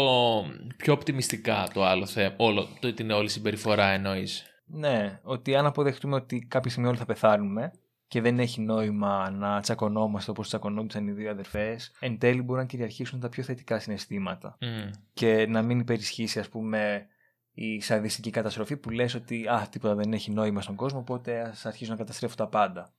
πιο 0.76 0.92
οπτιμιστικά 0.92 1.68
το 1.72 1.84
άλλο 1.84 2.06
θέμα, 2.06 2.34
όλο, 2.38 2.68
το, 2.80 2.94
την 2.94 3.10
όλη 3.10 3.28
συμπεριφορά 3.28 3.86
εννοείς. 3.86 4.44
Ναι, 4.64 5.20
ότι 5.22 5.54
αν 5.54 5.66
αποδεχτούμε 5.66 6.14
ότι 6.14 6.46
κάποια 6.48 6.70
στιγμή 6.70 6.88
όλοι 6.88 6.98
θα 6.98 7.04
πεθάνουμε 7.04 7.70
και 8.06 8.20
δεν 8.20 8.38
έχει 8.38 8.60
νόημα 8.60 9.30
να 9.30 9.60
τσακωνόμαστε 9.60 10.30
όπως 10.30 10.48
τσακωνόντουσαν 10.48 11.08
οι 11.08 11.12
δύο 11.12 11.30
αδερφές, 11.30 11.92
εν 12.00 12.18
τέλει 12.18 12.42
μπορούν 12.42 12.62
να 12.62 12.68
κυριαρχήσουν 12.68 13.20
τα 13.20 13.28
πιο 13.28 13.42
θετικά 13.42 13.78
συναισθήματα 13.78 14.58
mm. 14.60 14.90
και 15.12 15.46
να 15.48 15.62
μην 15.62 15.78
υπερισχύσει 15.78 16.38
ας 16.38 16.48
πούμε 16.48 17.06
η 17.52 17.80
σαδιστική 17.80 18.30
καταστροφή 18.30 18.76
που 18.76 18.90
λες 18.90 19.14
ότι 19.14 19.48
α, 19.48 19.68
τίποτα 19.70 19.94
δεν 19.94 20.12
έχει 20.12 20.30
νόημα 20.30 20.60
στον 20.60 20.74
κόσμο 20.74 20.98
οπότε 20.98 21.40
ας 21.40 21.66
αρχίσουν 21.66 21.92
να 21.92 21.98
καταστρέφουν 21.98 22.36
τα 22.36 22.48
πάντα 22.48 22.92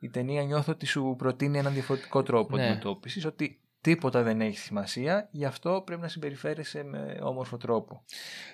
η 0.00 0.08
ταινία 0.08 0.42
νιώθω 0.42 0.72
ότι 0.72 0.86
σου 0.86 1.14
προτείνει 1.18 1.58
έναν 1.58 1.72
διαφορετικό 1.72 2.22
τρόπο 2.22 2.56
ναι. 2.56 2.62
αντιμετώπισης, 2.62 3.24
ότι 3.24 3.60
τίποτα 3.80 4.22
δεν 4.22 4.40
έχει 4.40 4.58
σημασία, 4.58 5.28
γι' 5.30 5.44
αυτό 5.44 5.82
πρέπει 5.86 6.00
να 6.00 6.08
συμπεριφέρεσαι 6.08 6.82
με 6.84 7.18
όμορφο 7.22 7.56
τρόπο. 7.56 8.04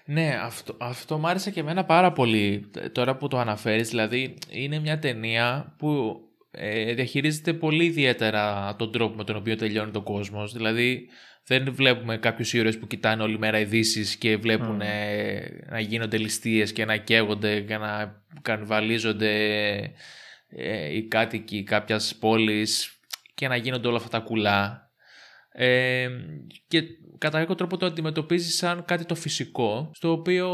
Ναι, 0.05 0.38
αυτό, 0.42 0.76
αυτό 0.78 1.18
μου 1.18 1.28
άρεσε 1.28 1.51
και 1.51 1.61
εμένα 1.61 1.84
πάρα 1.84 2.12
πολύ 2.12 2.70
τώρα 2.92 3.16
που 3.16 3.28
το 3.28 3.38
αναφέρεις, 3.38 3.88
δηλαδή 3.88 4.38
είναι 4.51 4.78
μια 4.78 4.99
ταινία 4.99 5.74
που 5.78 6.20
ε, 6.51 6.94
διαχειρίζεται 6.94 7.53
πολύ 7.53 7.84
ιδιαίτερα 7.84 8.74
τον 8.76 8.92
τρόπο 8.92 9.16
με 9.16 9.24
τον 9.24 9.36
οποίο 9.36 9.57
τελειώνει 9.57 9.90
το 9.90 10.03
κόσμος. 10.03 10.53
Δηλαδή 10.53 11.09
δεν 11.47 11.74
βλέπουμε 11.74 12.18
κάποιους 12.18 12.53
ήρωες 12.53 12.78
που 12.78 12.86
κοιτάνε 12.86 13.22
όλη 13.22 13.38
μέρα 13.38 13.59
ειδήσεις 13.59 14.16
και 14.16 14.36
βλέπουν 14.36 14.80
να 15.70 15.80
γίνονται 15.80 16.18
ληστείες 16.18 16.72
και 16.72 16.84
να 16.84 16.97
καίγονται 16.97 17.61
και 17.61 17.76
να 17.76 18.22
κανβαλίζονται 18.42 19.32
ε, 20.59 20.94
οι 20.94 21.02
κάτοικοι 21.09 21.62
κάποιας 21.62 22.16
πόλης 22.20 23.00
και 23.34 23.48
να 23.48 23.57
γίνονται 23.57 23.88
όλα 23.88 23.96
αυτά 23.96 24.09
τα 24.09 24.18
κουλά. 24.18 24.90
Ε, 25.52 26.09
και 26.68 26.82
κατά 27.18 27.38
κάποιο 27.38 27.54
τρόπο 27.54 27.76
το 27.76 27.86
αντιμετωπίζεις 27.86 28.57
σαν 28.57 28.84
κάτι 28.84 29.04
το 29.04 29.14
φυσικό, 29.14 29.90
στο 29.94 30.11
οποίο 30.11 30.48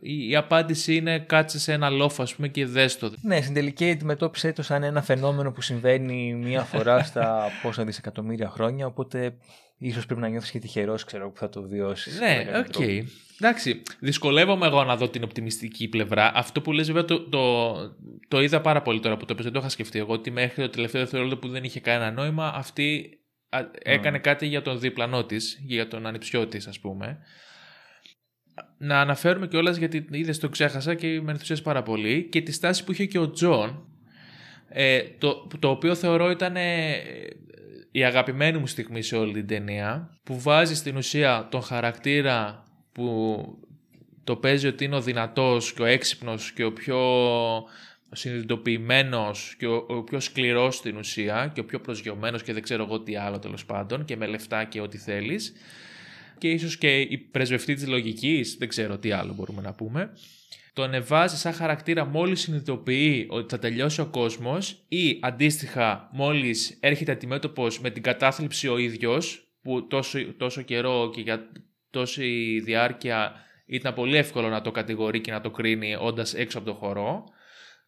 η, 0.00 0.36
απάντηση 0.36 0.94
είναι 0.94 1.18
κάτσε 1.18 1.58
σε 1.58 1.72
ένα 1.72 1.90
λόφο 1.90 2.22
ας 2.22 2.34
πούμε 2.34 2.48
και 2.48 2.66
δες 2.66 2.98
το. 2.98 3.12
Ναι, 3.22 3.40
στην 3.40 3.54
τελική 3.54 3.90
αντιμετώπισε 3.90 4.52
το 4.52 4.62
σαν 4.62 4.82
ένα 4.82 5.02
φαινόμενο 5.02 5.52
που 5.52 5.60
συμβαίνει 5.60 6.34
μία 6.34 6.62
φορά 6.62 7.02
στα 7.02 7.48
πόσα 7.62 7.84
δισεκατομμύρια 7.84 8.48
χρόνια, 8.48 8.86
οπότε 8.86 9.36
ίσως 9.82 10.06
πρέπει 10.06 10.20
να 10.20 10.28
νιώθεις 10.28 10.50
και 10.50 10.58
τυχερός 10.58 11.04
ξέρω 11.04 11.30
που 11.30 11.38
θα 11.38 11.48
το 11.48 11.62
βιώσεις. 11.62 12.18
Ναι, 12.20 12.46
OK. 12.58 12.74
Okay. 12.78 13.02
Εντάξει, 13.40 13.82
δυσκολεύομαι 14.00 14.66
εγώ 14.66 14.84
να 14.84 14.96
δω 14.96 15.08
την 15.08 15.24
οπτιμιστική 15.24 15.88
πλευρά. 15.88 16.32
Αυτό 16.34 16.60
που 16.60 16.72
λες 16.72 16.86
βέβαια 16.86 17.04
το, 17.04 17.28
το, 17.28 17.74
το 18.28 18.42
είδα 18.42 18.60
πάρα 18.60 18.82
πολύ 18.82 19.00
τώρα 19.00 19.16
που 19.16 19.24
το 19.24 19.32
έπαιζε, 19.32 19.48
δεν 19.48 19.52
το 19.52 19.58
είχα 19.58 19.68
σκεφτεί 19.68 19.98
εγώ, 19.98 20.12
ότι 20.12 20.30
μέχρι 20.30 20.62
το 20.62 20.70
τελευταίο 20.70 21.00
δευτερόλεπτο 21.00 21.38
που 21.38 21.48
δεν 21.48 21.64
είχε 21.64 21.80
κανένα 21.80 22.10
νόημα, 22.10 22.52
αυτή 22.54 23.18
έκανε 23.82 24.18
κάτι 24.18 24.46
για 24.46 24.62
τον 24.62 24.80
διπλανό 24.80 25.24
της, 25.24 25.60
για 25.66 25.88
τον 25.88 26.06
ανιψιό 26.06 26.46
της, 26.46 26.66
ας 26.66 26.80
πούμε. 26.80 27.18
Να 28.78 29.00
αναφέρουμε 29.00 29.48
κιόλας 29.48 29.76
γιατί 29.76 30.06
είδες 30.10 30.38
το 30.38 30.48
ξέχασα 30.48 30.94
και 30.94 31.20
με 31.20 31.30
ενθουσίασε 31.30 31.62
πάρα 31.62 31.82
πολύ 31.82 32.28
και 32.28 32.40
τη 32.40 32.52
στάση 32.52 32.84
που 32.84 32.92
είχε 32.92 33.06
και 33.06 33.18
ο 33.18 33.30
Τζον, 33.30 33.86
ε, 34.68 35.02
το, 35.18 35.48
το 35.58 35.68
οποίο 35.68 35.94
θεωρώ 35.94 36.30
ήταν 36.30 36.56
ε, 36.56 36.92
η 37.92 38.04
αγαπημένη 38.04 38.58
μου 38.58 38.66
στιγμή 38.66 39.02
σε 39.02 39.16
όλη 39.16 39.32
την 39.32 39.46
ταινία, 39.46 40.18
που 40.22 40.40
βάζει 40.40 40.74
στην 40.74 40.96
ουσία 40.96 41.48
τον 41.50 41.62
χαρακτήρα 41.62 42.64
που 42.92 43.44
το 44.24 44.36
παίζει 44.36 44.66
ότι 44.66 44.84
είναι 44.84 44.96
ο 44.96 45.00
δυνατός 45.00 45.72
και 45.72 45.82
ο 45.82 45.84
έξυπνος 45.84 46.52
και 46.52 46.64
ο 46.64 46.72
πιο 46.72 46.98
συνειδητοποιημένος 48.12 49.54
και 49.58 49.66
ο, 49.66 50.02
πιο 50.02 50.20
σκληρός 50.20 50.76
στην 50.76 50.96
ουσία 50.96 51.50
και 51.54 51.60
ο 51.60 51.64
πιο 51.64 51.80
προσγειωμένος 51.80 52.42
και 52.42 52.52
δεν 52.52 52.62
ξέρω 52.62 52.84
εγώ 52.84 53.00
τι 53.00 53.16
άλλο 53.16 53.38
τέλος 53.38 53.64
πάντων 53.64 54.04
και 54.04 54.16
με 54.16 54.26
λεφτά 54.26 54.64
και 54.64 54.80
ό,τι 54.80 54.98
θέλεις. 54.98 55.52
Και 56.38 56.50
ίσως 56.50 56.78
και 56.78 57.00
η 57.00 57.18
πρεσβευτή 57.18 57.74
της 57.74 57.86
λογικής, 57.86 58.56
δεν 58.58 58.68
ξέρω 58.68 58.98
τι 58.98 59.10
άλλο 59.10 59.34
μπορούμε 59.34 59.62
να 59.62 59.72
πούμε, 59.72 60.12
το 60.72 60.82
ανεβάζει 60.82 61.36
σαν 61.36 61.52
χαρακτήρα 61.52 62.04
μόλις 62.04 62.40
συνειδητοποιεί 62.40 63.26
ότι 63.30 63.46
θα 63.48 63.58
τελειώσει 63.58 64.00
ο 64.00 64.06
κόσμος 64.06 64.84
ή 64.88 65.18
αντίστοιχα 65.22 66.08
μόλις 66.12 66.78
έρχεται 66.80 67.12
αντιμέτωπος 67.12 67.80
με 67.80 67.90
την 67.90 68.02
κατάθλιψη 68.02 68.68
ο 68.68 68.78
ίδιος 68.78 69.52
που 69.62 69.86
τόσο, 69.86 70.34
τόσο 70.34 70.62
καιρό 70.62 71.10
και 71.14 71.20
για 71.20 71.48
τόση 71.90 72.60
διάρκεια 72.64 73.32
ήταν 73.66 73.94
πολύ 73.94 74.16
εύκολο 74.16 74.48
να 74.48 74.60
το 74.60 74.70
κατηγορεί 74.70 75.20
και 75.20 75.30
να 75.30 75.40
το 75.40 75.50
κρίνει 75.50 75.96
όντας 76.00 76.34
έξω 76.34 76.58
από 76.58 76.66
το 76.66 76.74
χώρο 76.74 77.24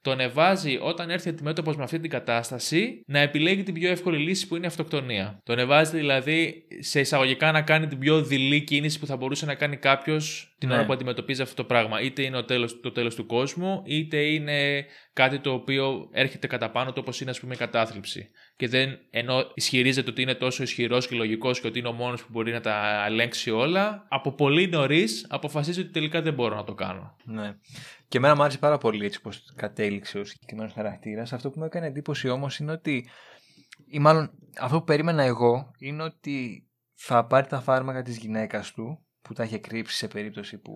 το 0.05 0.11
ανεβάζει 0.11 0.79
όταν 0.81 1.11
έρθει 1.11 1.29
αντιμέτωπος 1.29 1.77
με 1.77 1.83
αυτή 1.83 2.01
την 2.01 2.11
κατάσταση 2.11 3.03
να 3.07 3.19
επιλέγει 3.19 3.63
την 3.63 3.75
πιο 3.75 3.91
εύκολη 3.91 4.19
λύση 4.19 4.49
που 4.49 4.57
είναι 4.57 4.65
η 4.65 4.69
αυτοκτονία. 4.69 5.41
Το 5.45 5.53
ανεβάζει 5.53 5.97
δηλαδή 5.97 6.67
σε 6.79 7.01
εισαγωγικά 7.01 7.53
να 7.53 7.63
κάνει 7.63 7.87
την 7.87 7.99
πιο 7.99 8.23
δειλή 8.23 8.61
κίνηση 8.61 8.99
που 8.99 9.07
θα 9.07 9.17
μπορούσε 9.17 9.47
να 9.47 9.55
κάνει 9.55 9.77
κάποιος 9.77 10.55
την 10.59 10.69
ναι. 10.69 10.75
ώρα 10.75 10.85
που 10.87 10.93
αντιμετωπίζει 10.93 11.43
αυτό 11.43 11.55
το 11.55 11.65
πράγμα. 11.65 12.01
Είτε 12.01 12.23
είναι 12.23 12.43
τέλος, 12.43 12.81
το 12.81 12.93
τέλος 12.93 13.15
του 13.15 13.27
κόσμου, 13.27 13.83
είτε 13.85 14.17
είναι 14.17 14.87
κάτι 15.13 15.39
το 15.39 15.53
οποίο 15.53 16.09
έρχεται 16.13 16.47
κατά 16.47 16.71
πάνω 16.71 16.93
του 16.93 16.99
όπως 17.01 17.21
είναι 17.21 17.31
ας 17.31 17.41
πούμε 17.41 17.55
η 17.55 17.57
κατάθλιψη. 17.57 18.31
Και 18.57 18.69
δεν, 18.69 18.99
ενώ 19.11 19.51
ισχυρίζεται 19.55 20.11
ότι 20.11 20.23
είναι 20.23 20.35
τόσο 20.35 20.63
ισχυρός 20.63 21.07
και 21.07 21.17
λογικός 21.17 21.61
και 21.61 21.67
ότι 21.67 21.79
είναι 21.79 21.89
ο 21.89 21.93
μόνος 21.93 22.23
που 22.23 22.29
μπορεί 22.31 22.53
να 22.53 22.61
τα 22.61 23.05
ελέγξει 23.07 23.51
όλα, 23.51 24.07
από 24.09 24.33
πολύ 24.33 24.69
νωρίς 24.69 25.27
αποφασίζει 25.29 25.81
ότι 25.81 25.91
τελικά 25.91 26.23
δεν 26.23 26.35
μπορώ 26.35 26.57
να 26.57 26.65
το 26.65 26.75
κάνω. 26.75 27.17
Ναι. 27.25 27.55
Και 28.15 28.21
εμένα 28.21 28.35
μου 28.35 28.43
άρεσε 28.43 28.59
πάρα 28.59 28.79
πολύ 28.79 29.05
έτσι 29.05 29.21
πως 29.21 29.53
κατέληξε 29.57 30.19
ο 30.19 30.25
συγκεκριμένος 30.25 30.73
χαρακτήρας. 30.73 31.33
Αυτό 31.33 31.51
που 31.51 31.59
μου 31.59 31.65
έκανε 31.65 31.87
εντύπωση 31.87 32.29
όμως 32.29 32.59
είναι 32.59 32.73
ότι, 32.73 33.09
ή 33.87 33.99
μάλλον 33.99 34.31
αυτό 34.61 34.79
που 34.79 34.85
περίμενα 34.85 35.23
εγώ, 35.23 35.71
είναι 35.79 36.03
ότι 36.03 36.67
θα 36.95 37.27
πάρει 37.27 37.47
τα 37.47 37.61
φάρμακα 37.61 38.03
της 38.03 38.17
γυναίκας 38.17 38.73
του, 38.73 39.05
που 39.23 39.33
τα 39.33 39.45
είχε 39.45 39.59
κρύψει 39.59 39.97
σε 39.97 40.09
περίπτωση 40.09 40.59
που 40.59 40.73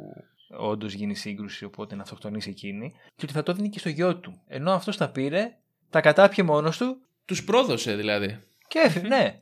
όντως 0.59 0.93
γίνει 0.93 1.15
σύγκρουση, 1.15 1.65
οπότε 1.65 1.95
να 1.95 2.03
αυτοκτονήσει 2.03 2.51
εκείνη, 2.51 2.91
και 2.91 3.25
ότι 3.25 3.33
θα 3.33 3.43
το 3.43 3.53
δίνει 3.53 3.69
και 3.69 3.79
στο 3.79 3.89
γιο 3.89 4.19
του. 4.19 4.43
Ενώ 4.47 4.73
αυτός 4.73 4.97
τα 4.97 5.11
πήρε, 5.11 5.57
τα 5.91 6.01
κατάπιε 6.01 6.43
μόνος 6.43 6.79
του. 6.79 6.97
Τους 7.25 7.45
πρόδωσε 7.45 7.97
δηλαδή. 7.97 8.39
Και 8.69 8.79
έφυγε, 8.79 9.09
ναι. 9.09 9.41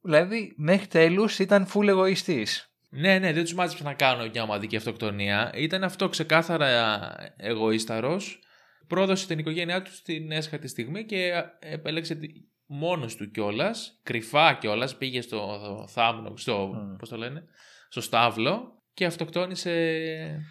Δηλαδή, 0.00 0.54
μέχρι 0.56 0.86
τέλους 0.86 1.38
ήταν 1.38 1.66
full 1.74 1.86
εγωιστής. 1.86 2.69
Ναι, 2.92 3.18
ναι, 3.18 3.32
δεν 3.32 3.42
τους 3.42 3.54
μάζεψε 3.54 3.84
να 3.84 3.94
κάνουν 3.94 4.30
μια 4.30 4.42
ομαδική 4.42 4.76
αυτοκτονία. 4.76 5.50
Ήταν 5.54 5.84
αυτό 5.84 6.08
ξεκάθαρα 6.08 7.14
εγωίσταρος. 7.36 8.38
Πρόδωσε 8.86 9.26
την 9.26 9.38
οικογένειά 9.38 9.82
του 9.82 9.94
στην 9.94 10.30
έσχατη 10.32 10.68
στιγμή 10.68 11.04
και 11.04 11.32
επέλεξε 11.58 12.18
μόνος 12.66 13.16
του 13.16 13.30
κιόλας, 13.30 14.00
κρυφά 14.02 14.54
κιόλας, 14.54 14.96
πήγε 14.96 15.20
στο 15.20 15.58
θάμνο, 15.88 16.36
στο, 16.36 16.70
mm. 16.70 16.98
πώς 16.98 17.08
το 17.08 17.16
λένε, 17.16 17.44
στο 17.88 18.00
στάβλο 18.00 18.82
και 18.94 19.04
αυτοκτόνησε 19.04 20.44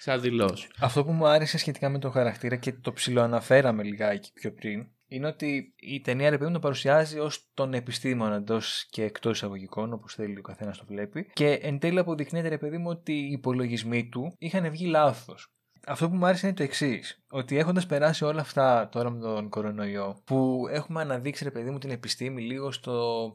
σαν 0.00 0.20
δηλώ. 0.20 0.58
Αυτό 0.80 1.04
που 1.04 1.12
μου 1.12 1.26
άρεσε 1.26 1.58
σχετικά 1.58 1.88
με 1.88 1.98
τον 1.98 2.12
χαρακτήρα 2.12 2.56
και 2.56 2.72
το 2.72 2.92
ψιλοαναφέραμε 2.92 3.82
λιγάκι 3.82 4.32
πιο 4.32 4.52
πριν, 4.52 4.86
είναι 5.14 5.26
ότι 5.26 5.74
η 5.76 6.00
ταινία 6.00 6.30
ρε 6.30 6.38
παιδί 6.38 6.52
το 6.52 6.58
παρουσιάζει 6.58 7.18
ως 7.18 7.50
τον 7.54 7.74
επιστήμονα 7.74 8.34
εντός 8.34 8.86
και 8.90 9.02
εκτός 9.02 9.36
εισαγωγικών, 9.36 9.92
όπως 9.92 10.14
θέλει 10.14 10.38
ο 10.38 10.42
καθένας 10.42 10.78
το 10.78 10.84
βλέπει. 10.88 11.30
Και 11.32 11.52
εν 11.52 11.78
τέλει 11.78 11.98
αποδεικνύεται 11.98 12.48
ρε 12.48 12.58
παιδί 12.58 12.78
μου 12.78 12.88
ότι 12.88 13.12
οι 13.12 13.30
υπολογισμοί 13.30 14.08
του 14.08 14.34
είχαν 14.38 14.70
βγει 14.70 14.86
λάθος 14.86 15.54
αυτό 15.86 16.08
που 16.08 16.16
μου 16.16 16.26
άρεσε 16.26 16.46
είναι 16.46 16.56
το 16.56 16.62
εξής. 16.62 17.24
Ότι 17.30 17.58
έχοντας 17.58 17.86
περάσει 17.86 18.24
όλα 18.24 18.40
αυτά 18.40 18.88
τώρα 18.88 19.10
με 19.10 19.20
τον 19.20 19.48
κορονοϊό, 19.48 20.22
που 20.24 20.66
έχουμε 20.70 21.00
αναδείξει, 21.00 21.44
ρε 21.44 21.50
παιδί 21.50 21.70
μου, 21.70 21.78
την 21.78 21.90
επιστήμη 21.90 22.42
λίγο 22.42 22.72
στο, 22.72 23.30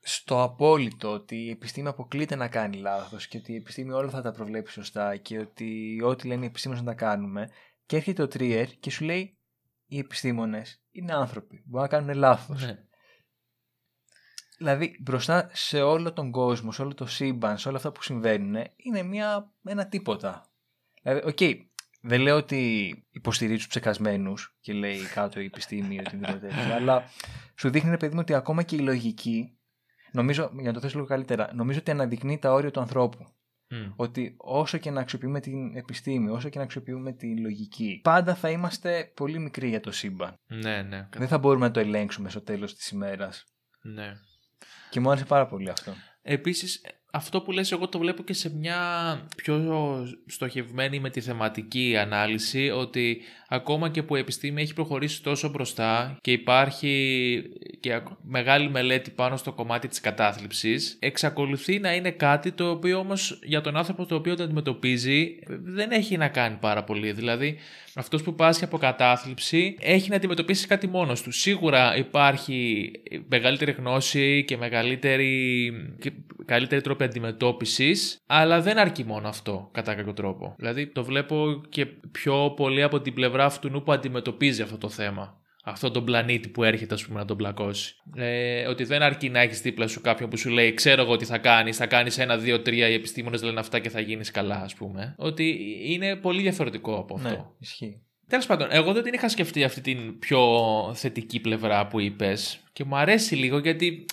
στο 0.00 0.42
απόλυτο, 0.42 1.12
ότι 1.12 1.36
η 1.36 1.50
επιστήμη 1.50 1.88
αποκλείται 1.88 2.36
να 2.36 2.48
κάνει 2.48 2.76
λάθος 2.76 3.26
και 3.26 3.36
ότι 3.36 3.52
η 3.52 3.56
επιστήμη 3.56 3.92
όλα 3.92 4.10
θα 4.10 4.22
τα 4.22 4.32
προβλέπει 4.32 4.70
σωστά 4.70 5.16
και 5.16 5.38
ότι 5.38 6.00
ό,τι 6.04 6.26
λένε 6.26 6.44
οι 6.44 6.46
επιστήμονες 6.46 6.84
να 6.84 6.90
τα 6.90 6.96
κάνουμε. 6.96 7.50
Και 7.86 7.96
έρχεται 7.96 8.22
ο 8.22 8.28
Τρίερ 8.28 8.66
και 8.66 8.90
σου 8.90 9.04
λέει: 9.04 9.38
Οι 9.86 9.98
επιστήμονες 9.98 10.82
είναι 10.90 11.14
άνθρωποι. 11.14 11.62
Μπορεί 11.66 11.82
να 11.82 11.88
κάνουν 11.88 12.14
λάθος. 12.14 12.62
Ναι. 12.62 12.78
Δηλαδή, 14.58 14.96
μπροστά 15.00 15.50
σε 15.52 15.82
όλο 15.82 16.12
τον 16.12 16.30
κόσμο, 16.30 16.72
σε 16.72 16.82
όλο 16.82 16.94
το 16.94 17.06
σύμπαν, 17.06 17.58
σε 17.58 17.68
όλα 17.68 17.76
αυτά 17.76 17.92
που 17.92 18.02
συμβαίνουν, 18.02 18.64
είναι 18.76 19.02
μια, 19.02 19.52
ένα 19.64 19.86
τίποτα. 19.86 20.52
Δηλαδή, 21.02 21.28
OK, 21.28 21.36
okay, 21.40 21.54
δεν 22.00 22.20
λέω 22.20 22.36
ότι 22.36 22.92
υποστηρίζει 23.10 23.56
τους 23.56 23.66
ψεκασμένους 23.66 24.56
και 24.60 24.72
λέει 24.72 24.98
κάτω 25.14 25.40
η 25.40 25.44
επιστήμη 25.44 25.94
ή 25.94 25.98
οτιδήποτε 25.98 26.38
τέτοιο, 26.46 26.74
αλλά 26.74 27.04
σου 27.54 27.70
δείχνει, 27.70 27.90
ρε 27.90 27.96
παιδί 27.96 28.14
μου, 28.14 28.20
ότι 28.20 28.34
ακόμα 28.34 28.62
και 28.62 28.76
η 28.76 28.78
λογική, 28.78 29.58
νομίζω, 30.12 30.50
για 30.54 30.62
να 30.62 30.72
το 30.72 30.80
θέσω 30.80 30.94
λίγο 30.94 31.08
καλύτερα, 31.08 31.50
νομίζω 31.54 31.78
ότι 31.78 31.90
αναδεικνύει 31.90 32.38
τα 32.38 32.52
όρια 32.52 32.70
του 32.70 32.80
ανθρώπου. 32.80 33.26
Ότι 33.96 34.34
όσο 34.36 34.78
και 34.78 34.90
να 34.90 35.00
αξιοποιούμε 35.00 35.40
την 35.40 35.76
επιστήμη, 35.76 36.30
όσο 36.30 36.48
και 36.48 36.58
να 36.58 36.64
αξιοποιούμε 36.64 37.12
τη 37.12 37.36
λογική, 37.40 38.00
πάντα 38.02 38.34
θα 38.34 38.50
είμαστε 38.50 39.12
πολύ 39.14 39.38
μικροί 39.38 39.68
για 39.68 39.80
το 39.80 39.90
σύμπαν. 39.90 40.38
Ναι, 40.46 40.82
ναι. 40.82 41.08
Δεν 41.16 41.28
θα 41.28 41.38
μπορούμε 41.38 41.66
να 41.66 41.72
το 41.72 41.80
ελέγξουμε 41.80 42.30
στο 42.30 42.40
τέλος 42.40 42.74
της 42.74 42.88
ημέρας. 42.88 43.44
Ναι. 43.82 44.12
Και 44.90 45.00
μου 45.00 45.10
άρεσε 45.10 45.24
πάρα 45.24 45.46
πολύ 45.46 45.70
αυτό. 45.70 45.92
Επίσης, 46.22 46.80
αυτό 47.16 47.40
που 47.40 47.52
λες 47.52 47.72
εγώ 47.72 47.88
το 47.88 47.98
βλέπω 47.98 48.22
και 48.22 48.32
σε 48.32 48.54
μια 48.54 48.78
πιο 49.36 49.56
στοχευμένη 50.26 51.00
με 51.00 51.10
τη 51.10 51.20
θεματική 51.20 51.96
ανάλυση 51.96 52.70
ότι 52.70 53.20
ακόμα 53.48 53.88
και 53.88 54.02
που 54.02 54.16
η 54.16 54.18
επιστήμη 54.18 54.62
έχει 54.62 54.74
προχωρήσει 54.74 55.22
τόσο 55.22 55.48
μπροστά 55.48 56.18
και 56.20 56.32
υπάρχει 56.32 57.42
και 57.80 58.00
μεγάλη 58.22 58.70
μελέτη 58.70 59.10
πάνω 59.10 59.36
στο 59.36 59.52
κομμάτι 59.52 59.88
της 59.88 60.00
κατάθλιψης 60.00 60.96
εξακολουθεί 61.00 61.78
να 61.78 61.94
είναι 61.94 62.10
κάτι 62.10 62.52
το 62.52 62.70
οποίο 62.70 62.98
όμως 62.98 63.38
για 63.42 63.60
τον 63.60 63.76
άνθρωπο 63.76 64.06
το 64.06 64.14
οποίο 64.14 64.36
το 64.36 64.42
αντιμετωπίζει 64.42 65.38
δεν 65.48 65.90
έχει 65.90 66.16
να 66.16 66.28
κάνει 66.28 66.56
πάρα 66.60 66.84
πολύ. 66.84 67.12
Δηλαδή 67.12 67.58
αυτός 67.94 68.22
που 68.22 68.34
πάσχει 68.34 68.64
από 68.64 68.78
κατάθλιψη 68.78 69.76
έχει 69.80 70.10
να 70.10 70.16
αντιμετωπίσει 70.16 70.66
κάτι 70.66 70.86
μόνος 70.86 71.22
του. 71.22 71.32
Σίγουρα 71.32 71.96
υπάρχει 71.96 72.90
μεγαλύτερη 73.28 73.72
γνώση 73.72 74.44
και 74.44 74.56
μεγαλύτερη 74.56 75.72
και 75.98 76.12
καλύτερη 76.44 76.80
τρόπη 76.80 77.04
αντιμετώπισης, 77.04 78.22
αλλά 78.26 78.60
δεν 78.60 78.78
αρκεί 78.78 79.04
μόνο 79.04 79.28
αυτό 79.28 79.68
κατά 79.72 79.94
κάποιο 79.94 80.12
τρόπο. 80.12 80.54
Δηλαδή 80.58 80.86
το 80.86 81.04
βλέπω 81.04 81.62
και 81.68 81.86
πιο 81.86 82.50
πολύ 82.56 82.82
από 82.82 83.00
την 83.00 83.14
πλευρά 83.14 83.44
αυτού 83.44 83.82
που 83.82 83.92
αντιμετωπίζει 83.92 84.62
αυτό 84.62 84.78
το 84.78 84.88
θέμα 84.88 85.42
αυτόν 85.64 85.92
τον 85.92 86.04
πλανήτη 86.04 86.48
που 86.48 86.64
έρχεται 86.64 86.94
ας 86.94 87.06
πούμε, 87.06 87.18
να 87.18 87.24
τον 87.24 87.36
πλακώσει. 87.36 87.96
Ε, 88.16 88.66
ότι 88.66 88.84
δεν 88.84 89.02
αρκεί 89.02 89.28
να 89.28 89.40
έχεις 89.40 89.60
δίπλα 89.60 89.86
σου 89.86 90.00
κάποιον 90.00 90.30
που 90.30 90.36
σου 90.36 90.50
λέει: 90.50 90.74
Ξέρω 90.74 91.02
εγώ 91.02 91.16
τι 91.16 91.24
θα 91.24 91.38
κάνεις, 91.38 91.76
θα 91.76 91.86
κάνεις 91.86 92.18
ένα, 92.18 92.36
δύο, 92.36 92.60
τρία. 92.60 92.88
Οι 92.88 92.94
επιστήμονες 92.94 93.42
λένε 93.42 93.60
αυτά 93.60 93.78
και 93.78 93.88
θα 93.88 94.00
γίνεις 94.00 94.30
καλά, 94.30 94.62
ας 94.62 94.74
πούμε. 94.74 95.14
Ότι 95.18 95.58
είναι 95.82 96.16
πολύ 96.16 96.42
διαφορετικό 96.42 96.98
από 96.98 97.14
αυτό. 97.14 97.28
Ναι, 97.28 97.44
ισχύει. 97.58 98.00
Τέλος 98.28 98.46
πάντων, 98.46 98.68
εγώ 98.70 98.92
δεν 98.92 99.02
την 99.02 99.12
είχα 99.12 99.28
σκεφτεί 99.28 99.64
αυτή 99.64 99.80
την 99.80 100.18
πιο 100.18 100.40
θετική 100.94 101.40
πλευρά 101.40 101.86
που 101.86 102.00
είπες 102.00 102.60
και 102.72 102.84
μου 102.84 102.96
αρέσει 102.96 103.34
λίγο 103.34 103.58
γιατί 103.58 104.04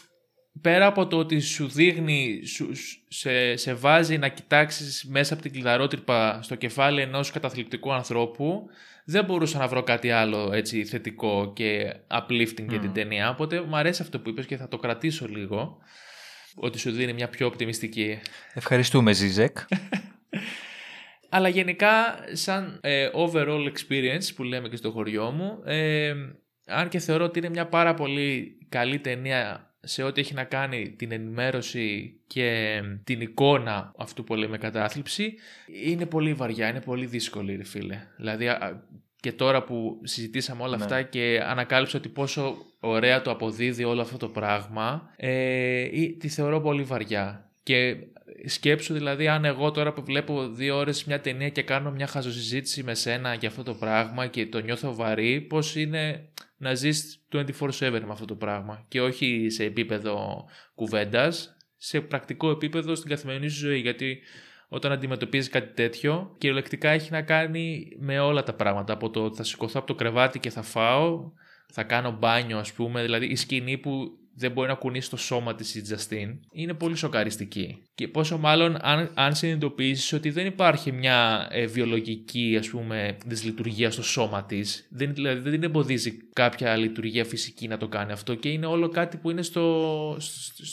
πέρα 0.62 0.86
από 0.86 1.08
το 1.08 1.18
ότι 1.18 1.39
σου 1.39 1.68
δείχνει, 1.68 2.45
σου, 2.45 2.72
σε, 3.08 3.56
σε 3.56 3.74
βάζει 3.74 4.18
να 4.18 4.28
κοιτάξεις 4.28 5.06
μέσα 5.06 5.34
από 5.34 5.41
την 5.41 5.52
κλειδαρότρυπα 5.52 6.41
στο 6.41 6.56
κεφάλι 6.56 7.02
ενός 7.02 7.32
καταθλιπτικού 7.32 7.93
ανθρώπου, 7.93 8.66
δεν 9.06 9.26
μπορούσα 9.26 9.58
να 9.58 9.68
βρω 9.68 9.84
κάτι 9.84 10.12
άλλο 10.12 10.52
έτσι 10.54 10.86
θετικό 10.86 11.54
και 11.56 11.93
uplifting 12.08 12.66
για 12.70 12.80
την 12.80 12.93
ταινία. 12.93 13.30
Οπότε 13.30 13.62
μου 13.62 13.76
αρέσει 13.76 14.02
αυτό 14.02 14.20
που 14.20 14.30
είπες 14.30 14.45
και 14.45 14.58
θα 14.58 14.68
το 14.68 14.78
κρατήσω 14.78 15.28
λίγο. 15.28 15.78
Ότι 16.56 16.80
σου 16.80 16.91
δίνει 16.91 17.14
μια 17.14 17.30
πιο 17.30 17.47
οπτιμιστική. 17.47 18.20
Ευχαριστούμε 18.54 19.14
Ζίζεκ. 19.14 19.58
Αλλά 21.34 21.47
γενικά 21.47 22.16
σαν 22.32 22.80
ε, 22.82 23.10
overall 23.14 23.72
experience 23.72 24.36
που 24.36 24.43
λέμε 24.43 24.70
και 24.70 24.76
στο 24.76 24.91
χωριό 24.91 25.32
μου, 25.32 25.62
ε, 25.66 26.14
αν 26.66 26.89
και 26.89 26.99
θεωρώ 26.99 27.24
ότι 27.24 27.39
είναι 27.39 27.49
μια 27.49 27.68
πάρα 27.68 27.93
πολύ 27.93 28.58
καλή 28.70 28.99
ταινία 28.99 29.71
σε 29.84 30.04
ό,τι 30.04 30.22
έχει 30.22 30.34
να 30.34 30.44
κάνει 30.44 30.96
την 30.98 31.12
ενημέρωση 31.12 32.20
και 32.28 32.82
την 33.04 33.22
εικόνα 33.22 33.94
αυτού 33.98 34.24
που 34.24 34.36
λέμε 34.36 34.58
κατάθλιψη 34.58 35.34
είναι 35.86 36.06
πολύ 36.06 36.34
βαριά, 36.34 36.70
είναι 36.70 36.82
πολύ 36.82 37.06
δύσκολη 37.06 37.56
ρε 37.56 37.64
φίλε. 37.64 38.08
Δηλαδή 38.18 38.48
και 39.20 39.32
τώρα 39.32 39.64
που 39.64 40.00
συζητήσαμε 40.04 40.64
όλα 40.64 40.78
ναι. 40.78 40.84
αυτά 40.84 41.02
και 41.02 41.42
ανακάλυψα 41.46 41.98
ότι 41.98 42.10
πόσο 42.10 42.58
ωραία 42.80 43.22
το 43.22 43.32
αποδίδει 43.32 43.84
όλο 43.84 44.02
αυτό 44.02 44.18
το 44.18 44.28
πράγμα 44.28 45.10
ε, 45.16 45.88
τη 46.20 46.28
θεωρώ 46.28 46.62
πολύ 46.62 46.84
βαριά. 46.84 47.52
Και 47.64 47.96
σκέψου 48.46 48.94
δηλαδή 48.94 49.28
αν 49.28 49.46
εγώ 49.46 49.72
τώρα 49.72 49.94
που 49.94 50.04
βλέπω 50.04 50.50
δύο 50.50 50.78
ώρες 50.78 51.04
μια 51.04 51.22
ταινία 51.22 51.50
και 51.50 51.62
κάνω 51.62 51.92
μια 51.92 52.08
χαζοσυζήτηση 52.08 52.84
με 52.84 52.94
σένα 52.94 53.34
για 53.34 53.50
αυτό 53.50 53.64
το 53.64 53.74
πράγμα 53.74 54.28
και 54.28 54.48
το 54.48 54.60
νιώθω 54.60 54.96
βαρύ, 54.96 55.42
πώς 55.42 55.76
είναι 55.76 56.30
να 56.62 56.74
ζεις 56.74 57.22
24-7 57.32 57.39
με 57.80 58.05
αυτό 58.09 58.26
το 58.26 58.36
πράγμα 58.36 58.86
και 58.88 59.01
όχι 59.01 59.49
σε 59.49 59.64
επίπεδο 59.64 60.45
κουβέντας, 60.76 61.55
σε 61.78 62.01
πρακτικό 62.01 62.49
επίπεδο 62.49 62.95
στην 62.95 63.09
καθημερινή 63.09 63.47
σου 63.49 63.59
ζωή. 63.59 63.80
Γιατί 63.80 64.20
όταν 64.68 64.91
αντιμετωπίζεις 64.91 65.49
κάτι 65.49 65.74
τέτοιο 65.74 66.36
κυριολεκτικά 66.38 66.89
έχει 66.89 67.12
να 67.12 67.22
κάνει 67.22 67.88
με 67.99 68.20
όλα 68.20 68.43
τα 68.43 68.53
πράγματα. 68.53 68.93
Από 68.93 69.09
το 69.09 69.34
θα 69.36 69.43
σηκωθώ 69.43 69.80
από 69.80 69.88
το 69.88 69.95
κρεβάτι 69.95 70.39
και 70.39 70.49
θα 70.49 70.62
φάω 70.62 71.32
θα 71.72 71.84
κάνω 71.84 72.12
μπάνιο 72.12 72.57
ας 72.57 72.74
πούμε. 72.74 73.01
Δηλαδή 73.01 73.26
η 73.26 73.36
σκηνή 73.36 73.78
που 73.78 74.18
δεν 74.42 74.52
μπορεί 74.52 74.68
να 74.68 74.74
κουνήσει 74.74 75.10
το 75.10 75.18
σώμα 75.18 75.56
της 75.56 75.76
η 75.76 75.82
Τζαστίν 75.82 76.39
είναι 76.52 76.74
πολύ 76.74 76.96
σοκαριστική. 76.96 77.84
Και 77.96 78.08
πόσο 78.08 78.38
μάλλον 78.38 78.78
αν, 78.82 79.12
αν 79.14 79.36
συνειδητοποιήσεις 79.36 80.14
ότι 80.14 80.30
δεν 80.30 80.46
υπάρχει 80.46 80.92
μια 80.92 81.48
ε, 81.52 81.66
βιολογική 81.66 82.56
ας 82.60 82.70
πούμε 82.70 83.18
δυσλειτουργία 83.26 83.92
στο 83.92 84.04
σώμα 84.04 84.46
της, 84.46 84.88
δεν, 84.89 85.14
δηλαδή 85.14 85.39
δεν 85.39 85.52
την 85.52 85.64
εμποδίζει 85.64 86.18
κάποια 86.34 86.76
λειτουργία 86.76 87.26
φυσική 87.26 87.68
να 87.68 87.78
το 87.78 87.88
κάνει 87.88 88.12
αυτό 88.12 88.36
και 88.36 88.50
είναι 88.50 88.66
όλο 88.66 88.89
κάτι 88.89 89.18
που 89.18 89.30
είναι 89.30 89.42
στο, 89.42 90.16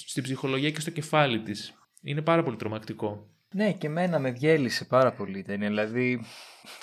στην 0.06 0.22
ψυχολογία 0.22 0.70
και 0.70 0.80
στο 0.80 0.90
κεφάλι 0.90 1.40
της. 1.40 1.72
Είναι 2.02 2.22
πάρα 2.22 2.42
πολύ 2.42 2.56
τρομακτικό. 2.56 3.37
Ναι, 3.50 3.72
και 3.72 3.86
εμένα 3.86 4.18
με 4.18 4.30
διέλυσε 4.30 4.84
πάρα 4.84 5.12
πολύ 5.12 5.38
η 5.38 5.42
ταινία. 5.42 5.68
Δηλαδή, 5.68 6.20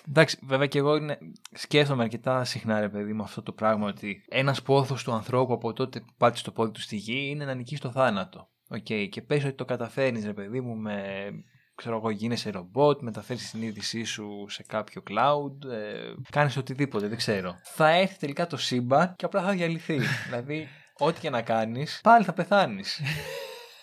εντάξει, 0.08 0.40
βέβαια 0.42 0.68
και 0.68 0.78
εγώ 0.78 0.96
είναι... 0.96 1.18
σκέφτομαι 1.52 2.04
αρκετά 2.04 2.44
συχνά, 2.44 2.80
ρε 2.80 2.90
παιδί, 2.90 3.14
με 3.14 3.24
αυτό 3.24 3.42
το 3.42 3.52
πράγμα 3.52 3.88
ότι 3.88 4.26
ένας 4.30 4.62
πόθος 4.62 5.04
του 5.04 5.12
ανθρώπου 5.12 5.54
από 5.54 5.74
τότε 5.74 6.00
που 6.00 6.14
πάτησε 6.18 6.44
το 6.44 6.52
πόδι 6.52 6.72
του 6.72 6.82
στη 6.82 6.96
γη 6.96 7.28
είναι 7.30 7.46
να 7.46 7.54
νικήσει 7.54 7.82
το 7.82 7.92
θάνατο. 7.92 8.50
Okay. 8.70 9.08
Και 9.10 9.22
πες 9.22 9.44
ότι 9.44 9.54
το 9.54 9.66
καταφέρνεις, 9.66 10.26
ρε 10.26 10.34
παιδί 10.34 10.62
μου, 10.62 10.76
με 10.76 11.04
ξέρω 11.76 11.96
εγώ, 11.96 12.10
γίνεσαι 12.10 12.50
ρομπότ, 12.50 13.02
μεταφέρεις 13.02 13.42
τη 13.42 13.48
συνείδησή 13.48 14.04
σου 14.04 14.46
σε 14.50 14.64
κάποιο 14.68 15.04
cloud, 15.10 15.70
ε, 15.72 16.14
κάνεις 16.30 16.58
οτιδήποτε, 16.58 17.08
δεν 17.08 17.18
ξέρω. 17.18 17.56
Θα 17.64 17.90
έρθει 17.90 18.18
τελικά 18.18 18.48
το 18.48 18.58
σύμπαν 18.58 19.14
και 19.16 19.26
απλά 19.26 19.42
θα 19.42 19.52
διαλυθεί. 19.52 20.00
δηλαδή, 20.26 20.68
ό,τι 20.98 21.20
και 21.20 21.30
να 21.30 21.42
κάνεις, 21.42 22.00
πάλι 22.04 22.26
θα 22.26 22.34
πεθάνεις. 22.34 23.02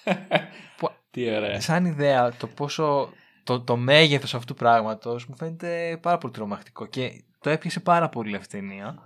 Τι 1.13 1.37
ωραία. 1.37 1.61
Σαν 1.61 1.85
ιδέα 1.85 2.33
το 2.33 2.47
πόσο 2.47 3.13
το, 3.45 3.61
το 3.61 3.77
μέγεθος 3.77 4.35
αυτού 4.35 4.53
του 4.53 4.59
πράγματος 4.59 5.27
μου 5.27 5.37
φαίνεται 5.37 5.99
πάρα 6.03 6.19
πολύ 6.19 6.33
τρομακτικό 6.33 6.87
και 6.87 7.25
το 7.39 7.51
έπιασε 7.51 7.81
πάρα 7.81 8.09
πολύ 8.09 8.37
αυτή 8.37 8.57
η 8.57 8.61
ταινία 8.61 8.99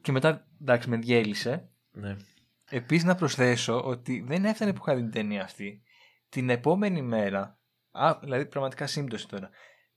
και 0.00 0.12
μετά 0.12 0.46
εντάξει 0.60 0.88
με 0.88 0.96
διέλυσε. 0.96 1.68
Ναι. 1.92 2.16
Επίσης 2.70 3.04
να 3.04 3.14
προσθέσω 3.14 3.84
ότι 3.84 4.24
δεν 4.26 4.44
έφτανε 4.44 4.72
που 4.72 4.80
είχα 4.82 4.94
δει 4.94 5.02
την 5.02 5.10
ταινία 5.10 5.42
αυτή. 5.42 5.82
Την 6.28 6.50
επόμενη 6.50 7.02
μέρα, 7.02 7.58
α, 7.90 8.18
δηλαδή 8.22 8.46
πραγματικά 8.46 8.86
σύμπτωση 8.86 9.28
τώρα, 9.28 9.50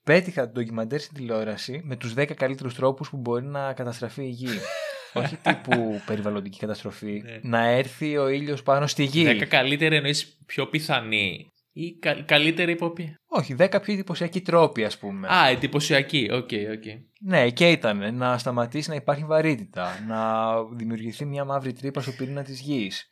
πέτυχα 0.03 0.45
το 0.45 0.51
ντοκιμαντέρ 0.51 0.99
στην 0.99 1.15
τηλεόραση 1.15 1.81
με 1.83 1.95
τους 1.95 2.13
10 2.13 2.33
καλύτερους 2.33 2.75
τρόπους 2.75 3.09
που 3.09 3.17
μπορεί 3.17 3.45
να 3.45 3.73
καταστραφεί 3.73 4.23
η 4.23 4.29
γη. 4.29 4.47
Όχι 5.13 5.35
τύπου 5.35 6.01
περιβαλλοντική 6.05 6.59
καταστροφή. 6.59 7.21
Ναι. 7.25 7.39
να 7.43 7.67
έρθει 7.67 8.17
ο 8.17 8.27
ήλιος 8.27 8.63
πάνω 8.63 8.87
στη 8.87 9.03
γη. 9.03 9.23
Δέκα 9.23 9.45
καλύτερη 9.45 9.95
εννοείς 9.95 10.37
πιο 10.45 10.67
πιθανή. 10.67 11.51
Ή 11.71 11.93
κα- 11.99 12.21
καλύτερη 12.21 12.71
υποπή. 12.71 13.15
Όχι, 13.27 13.55
10 13.59 13.81
πιο 13.81 13.93
εντυπωσιακοί 13.93 14.41
τρόποι 14.41 14.83
ας 14.83 14.97
πούμε. 14.97 15.27
Α, 15.27 15.47
εντυπωσιακή. 15.47 16.29
OK, 16.31 16.49
OK. 16.73 16.83
Ναι, 17.21 17.49
και 17.49 17.69
ήταν 17.71 18.15
να 18.15 18.37
σταματήσει 18.37 18.89
να 18.89 18.95
υπάρχει 18.95 19.23
βαρύτητα, 19.23 20.03
να 20.07 20.43
δημιουργηθεί 20.63 21.25
μια 21.25 21.45
μαύρη 21.45 21.73
τρύπα 21.73 22.01
στο 22.01 22.11
πυρήνα 22.11 22.43
της 22.43 22.59
γης, 22.59 23.09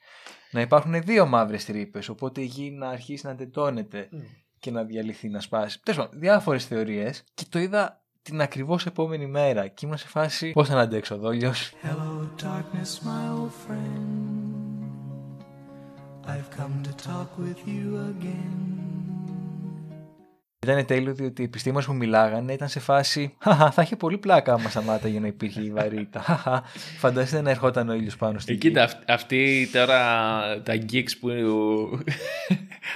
να 0.52 0.62
υπάρχουν 0.62 1.02
δύο 1.04 1.26
μαύρες 1.26 1.66
τρύπες, 1.66 2.10
οπότε 2.10 2.42
η 2.42 2.46
γη 2.46 2.72
να 2.72 2.90
αρχίσει 2.90 3.26
να 3.26 3.36
τετώνεται 3.36 4.10
και 4.60 4.72
να 4.72 4.84
διαλυθεί, 4.84 5.30
να 5.30 5.40
σπάσει. 5.40 5.80
Τέλος 5.84 6.00
πάντων, 6.06 6.20
διάφορες 6.20 6.66
θεωρίες 6.66 7.24
και 7.34 7.44
το 7.50 7.60
είδα 7.60 8.06
την 8.28 8.42
ακριβώς 8.42 8.86
επόμενη 8.86 9.28
μέρα 9.28 9.68
και 9.68 9.86
ήμουν 9.86 9.98
σε 9.98 10.08
φάση 10.08 10.52
πώς 10.52 10.68
θα 10.68 10.76
να 10.76 10.82
αντέξω 10.82 11.18
δόλιος. 11.18 11.74
Hello, 11.84 12.44
darkness, 12.44 13.02
my 13.06 13.24
old 13.38 13.52
friend. 13.66 14.28
I've 16.26 16.50
come 16.58 16.76
to 16.88 16.94
talk 17.08 17.30
with 17.38 17.60
you 17.66 17.86
again. 18.12 19.17
Ήταν 20.72 20.86
τέλειο 20.86 21.14
διότι 21.14 21.42
οι 21.42 21.46
επιστήμονες 21.46 21.86
που 21.86 21.94
μιλάγανε 21.94 22.54
ήταν 22.54 22.68
σε 22.68 22.80
φάση 22.80 23.36
«Χαχα, 23.40 23.72
θα 23.72 23.82
είχε 23.82 23.96
πολύ 23.96 24.18
πλάκα 24.18 24.54
άμα 24.54 24.70
σταμάταγε 24.70 25.20
να 25.20 25.28
υπήρχε 25.28 25.62
η 25.62 25.72
βαρύτητα. 25.72 26.20
Χαχα, 26.20 26.64
Φανταστείτε 26.98 27.42
να 27.42 27.50
ερχόταν 27.50 27.90
ο 27.90 27.94
ήλιος 27.94 28.16
πάνω 28.16 28.40
στη 28.40 28.52
Ε, 28.52 28.54
γη». 28.56 28.60
κοίτα, 28.60 28.84
αυ- 28.84 29.10
αυτοί 29.12 29.70
τώρα 29.74 29.98
τα 30.64 30.74
geeks 30.92 31.12
που 31.20 31.30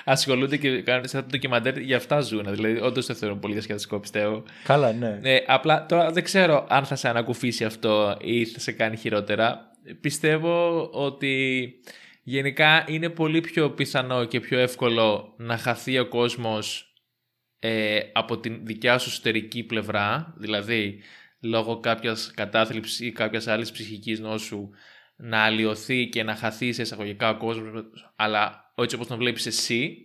ασχολούνται 0.06 0.58
και 0.58 0.82
κάνουν 0.82 1.08
σαν 1.08 1.22
το 1.22 1.28
ντοκιμαντέρ 1.30 1.78
για 1.78 1.98
αυτά 1.98 2.20
ζουν. 2.22 2.46
Δηλαδή, 2.56 2.80
όντως 2.82 3.06
το 3.06 3.14
θεωρώ 3.14 3.36
πολύ 3.36 3.54
διασκεδαστικό, 3.54 4.00
πιστεύω. 4.00 4.44
Καλά, 4.64 4.92
ναι. 4.94 5.20
Ε, 5.22 5.38
απλά 5.48 5.86
τώρα 5.86 6.12
δεν 6.12 6.24
ξέρω 6.24 6.66
αν 6.70 6.86
θα 6.86 6.96
σε 6.96 7.10
ανακουφίσει 7.10 7.64
αυτό 7.66 8.18
ή 8.22 8.46
θα 8.46 8.60
σε 8.60 8.72
κάνει 8.72 8.98
χειρότερα. 8.98 9.72
Πιστεύω 10.02 10.84
ότι 10.92 11.66
γενικά 12.24 12.84
είναι 12.88 13.10
πολύ 13.10 13.42
πιο 13.42 13.70
πιθανό 13.70 14.26
και 14.26 14.40
πιο 14.40 14.60
εύκολο 14.60 15.34
να 15.38 15.58
χαθεί 15.58 16.00
ο 16.00 16.06
κόσμος 16.08 16.91
ε, 17.64 18.00
από 18.14 18.40
την 18.40 18.66
δικιά 18.66 18.98
σου 18.98 19.10
εσωτερική 19.10 19.64
πλευρά, 19.64 20.34
δηλαδή 20.38 21.02
λόγω 21.42 21.80
κάποιας 21.80 22.32
κατάθλιψης 22.36 23.00
ή 23.00 23.12
κάποιας 23.12 23.48
άλλης 23.48 23.72
ψυχικής 23.72 24.20
νόσου 24.20 24.70
να 25.16 25.40
αλλοιωθεί 25.40 26.08
και 26.08 26.24
να 26.24 26.36
χαθεί 26.36 26.74
σε 26.74 26.82
εισαγωγικά 26.82 27.30
ο 27.30 27.38
κόσμος, 27.38 27.86
αλλά 28.16 28.74
έτσι 28.76 28.96
όπως 28.96 29.08
τον 29.08 29.18
βλέπεις 29.18 29.46
εσύ, 29.46 29.98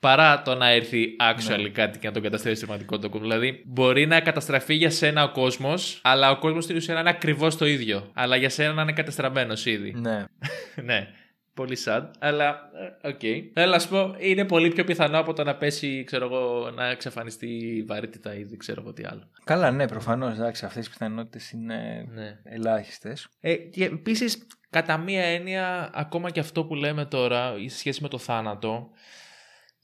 παρά 0.00 0.42
το 0.42 0.54
να 0.54 0.68
έρθει 0.68 1.16
actually 1.20 1.70
κάτι 1.72 1.98
και 1.98 2.06
να 2.06 2.12
τον 2.12 2.22
καταστρέψει 2.22 2.56
στην 2.56 2.66
πραγματικότητα. 2.66 3.06
ο 3.06 3.10
κόσμος. 3.10 3.30
Δηλαδή, 3.30 3.62
μπορεί 3.66 4.06
να 4.06 4.20
καταστραφεί 4.20 4.74
για 4.74 4.90
σένα 4.90 5.24
ο 5.24 5.30
κόσμος, 5.30 6.00
αλλά 6.02 6.30
ο 6.30 6.38
κόσμος 6.38 6.64
στην 6.64 6.76
ουσία 6.76 6.94
να 6.94 7.00
είναι 7.00 7.10
ακριβώς 7.10 7.56
το 7.56 7.66
ίδιο. 7.66 8.10
Αλλά 8.14 8.36
για 8.36 8.48
σένα 8.48 8.72
να 8.72 8.82
είναι 8.82 8.92
κατεστραμμένος 8.92 9.66
ήδη. 9.66 9.94
Ναι. 9.96 10.24
ναι. 10.88 11.08
Πολύ 11.54 11.76
sad, 11.84 12.10
αλλά 12.18 12.70
ε, 13.02 13.08
οκ. 13.08 13.20
Θέλω 13.54 13.70
να 13.72 13.78
σου 13.78 13.88
πω, 13.88 14.14
είναι 14.18 14.44
πολύ 14.44 14.68
πιο 14.68 14.84
πιθανό 14.84 15.18
από 15.18 15.32
το 15.32 15.44
να 15.44 15.56
πέσει, 15.56 16.04
ξέρω 16.04 16.24
εγώ, 16.24 16.70
να 16.70 16.86
εξαφανιστεί 16.86 17.46
η 17.46 17.82
βαρύτητα 17.82 18.34
ή 18.34 18.44
δεν 18.44 18.58
ξέρω 18.58 18.80
εγώ 18.80 18.92
τι 18.92 19.04
άλλο. 19.04 19.30
Καλά, 19.44 19.70
ναι, 19.70 19.86
προφανώς. 19.88 20.38
Εντάξει, 20.38 20.64
αυτές 20.64 20.86
οι 20.86 20.90
πιθανότητες 20.90 21.50
είναι 21.50 22.08
Ναι. 22.12 22.40
ελάχιστες. 22.44 23.28
Ε, 23.40 23.54
και 23.54 23.84
επίσης, 23.84 24.46
κατά 24.70 24.98
μία 24.98 25.24
έννοια, 25.24 25.90
ακόμα 25.94 26.30
και 26.30 26.40
αυτό 26.40 26.64
που 26.64 26.74
λέμε 26.74 27.04
τώρα, 27.04 27.54
σε 27.66 27.78
σχέση 27.78 28.02
με 28.02 28.08
το 28.08 28.18
θάνατο, 28.18 28.90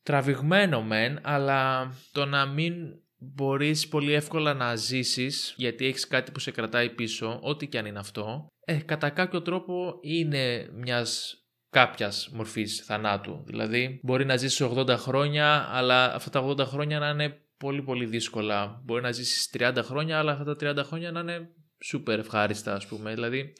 τραβηγμένο 0.02 0.82
μεν, 0.82 1.18
αλλά 1.22 1.92
το 2.12 2.24
να 2.24 2.46
μην 2.46 2.74
μπορείς 3.18 3.88
πολύ 3.88 4.12
εύκολα 4.12 4.54
να 4.54 4.74
ζήσεις, 4.76 5.54
γιατί 5.56 5.86
έχεις 5.86 6.06
κάτι 6.06 6.30
που 6.32 6.38
σε 6.38 6.50
κρατάει 6.50 6.90
πίσω, 6.90 7.38
ό,τι 7.42 7.66
και 7.66 7.78
αν 7.78 7.86
είναι 7.86 7.98
αυτό, 7.98 8.46
ε, 8.64 8.74
κατά 8.74 9.10
κάποιο 9.10 9.42
τρόπο 9.42 9.98
είναι 10.02 10.68
μιας 10.72 11.34
κάποιας 11.70 12.28
μορφής 12.32 12.84
θανάτου. 12.84 13.42
Δηλαδή, 13.46 14.00
μπορεί 14.02 14.24
να 14.24 14.36
ζήσεις 14.36 14.60
80 14.62 14.96
χρόνια, 14.96 15.68
αλλά 15.70 16.14
αυτά 16.14 16.30
τα 16.30 16.40
80 16.40 16.64
χρόνια 16.66 16.98
να 16.98 17.08
είναι 17.08 17.40
πολύ 17.58 17.82
πολύ 17.82 18.06
δύσκολα. 18.06 18.80
Μπορεί 18.84 19.02
να 19.02 19.12
ζήσεις 19.12 19.50
30 19.58 19.82
χρόνια, 19.82 20.18
αλλά 20.18 20.32
αυτά 20.32 20.44
τα 20.44 20.56
30 20.56 20.84
χρόνια 20.84 21.10
να 21.10 21.20
είναι 21.20 21.48
σούπερ 21.84 22.18
ευχάριστα, 22.18 22.74
ας 22.74 22.86
πούμε. 22.86 23.14
Δηλαδή, 23.14 23.52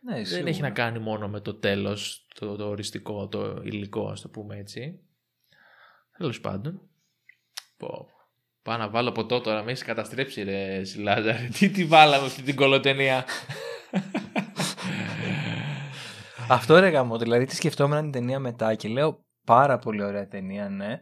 Ναι, 0.00 0.14
δεν 0.14 0.26
σίγουρα. 0.26 0.48
έχει 0.48 0.60
να 0.60 0.70
κάνει 0.70 0.98
μόνο 0.98 1.28
με 1.28 1.40
το 1.40 1.54
τέλος, 1.54 2.26
το, 2.34 2.56
το 2.56 2.68
οριστικό, 2.68 3.28
το 3.28 3.60
υλικό, 3.64 4.08
ας 4.08 4.20
το 4.20 4.28
πούμε 4.28 4.56
έτσι. 4.56 5.00
Τέλος 6.18 6.40
πάντων. 6.40 6.80
Πω. 7.76 8.08
Πάω 8.62 8.76
να 8.76 8.88
βάλω 8.88 9.12
ποτό 9.12 9.40
τώρα, 9.40 9.62
με 9.62 9.70
έχεις 9.70 9.84
καταστρέψει 9.84 10.42
ρε 10.42 10.84
Σιλάζα. 10.84 11.34
Τι 11.58 11.68
τη 11.70 11.84
βάλαμε 11.84 12.26
αυτή 12.26 12.42
την 12.42 12.56
κολοτενία; 12.56 13.24
Αυτό 16.48 16.78
ρε 16.78 16.88
γαμό, 16.88 17.18
δηλαδή 17.18 17.44
τη 17.44 17.54
σκεφτόμουν 17.54 18.00
την 18.00 18.10
ταινία 18.10 18.38
μετά 18.38 18.74
και 18.74 18.88
λέω 18.88 19.24
πάρα 19.44 19.78
πολύ 19.78 20.04
ωραία 20.04 20.28
ταινία, 20.28 20.68
ναι. 20.68 21.00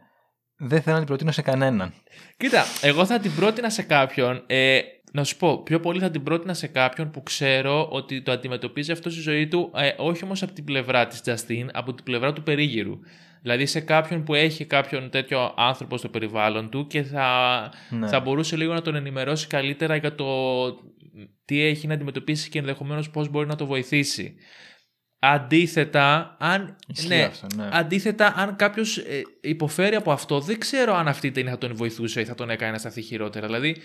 Δεν 0.57 0.81
θέλω 0.81 0.93
να 0.93 0.97
την 0.97 1.07
προτείνω 1.07 1.31
σε 1.31 1.41
κανέναν. 1.41 1.93
Κοίτα, 2.37 2.63
εγώ 2.81 3.05
θα 3.05 3.19
την 3.19 3.35
πρότεινα 3.35 3.69
σε 3.69 3.81
κάποιον. 3.81 4.43
Ε, 4.47 4.79
να 5.11 5.23
σου 5.23 5.37
πω, 5.37 5.63
πιο 5.63 5.79
πολύ 5.79 5.99
θα 5.99 6.09
την 6.09 6.23
πρότεινα 6.23 6.53
σε 6.53 6.67
κάποιον 6.67 7.11
που 7.11 7.23
ξέρω 7.23 7.87
ότι 7.91 8.21
το 8.21 8.31
αντιμετωπίζει 8.31 8.91
αυτό 8.91 9.09
στη 9.09 9.21
ζωή 9.21 9.47
του, 9.47 9.71
ε, 9.75 9.89
όχι 9.97 10.23
όμως 10.23 10.43
από 10.43 10.53
την 10.53 10.63
πλευρά 10.63 11.07
της 11.07 11.21
Justin, 11.25 11.65
από 11.73 11.93
την 11.93 12.03
πλευρά 12.03 12.33
του 12.33 12.43
περίγυρου. 12.43 12.99
Δηλαδή 13.41 13.65
σε 13.65 13.79
κάποιον 13.79 14.23
που 14.23 14.33
έχει 14.33 14.65
κάποιον 14.65 15.09
τέτοιο 15.09 15.53
άνθρωπο 15.57 15.97
στο 15.97 16.09
περιβάλλον 16.09 16.69
του 16.69 16.87
και 16.87 17.03
θα, 17.03 17.69
Ναι. 17.89 18.07
θα 18.07 18.19
μπορούσε 18.19 18.55
λίγο 18.55 18.73
να 18.73 18.81
τον 18.81 18.95
ενημερώσει 18.95 19.47
καλύτερα 19.47 19.95
για 19.95 20.15
το 20.15 20.25
τι 21.45 21.61
έχει 21.61 21.87
να 21.87 21.93
αντιμετωπίσει 21.93 22.49
και 22.49 22.59
ενδεχομένως 22.59 23.09
πώς 23.09 23.29
μπορεί 23.29 23.47
να 23.47 23.55
το 23.55 23.65
βοηθήσει. 23.65 24.35
Αντίθετα, 25.25 26.35
αν, 26.39 26.75
Ισχύει 26.87 27.07
ναι, 27.07 27.23
αυτό, 27.23 27.47
ναι. 27.55 27.69
αντίθετα, 27.71 28.33
αν 28.37 28.55
κάποιος 28.55 29.01
υποφέρει 29.41 29.95
από 29.95 30.11
αυτό, 30.11 30.39
δεν 30.39 30.59
ξέρω 30.59 30.95
αν 30.95 31.07
αυτή 31.07 31.27
η 31.27 31.31
ταινία 31.31 31.51
θα 31.51 31.57
τον 31.57 31.75
βοηθούσε 31.75 32.21
ή 32.21 32.25
θα 32.25 32.35
τον 32.35 32.49
έκανε 32.49 32.71
να 32.71 32.77
σταθεί 32.77 33.01
χειρότερα. 33.01 33.45
Δηλαδή, 33.45 33.77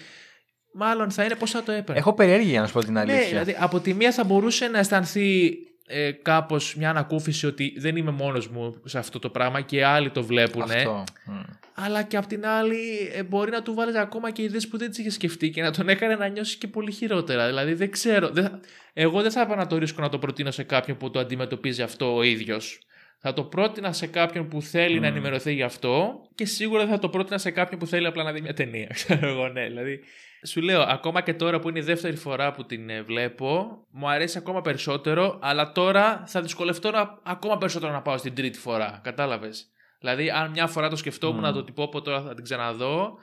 μάλλον 0.75 1.11
θα 1.11 1.25
είναι 1.25 1.35
πώς 1.35 1.51
θα 1.51 1.63
το 1.63 1.73
έπαιρνε. 1.73 1.99
Έχω 2.01 2.13
περιέργεια 2.13 2.51
για 2.51 2.61
να 2.61 2.67
σου 2.67 2.73
πω 2.73 2.81
την 2.81 2.93
Ναι, 2.93 3.01
αλήθεια. 3.01 3.29
δηλαδή 3.29 3.57
από 3.59 3.81
τη 3.81 3.95
μία 3.95 4.13
θα 4.13 4.25
μπορούσε 4.25 4.69
να 4.69 4.79
αισθανθεί 4.79 5.53
ε, 5.91 6.11
κάπως 6.13 6.75
μια 6.77 6.91
ανακούφιση 6.91 7.47
ότι 7.47 7.75
δεν 7.79 7.97
είμαι 7.97 8.11
μόνος 8.11 8.49
μου 8.49 8.75
σε 8.85 8.99
αυτό 8.99 9.19
το 9.19 9.29
πράγμα 9.29 9.61
και 9.61 9.85
άλλοι 9.85 10.11
το 10.11 10.23
βλέπουν. 10.25 10.63
Αυτό. 10.63 11.05
Μμ. 11.25 11.41
Αλλά 11.75 12.03
και 12.03 12.17
απ' 12.17 12.27
την 12.27 12.47
άλλη 12.47 13.11
ε, 13.15 13.23
μπορεί 13.23 13.51
να 13.51 13.63
του 13.63 13.75
βάλεις 13.75 13.95
ακόμα 13.97 14.31
και 14.31 14.43
ιδέες 14.43 14.69
που 14.69 14.79
δεν 14.79 14.89
τις 14.89 14.99
είχες 14.99 15.15
σκεφτεί 15.15 15.51
και 15.51 15.63
να 15.63 15.71
τον 15.73 15.89
έκανε 15.89 16.15
να 16.15 16.29
νιώσεις 16.29 16.57
και 16.57 16.67
πολύ 16.67 16.93
χειρότερα. 16.93 17.47
Δηλαδή 17.47 17.73
δεν 17.75 17.91
ξέρω. 17.91 18.29
Δεν 18.29 18.45
θα- 18.45 18.61
Εγώ 18.93 19.23
δεν 19.23 19.31
θα 19.31 19.41
έπαιρνα 19.41 19.67
το 19.67 19.79
ρίσκο 19.79 20.01
να 20.03 20.09
το 20.09 20.19
προτείνω 20.19 20.51
σε 20.51 20.63
κάποιον 20.63 20.97
που 20.97 21.11
το 21.11 21.19
αντιμετωπίζει 21.19 21.83
αυτό 21.83 22.17
ο 22.17 22.23
ίδιος. 22.23 22.79
Θα 23.21 23.33
το 23.33 23.45
πρότεινα 23.45 23.93
σε 23.93 24.07
κάποιον 24.07 24.49
που 24.49 24.63
θέλει 24.63 25.01
να 25.01 25.07
ενημερωθεί 25.07 25.53
γι' 25.53 25.63
αυτό 25.63 26.21
και 26.35 26.45
σίγουρα 26.45 26.81
δεν 26.81 26.91
θα 26.91 26.99
το 26.99 27.09
πρότεινα 27.09 27.39
σε 27.39 27.51
κάποιον 27.51 27.81
που 27.81 27.87
θέλει 27.87 28.07
απλά 28.07 28.23
να 28.23 28.33
δει 28.33 28.41
μια 28.41 28.55
ταινία. 28.55 28.87
Ξέρω 29.05 29.29
εγώ, 29.29 29.49
ναι. 29.49 29.67
Δηλαδή, 29.67 30.01
σου 30.47 30.61
λέω, 30.61 30.81
ακόμα 30.81 31.21
και 31.21 31.35
τώρα 31.35 31.59
που 31.59 31.69
είναι 31.69 31.79
η 31.79 31.83
δεύτερη 31.83 32.17
φορά 32.17 32.53
που 32.53 32.67
την 32.67 32.91
ε, 32.91 33.03
βλέπω, 33.03 33.81
μου 33.91 34.11
αρέσει 34.11 34.39
ακόμα 34.39 34.61
περισσότερο, 34.61 35.39
αλλά 35.43 35.73
τώρα 35.73 36.25
θα 36.27 36.43
δυσκολευτώ 36.43 36.91
να, 36.91 37.21
ακόμα 37.23 37.59
περισσότερο 37.59 37.93
να 37.93 38.03
πάω 38.03 38.19
στην 38.19 38.35
τρίτη 38.35 38.59
φορά. 38.59 39.01
Κατάλαβες; 39.05 39.71
Δηλαδή, 40.01 40.31
αν 40.31 40.51
μια 40.51 40.67
φορά 40.67 40.89
το 40.89 40.97
σκεφτόμουν 40.97 41.43
να 41.43 41.53
το 41.53 41.65
τυπώ 41.65 41.89
πω 41.89 42.03
τώρα 42.03 42.23
θα 42.23 42.35
την 42.35 42.45
ξαναδώ, 42.45 43.19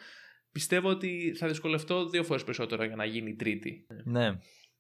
πιστεύω 0.52 0.90
ότι 0.90 1.36
θα 1.38 1.48
δυσκολευτώ 1.48 2.10
δύο 2.10 2.24
φορές 2.24 2.44
περισσότερο 2.44 2.84
για 2.84 2.96
να 2.96 3.06
γίνει 3.06 3.30
η 3.30 3.36
τρίτη. 3.36 3.86
Ναι. 4.04 4.38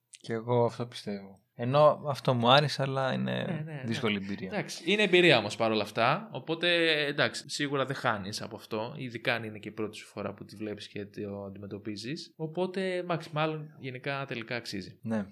Και 0.09 0.33
εγώ 0.33 0.65
αυτό 0.65 0.85
πιστεύω. 0.85 1.44
Ενώ 1.57 2.01
αυτό 2.07 2.33
μου 2.33 2.49
άρεσε, 2.49 2.81
αλλά 2.81 3.13
είναι 3.13 3.31
Ναι, 3.31 3.53
ναι, 3.53 3.71
ναι. 3.71 3.81
δύσκολη 3.85 4.15
εμπειρία. 4.15 4.49
Εντάξει, 4.53 4.91
είναι 4.91 5.03
εμπειρία 5.03 5.37
όμως 5.37 5.55
παρόλα 5.55 5.83
αυτά. 5.83 6.29
Οπότε 6.31 6.67
εντάξει, 7.05 7.49
σίγουρα 7.49 7.85
δεν 7.85 7.95
χάνεις 7.95 8.41
από 8.41 8.55
αυτό. 8.55 8.93
Ειδικά 8.97 9.33
αν 9.33 9.43
είναι 9.43 9.57
και 9.59 9.69
η 9.69 9.71
πρώτη 9.71 9.97
σου 9.97 10.07
φορά 10.07 10.33
που 10.33 10.45
τη 10.45 10.55
βλέπεις 10.55 10.87
και 10.87 11.05
το 11.05 11.43
αντιμετωπίζεις. 11.43 12.33
Οπότε, 12.35 12.95
εντάξει, 12.95 13.29
μάλλον 13.33 13.75
γενικά 13.79 14.25
τελικά 14.27 14.55
αξίζει. 14.55 14.99
Ναι. 15.01 15.25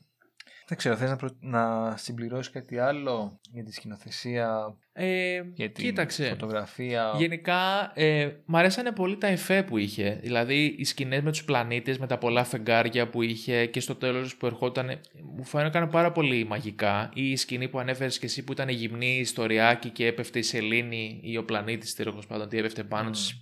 Δεν 0.68 0.78
ξέρω, 0.78 0.96
θες 0.96 1.10
να, 1.10 1.16
προ... 1.16 1.30
να 1.40 1.94
συμπληρώσεις 1.98 2.52
κάτι 2.52 2.78
άλλο 2.78 3.40
για 3.52 3.64
τη 3.64 3.74
σκηνοθεσία, 3.74 4.78
Ε, 4.94 5.42
για 5.54 5.72
την 5.72 5.84
κοίταξε. 5.84 6.28
φωτογραφία; 6.30 7.14
Γενικά, 7.18 7.92
ε, 7.94 8.32
μ' 8.46 8.56
αρέσανε 8.56 8.92
πολύ 8.92 9.18
τα 9.18 9.28
εφέ 9.28 9.64
που 9.64 9.78
είχε. 9.78 10.20
Δηλαδή, 10.22 10.76
οι 10.78 10.84
σκηνές 10.84 11.22
με 11.22 11.32
τους 11.32 11.44
πλανήτες, 11.44 11.98
με 11.98 12.08
τα 12.08 12.18
πολλά 12.18 12.44
φεγγάρια 12.44 13.10
που 13.10 13.22
είχε 13.22 13.66
και 13.66 13.80
στο 13.80 13.96
τέλος 13.96 14.36
που 14.36 14.46
ερχόταν. 14.46 15.00
Μου 15.36 15.44
φαίνονταν 15.44 15.90
πάρα 15.90 16.12
πολύ 16.12 16.46
μαγικά. 16.46 17.12
Ή 17.14 17.30
η 17.32 17.36
σκηνή 17.36 17.68
που 17.68 17.80
ανέφερες 17.80 18.20
και 18.20 18.26
εσύ 18.26 18.44
που 18.44 18.52
ήταν 18.52 18.70
γυμνή 18.70 19.18
στο 19.18 19.45
ρυάκι 19.45 19.90
και 19.90 20.06
έπεφτε 20.08 20.40
η 20.40 20.44
σελήνη 20.44 21.20
ή 21.24 21.38
ο 21.38 21.44
πλανήτης, 21.46 21.96
τέλος 21.96 22.28
πάντων, 22.28 22.50
τι 22.50 22.58
έπεφτε 22.58 22.84
πάνω 22.84 23.10
της. 23.10 23.42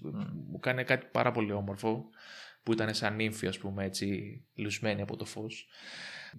Μου 0.52 0.60
κάνει 0.60 0.84
κάτι 0.84 1.08
πάρα 1.12 1.32
πολύ 1.32 1.52
όμορφο. 1.52 2.10
Που 2.64 2.72
ήταν 2.72 2.94
σαν 2.94 3.16
νύμφη, 3.16 3.48
ας 3.48 3.58
πούμε, 3.58 3.86
έτσι, 3.86 4.42
λουσμένη 4.56 5.02
από 5.02 5.16
το 5.18 5.26
φως. 5.26 5.68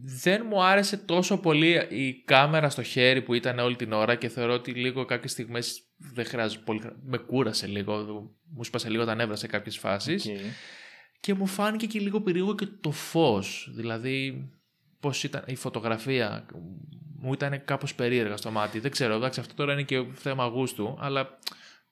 Δεν 0.05 0.45
μου 0.49 0.62
άρεσε 0.62 0.97
τόσο 0.97 1.38
πολύ 1.38 1.86
η 1.88 2.22
κάμερα 2.24 2.70
στο 2.70 2.82
χέρι 2.82 3.22
που 3.22 3.34
ήταν 3.34 3.59
όλη 3.59 3.76
την 3.76 3.93
ώρα 3.93 4.14
και 4.14 4.28
θεωρώ 4.28 4.53
ότι 4.53 4.70
λίγο 4.70 5.05
κάποιες 5.05 5.30
στιγμές 5.32 5.82
δεν 5.97 6.24
χρειάζεται 6.24 6.62
πολύ. 6.64 6.80
χρα- 6.80 6.97
Με 7.05 7.18
κούρασε 7.18 7.66
λίγο. 7.66 7.95
Μου 8.55 8.64
σπάσε 8.64 8.88
λίγο 8.90 9.05
τα 9.05 9.14
νεύρα 9.14 9.36
σε 9.36 9.47
κάποιες 9.47 9.78
φάσεις. 9.78 10.26
Οκ. 10.26 10.32
Και 11.20 11.34
μου 11.34 11.47
φάνηκε 11.47 11.86
και 11.86 11.99
λίγο 12.01 12.20
περίεργο 12.20 12.55
και 12.55 12.66
το 12.80 12.90
φως. 12.90 13.70
Δηλαδή, 13.74 14.49
πώς 15.01 15.24
ήταν 15.24 15.43
η 15.47 15.55
φωτογραφία. 15.55 16.47
Μου 17.20 17.32
ήταν 17.32 17.64
κάπως 17.64 17.95
περίεργα 17.95 18.36
στο 18.36 18.51
μάτι. 18.51 18.78
Δεν 18.78 18.90
ξέρω, 18.90 19.14
εντάξει, 19.14 19.40
αυτό 19.40 19.55
τώρα 19.55 19.72
είναι 19.72 19.82
και 19.82 20.05
θέμα 20.14 20.45
γούστου, 20.45 20.97
αλλά 21.01 21.38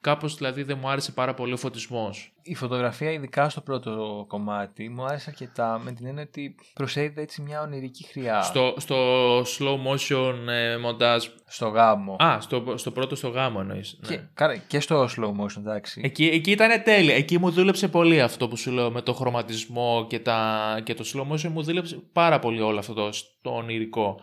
κάπως 0.01 0.35
δηλαδή 0.35 0.63
δεν 0.63 0.79
μου 0.81 0.89
άρεσε 0.89 1.13
πάρα 1.13 1.35
πολύ 1.35 1.53
ο 1.53 1.57
φωτισμός. 1.57 2.33
Η 2.43 2.55
φωτογραφία, 2.55 3.11
ειδικά 3.13 3.49
στο 3.49 3.61
πρώτο 3.61 4.25
κομμάτι, 4.29 4.89
μου 4.89 5.05
άρεσε 5.05 5.25
αρκετά 5.31 5.81
με 5.85 5.93
την 5.93 6.07
έννοια 6.07 6.23
ότι 6.23 6.55
προσέδιδε 6.75 7.21
έτσι 7.21 7.43
μια 7.43 7.61
ονειρική 7.61 8.05
χρειά 8.07 8.43
Στο, 8.43 8.75
στο 8.77 8.97
slow 9.41 9.77
motion 9.87 10.35
ε, 10.49 10.77
μοντάζ. 10.77 11.27
στο 11.47 11.69
γάμο. 11.69 12.17
Α, 12.23 12.41
στο, 12.41 12.75
στο 12.77 12.91
πρώτο 12.91 13.15
στο 13.15 13.29
γάμο 13.29 13.59
εννοείς. 13.61 13.99
Και, 14.09 14.21
κάρα- 14.35 14.57
και 14.57 14.81
στο 14.81 15.05
slow 15.05 15.29
motion, 15.45 15.57
εντάξει. 15.59 16.01
Εκεί, 16.05 16.25
εκεί 16.25 16.51
ήταν 16.51 16.83
τέλεια. 16.83 17.15
Εκεί 17.15 17.39
μου 17.39 17.51
δούλεψε 17.51 17.89
πολύ 17.89 18.21
αυτό 18.21 18.49
που 18.49 18.57
σου 18.57 18.71
λέω 18.71 18.91
με 18.91 19.03
το 19.03 19.13
χρωματισμό 19.13 20.07
και, 20.09 20.19
τα, 20.19 20.81
και 20.85 20.95
το 20.95 21.05
slow 21.15 21.33
motion. 21.33 21.49
Μου 21.49 21.63
δούλεψε 21.63 22.03
πάρα 22.13 22.39
πολύ 22.39 22.61
όλο 22.61 22.79
αυτό 22.79 22.93
το, 22.95 23.11
το 23.43 23.51
ονειρικό. 23.51 24.21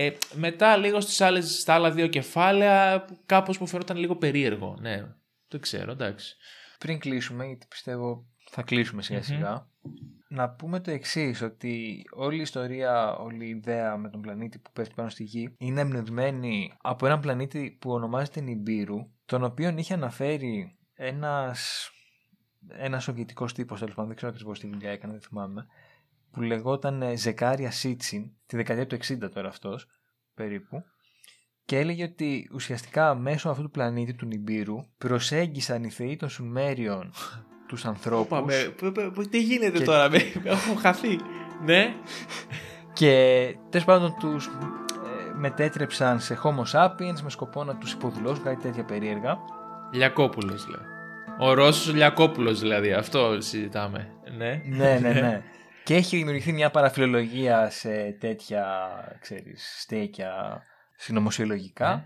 Ε, 0.00 0.10
μετά 0.34 0.76
λίγο 0.76 1.00
στις 1.00 1.20
άλλες, 1.20 1.60
στα 1.60 1.74
άλλα 1.74 1.90
δύο 1.90 2.06
κεφάλαια 2.06 3.04
κάπως 3.26 3.58
μου 3.58 3.66
φαινόταν 3.66 3.96
λίγο 3.96 4.16
περίεργο. 4.16 4.76
Ναι, 4.80 4.96
δεν 5.48 5.60
ξέρω, 5.60 5.90
εντάξει. 5.90 6.36
Πριν 6.78 6.98
κλείσουμε, 6.98 7.46
γιατί 7.46 7.66
πιστεύω 7.68 8.26
θα 8.50 8.62
κλείσουμε 8.62 9.02
σιγά 9.02 9.22
σιγά, 9.22 9.68
να 10.28 10.50
πούμε 10.50 10.80
το 10.80 10.90
εξής 10.90 11.42
ότι 11.42 12.04
όλη 12.10 12.38
η 12.38 12.40
ιστορία, 12.40 13.16
όλη 13.16 13.46
η 13.46 13.48
ιδέα 13.48 13.96
με 13.96 14.10
τον 14.10 14.20
πλανήτη 14.20 14.58
που 14.58 14.70
πέφτει 14.72 14.94
πάνω 14.94 15.08
στη 15.08 15.22
Γη 15.22 15.54
είναι 15.58 15.80
εμπνευσμένη 15.80 16.72
από 16.82 17.06
έναν 17.06 17.20
πλανήτη 17.20 17.76
που 17.80 17.90
ονομάζεται 17.90 18.40
Νιμπύρου, 18.40 19.10
τον 19.24 19.44
οποίον 19.44 19.78
είχε 19.78 19.94
αναφέρει 19.94 20.76
ένας, 20.94 21.90
ένας 22.68 23.02
σοβιετικός 23.02 23.52
τύπος, 23.52 23.78
τέλος 23.78 23.94
πάντων, 23.94 24.08
δεν 24.08 24.16
ξέρω 24.16 24.32
ακριβώς 24.32 24.60
τι 24.60 24.68
δουλειά 24.68 24.90
έκανε, 24.90 25.12
δεν 25.12 25.22
θυμάμαι, 25.22 25.66
που 26.32 26.40
λεγόταν 26.40 27.02
ε, 27.02 27.16
Ζεκάρια 27.16 27.70
Σίτσιν, 27.70 28.30
τη 28.46 28.56
δεκαετία 28.56 28.86
του 28.86 28.96
60 29.24 29.30
τώρα 29.34 29.48
αυτός, 29.48 29.86
περίπου, 30.34 30.82
και 31.64 31.78
έλεγε 31.78 32.04
ότι 32.04 32.50
ουσιαστικά 32.54 33.14
μέσω 33.14 33.48
αυτού 33.48 33.62
του 33.62 33.70
πλανήτη 33.70 34.14
του 34.14 34.26
Νιμπύρου 34.26 34.76
προσέγγισαν 34.98 35.84
οι 35.84 35.90
θεοί 35.90 36.16
των 36.16 36.28
Σουμέριων 36.28 37.12
τους 37.66 37.84
ανθρώπους 37.84 38.28
Πάμε, 38.28 38.74
π- 38.76 38.84
π- 38.84 39.12
π- 39.20 39.28
τι 39.30 39.42
γίνεται 39.42 39.78
Και- 39.78 39.84
τώρα, 39.84 40.10
με, 40.10 40.18
έχω 40.44 40.74
χαθεί. 40.74 41.18
Ναι, 41.64 41.94
και 42.92 43.54
τέλος 43.70 43.86
πάντων 43.86 44.14
τους 44.18 44.46
ε, 44.46 44.50
μετέτρεψαν 45.34 46.20
σε 46.20 46.38
Homo 46.44 46.72
sapiens 46.72 47.20
με 47.22 47.30
σκοπό 47.30 47.64
να 47.64 47.76
τους 47.76 47.92
υποδουλώσουν 47.92 48.44
κάτι 48.44 48.62
τέτοια 48.62 48.84
περίεργα. 48.84 49.36
Λιακόπουλος 49.92 50.64
δηλαδή. 50.64 50.84
Ο 51.40 51.52
Ρώσος 51.54 51.94
Λιακόπουλος 51.94 52.60
δηλαδή, 52.60 52.92
αυτό 52.92 53.40
συζητάμε. 53.40 54.10
Ναι. 54.36 54.62
ναι, 54.66 54.98
ναι, 55.02 55.12
ναι. 55.12 55.42
Και 55.88 55.94
έχει 55.94 56.16
δημιουργηθεί 56.16 56.52
μια 56.52 56.70
παραφιλολογία 56.70 57.70
σε 57.70 58.12
τέτοια, 58.12 58.88
ξέρεις, 59.20 59.80
στέκια 59.80 60.62
συνωμοσιολογικά 60.96 61.94
Ναι. 61.96 62.04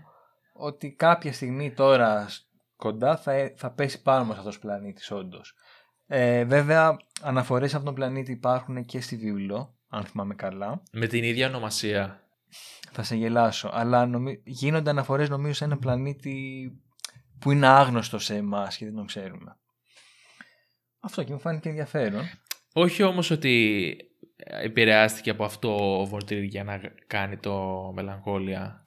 ότι 0.53 0.91
κάποια 0.93 1.33
στιγμή 1.33 1.71
τώρα 1.73 2.27
σ- 2.29 2.45
κοντά 2.75 3.17
θα, 3.17 3.31
ε- 3.31 3.53
θα 3.57 3.71
πέσει 3.71 4.01
πάνω 4.01 4.25
μας 4.25 4.37
αυτός 4.37 4.55
ο 4.55 4.59
πλανήτης 4.59 5.11
όντως. 5.11 5.53
Ε, 6.07 6.43
βέβαια, 6.43 6.97
αναφορές 7.21 7.69
σε 7.69 7.75
αυτόν 7.77 7.93
τον 7.95 8.03
πλανήτη 8.03 8.31
υπάρχουν 8.31 8.85
και 8.85 9.01
στη 9.01 9.17
βίβλο, 9.17 9.75
αν 9.89 10.05
θυμάμαι 10.05 10.35
καλά. 10.35 10.81
Με 10.91 11.07
την 11.07 11.23
ίδια 11.23 11.47
ονομασία. 11.47 12.23
Θα 12.91 13.03
σε 13.03 13.15
γελάσω. 13.15 13.69
Αλλά 13.73 14.05
νομι... 14.05 14.41
γίνονται 14.45 14.89
αναφορές 14.89 15.29
νομίζω 15.29 15.53
σε 15.53 15.63
έναν 15.63 15.79
πλανήτη 15.79 16.67
που 17.39 17.51
είναι 17.51 17.67
άγνωστος 17.67 18.23
σε 18.25 18.35
εμάς 18.35 18.77
και 18.77 18.85
δεν 18.85 18.95
τον 18.95 19.05
ξέρουμε. 19.05 19.57
Αυτό 20.99 21.23
και 21.23 21.33
μου 21.33 21.39
φάνηκε 21.39 21.69
ενδιαφέρον. 21.69 22.23
Όχι 22.73 23.03
όμως 23.03 23.31
ότι 23.31 23.95
επηρεάστηκε 24.45 25.29
από 25.29 25.43
αυτό 25.43 25.99
ο 26.01 26.05
Βολτήρ 26.05 26.43
για 26.43 26.63
να 26.63 26.81
κάνει 27.07 27.37
το 27.37 27.91
μελαγχόλια. 27.95 28.83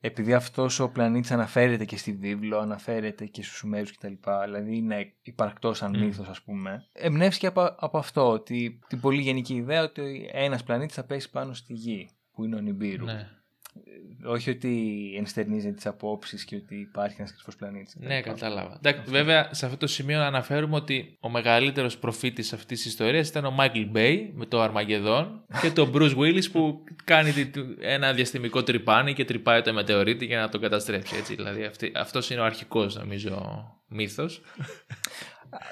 Επειδή 0.00 0.34
αυτός 0.34 0.80
ο 0.80 0.90
πλανήτης 0.90 1.30
αναφέρεται 1.30 1.84
και 1.84 1.96
στη 1.96 2.12
βίβλο, 2.12 2.58
αναφέρεται 2.58 3.26
και 3.26 3.42
στους 3.42 3.56
Σουμέρους 3.56 3.96
κτλ. 3.96 4.12
Δηλαδή 4.44 4.76
είναι 4.76 5.12
υπαρκτός 5.22 5.78
σαν 5.78 5.96
Μμ. 5.96 6.04
μύθος 6.04 6.28
ας 6.28 6.42
πούμε. 6.42 6.86
Εμπνεύστηκε 6.92 7.46
από, 7.46 7.74
από 7.78 7.98
αυτό, 7.98 8.30
ότι 8.30 8.78
την 8.88 9.00
πολύ 9.00 9.20
γενική 9.20 9.54
ιδέα 9.54 9.82
ότι 9.82 10.30
ένας 10.32 10.62
πλανήτης 10.62 10.94
θα 10.94 11.04
πέσει 11.04 11.30
πάνω 11.30 11.54
στη 11.54 11.72
γη, 11.72 12.10
που 12.32 12.44
είναι 12.44 12.56
ο 12.56 12.60
Νιμπύρου. 12.60 13.04
Ναι. 13.04 13.28
Όχι 14.24 14.50
ότι 14.50 14.98
ενστερνίζει 15.18 15.72
τις 15.72 15.86
απόψεις 15.86 16.44
και 16.44 16.56
ότι 16.56 16.76
υπάρχει 16.76 17.16
ένας 17.18 17.32
κρυφός 17.32 17.56
πλανήτης. 17.56 17.96
Ναι, 17.98 18.20
κατάλαβα. 18.20 18.78
Εντάξει, 18.82 19.10
βέβαια, 19.10 19.48
σε 19.52 19.64
αυτό 19.64 19.76
το 19.78 19.86
σημείο 19.86 20.18
να 20.18 20.26
αναφέρουμε 20.26 20.76
ότι 20.76 21.16
ο 21.20 21.28
μεγαλύτερος 21.28 21.98
προφήτης 21.98 22.52
αυτής 22.52 22.82
της 22.82 22.86
ιστορίας 22.90 23.28
ήταν 23.28 23.44
ο 23.44 23.50
Μάικλ 23.50 23.80
Μπέι 23.82 24.32
με 24.34 24.46
το 24.46 24.60
Αρμαγεδόν 24.60 25.44
και 25.62 25.70
το 25.70 25.90
Bruce 25.94 26.16
Willis 26.16 26.50
που 26.52 26.84
κάνει 27.04 27.32
τη- 27.32 27.46
του- 27.46 27.76
ένα 27.80 28.12
διαστημικό 28.12 28.62
τρυπάνι 28.62 29.14
και 29.14 29.24
τρυπάει 29.24 29.62
το 29.62 29.72
μετεωρίτη 29.72 30.24
για 30.24 30.40
να 30.40 30.48
τον 30.48 30.60
καταστρέψει. 30.60 31.16
Έτσι. 31.16 31.34
Δηλαδή, 31.34 31.70
αυτός 31.96 32.30
είναι 32.30 32.40
ο 32.40 32.44
αρχικός, 32.44 32.96
νομίζω, 32.96 33.64
μύθος. 33.88 34.42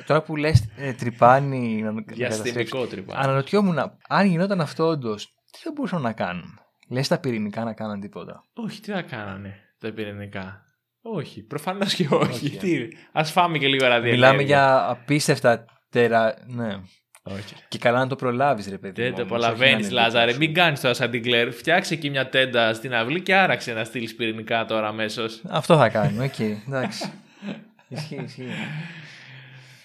Τώρα 0.07 0.23
που 0.23 0.37
λες 0.37 0.69
ε, 0.77 0.93
τρυπάνι 0.93 1.83
να, 1.83 1.93
να 1.93 2.03
καταστρέψεις, 2.03 2.43
Διαστημικό 2.43 2.87
τρυπάνι. 2.87 3.21
Αναρωτιόμουν, 3.25 3.79
αν 4.09 4.27
γινόταν 4.27 4.61
αυτό 4.61 4.87
όντως, 4.87 5.27
τι 5.53 5.59
θα 5.59 5.73
μπορούσαν 5.75 6.03
να 6.03 6.13
κάνουν; 6.13 6.59
Λες 6.91 7.09
τα 7.09 7.19
πυρηνικά 7.19 7.65
να 7.65 7.73
κάνουν 7.73 8.01
τίποτα. 8.01 8.45
Όχι, 8.55 8.81
τι 8.81 8.93
θα 8.93 9.03
κάνανε 9.03 9.55
τα 9.79 9.93
πυρηνικά. 9.93 10.63
Όχι, 11.03 11.43
προφανώς 11.43 11.95
και 11.95 12.07
όχι. 12.11 12.47
Όχι, 12.47 12.57
ε. 12.57 12.59
Τι, 12.59 12.89
ας 13.13 13.31
φάμε 13.31 13.59
και 13.59 13.67
λίγο 13.67 13.87
ραδιενέργεια. 13.87 14.29
Μιλάμε 14.29 14.43
για 14.43 14.89
απίστευτα 14.89 15.65
τερα... 15.91 16.35
Ναι. 16.47 16.81
Όχι. 17.23 17.55
Και 17.69 17.79
καλά 17.79 17.99
να 17.99 18.07
το 18.07 18.17
προλάβεις 18.17 18.69
ρε 18.69 18.79
παιδί. 18.79 19.03
Δεν 19.03 19.15
το 19.15 19.25
μου, 19.25 19.29
όμως, 19.31 19.45
όχι 19.45 19.49
να 19.49 19.57
απολαβαίνει, 19.57 19.83
είναι 19.87 19.93
Λάζαρε. 19.93 20.25
δικό 20.25 20.33
σου. 20.33 20.39
Μην 20.39 20.55
κάνεις 20.55 20.81
τώρα 20.81 20.95
σαν 20.95 21.11
την 21.11 21.23
Κλέρ. 21.23 21.53
Φτιάξε 21.53 21.95
εκεί 21.95 22.11
μια 22.11 22.29
τέντα 22.29 22.75
στην 22.75 22.95
αυλή 22.95 23.21
και 23.21 23.35
άραξε 23.35 23.73
να 23.73 23.85
στείλεις 23.85 24.15
πυρηνικά 24.15 24.65
τώρα 24.65 24.89
αμέσως. 24.89 25.43
Αυτό 25.49 25.77
θα 25.77 25.89
κάνουμε, 25.89 26.25
οκ. 26.25 26.39
εντάξει. 26.39 27.13
ισχύει, 27.89 28.23
ισχύει. 28.25 28.49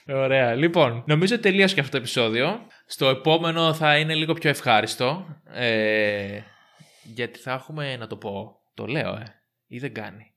Ωραία. 0.07 0.53
Λοιπόν, 0.53 1.03
νομίζω 1.07 1.39
τελείωσε 1.39 1.73
και 1.73 1.79
αυτό 1.79 1.91
το 1.91 1.97
επεισόδιο. 1.97 2.59
Στο 2.85 3.09
επόμενο 3.09 3.73
θα 3.73 3.97
είναι 3.97 4.13
λίγο 4.13 4.33
πιο 4.33 4.49
ευχάριστο. 4.49 5.25
Ε, 5.53 6.39
γιατί 7.13 7.39
θα 7.39 7.51
έχουμε, 7.51 7.95
να 7.97 8.07
το 8.07 8.17
πω, 8.17 8.59
το 8.73 8.85
λέω, 8.85 9.13
ε. 9.15 9.35
Ή 9.67 9.79
δεν 9.79 9.93
κάνει. 9.93 10.33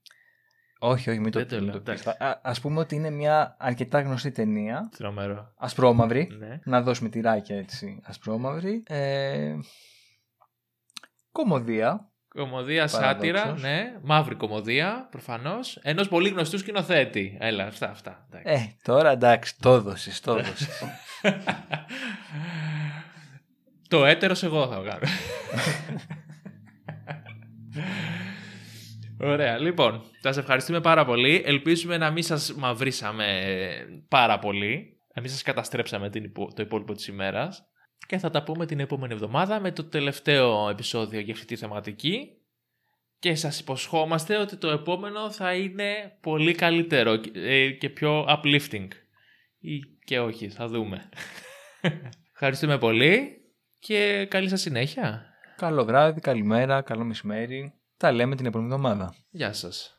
όχι, 0.79 1.09
όχι, 1.09 1.19
μην 1.19 1.31
το, 1.31 1.39
Δεν 1.39 1.47
το 1.47 1.55
μην 1.55 1.63
λέω, 1.63 1.73
το 1.73 1.79
πεις. 1.91 2.01
εντάξει. 2.01 2.23
Α, 2.23 2.39
ας 2.43 2.59
πούμε 2.61 2.79
ότι 2.79 2.95
είναι 2.95 3.09
μια 3.09 3.55
αρκετά 3.59 4.01
γνωστή 4.01 4.31
ταινία. 4.31 4.89
Τρομερό. 4.97 5.53
Ασπρόμαυρη. 5.57 6.27
Ναι. 6.39 6.59
Να 6.63 6.81
δώσουμε 6.81 7.09
τυράκια 7.09 7.57
έτσι. 7.57 7.99
Ασπρόμαυρη. 8.03 8.83
Ε, 8.87 9.53
κομμωδία. 11.31 12.03
Κομμωδία 12.27 12.87
Παραδόξως. 12.91 13.39
σάτυρα, 13.41 13.57
ναι. 13.59 13.97
Μαύρη 14.01 14.35
κομμωδία, 14.35 15.07
προφανώς. 15.11 15.75
Ενό 15.81 16.05
πολύ 16.05 16.29
γνωστού 16.29 16.57
σκηνοθέτη. 16.57 17.37
Έλα, 17.39 17.65
αυτά, 17.65 17.89
αυτά. 17.89 18.27
εντάξει. 18.31 18.63
Ε, 18.69 18.75
τώρα 18.83 19.11
εντάξει, 19.11 19.55
το 19.59 19.73
έδωσες, 19.73 20.19
το 20.19 20.31
έδωσες. 20.37 20.83
Το 23.87 24.05
έτερος 24.05 24.43
εγώ 24.43 24.67
θα 24.67 24.75
κάνω. 24.75 24.99
Ωραία, 29.21 29.57
λοιπόν, 29.57 30.01
σας 30.21 30.37
ευχαριστούμε 30.37 30.81
πάρα 30.81 31.05
πολύ. 31.05 31.41
Ελπίζουμε 31.45 31.97
να 31.97 32.11
μην 32.11 32.23
σας 32.23 32.53
μαυρίσαμε 32.53 33.25
πάρα 34.07 34.39
πολύ. 34.39 34.97
Να 35.15 35.21
μην 35.21 35.31
σας 35.31 35.41
καταστρέψαμε 35.41 36.09
την 36.09 36.23
υπο- 36.23 36.53
το 36.53 36.61
υπόλοιπο 36.61 36.93
της 36.93 37.07
ημέρας. 37.07 37.63
Και 38.07 38.17
θα 38.17 38.29
τα 38.29 38.43
πούμε 38.43 38.65
την 38.65 38.79
επόμενη 38.79 39.13
εβδομάδα 39.13 39.59
με 39.59 39.71
το 39.71 39.83
τελευταίο 39.83 40.69
επεισόδιο 40.69 41.19
για 41.19 41.33
αυτή 41.33 41.45
τη 41.45 41.55
θεματική. 41.55 42.29
Και 43.19 43.35
σας 43.35 43.59
υποσχόμαστε 43.59 44.37
ότι 44.37 44.55
το 44.57 44.69
επόμενο 44.69 45.31
θα 45.31 45.53
είναι 45.53 46.17
πολύ 46.21 46.53
καλύτερο 46.53 47.15
και- 47.15 47.31
ε, 47.33 47.69
και 47.71 47.89
πιο 47.89 48.25
uplifting. 48.29 48.87
Ή 49.59 49.79
και 50.03 50.19
όχι, 50.19 50.49
θα 50.49 50.67
δούμε. 50.67 51.09
Ευχαριστούμε 52.33 52.77
πολύ 52.77 53.41
και 53.79 54.25
καλή 54.29 54.49
σας 54.49 54.61
συνέχεια. 54.61 55.28
Καλό 55.59 55.85
βράδυ, 55.85 56.21
καλημέρα, 56.21 56.81
καλό 56.81 57.03
μεσημέρι. 57.03 57.73
Τα 57.97 58.11
λέμε 58.11 58.35
την 58.35 58.45
επόμενη 58.45 58.73
εβδομάδα. 58.73 59.15
Γεια 59.29 59.53
σας. 59.53 59.98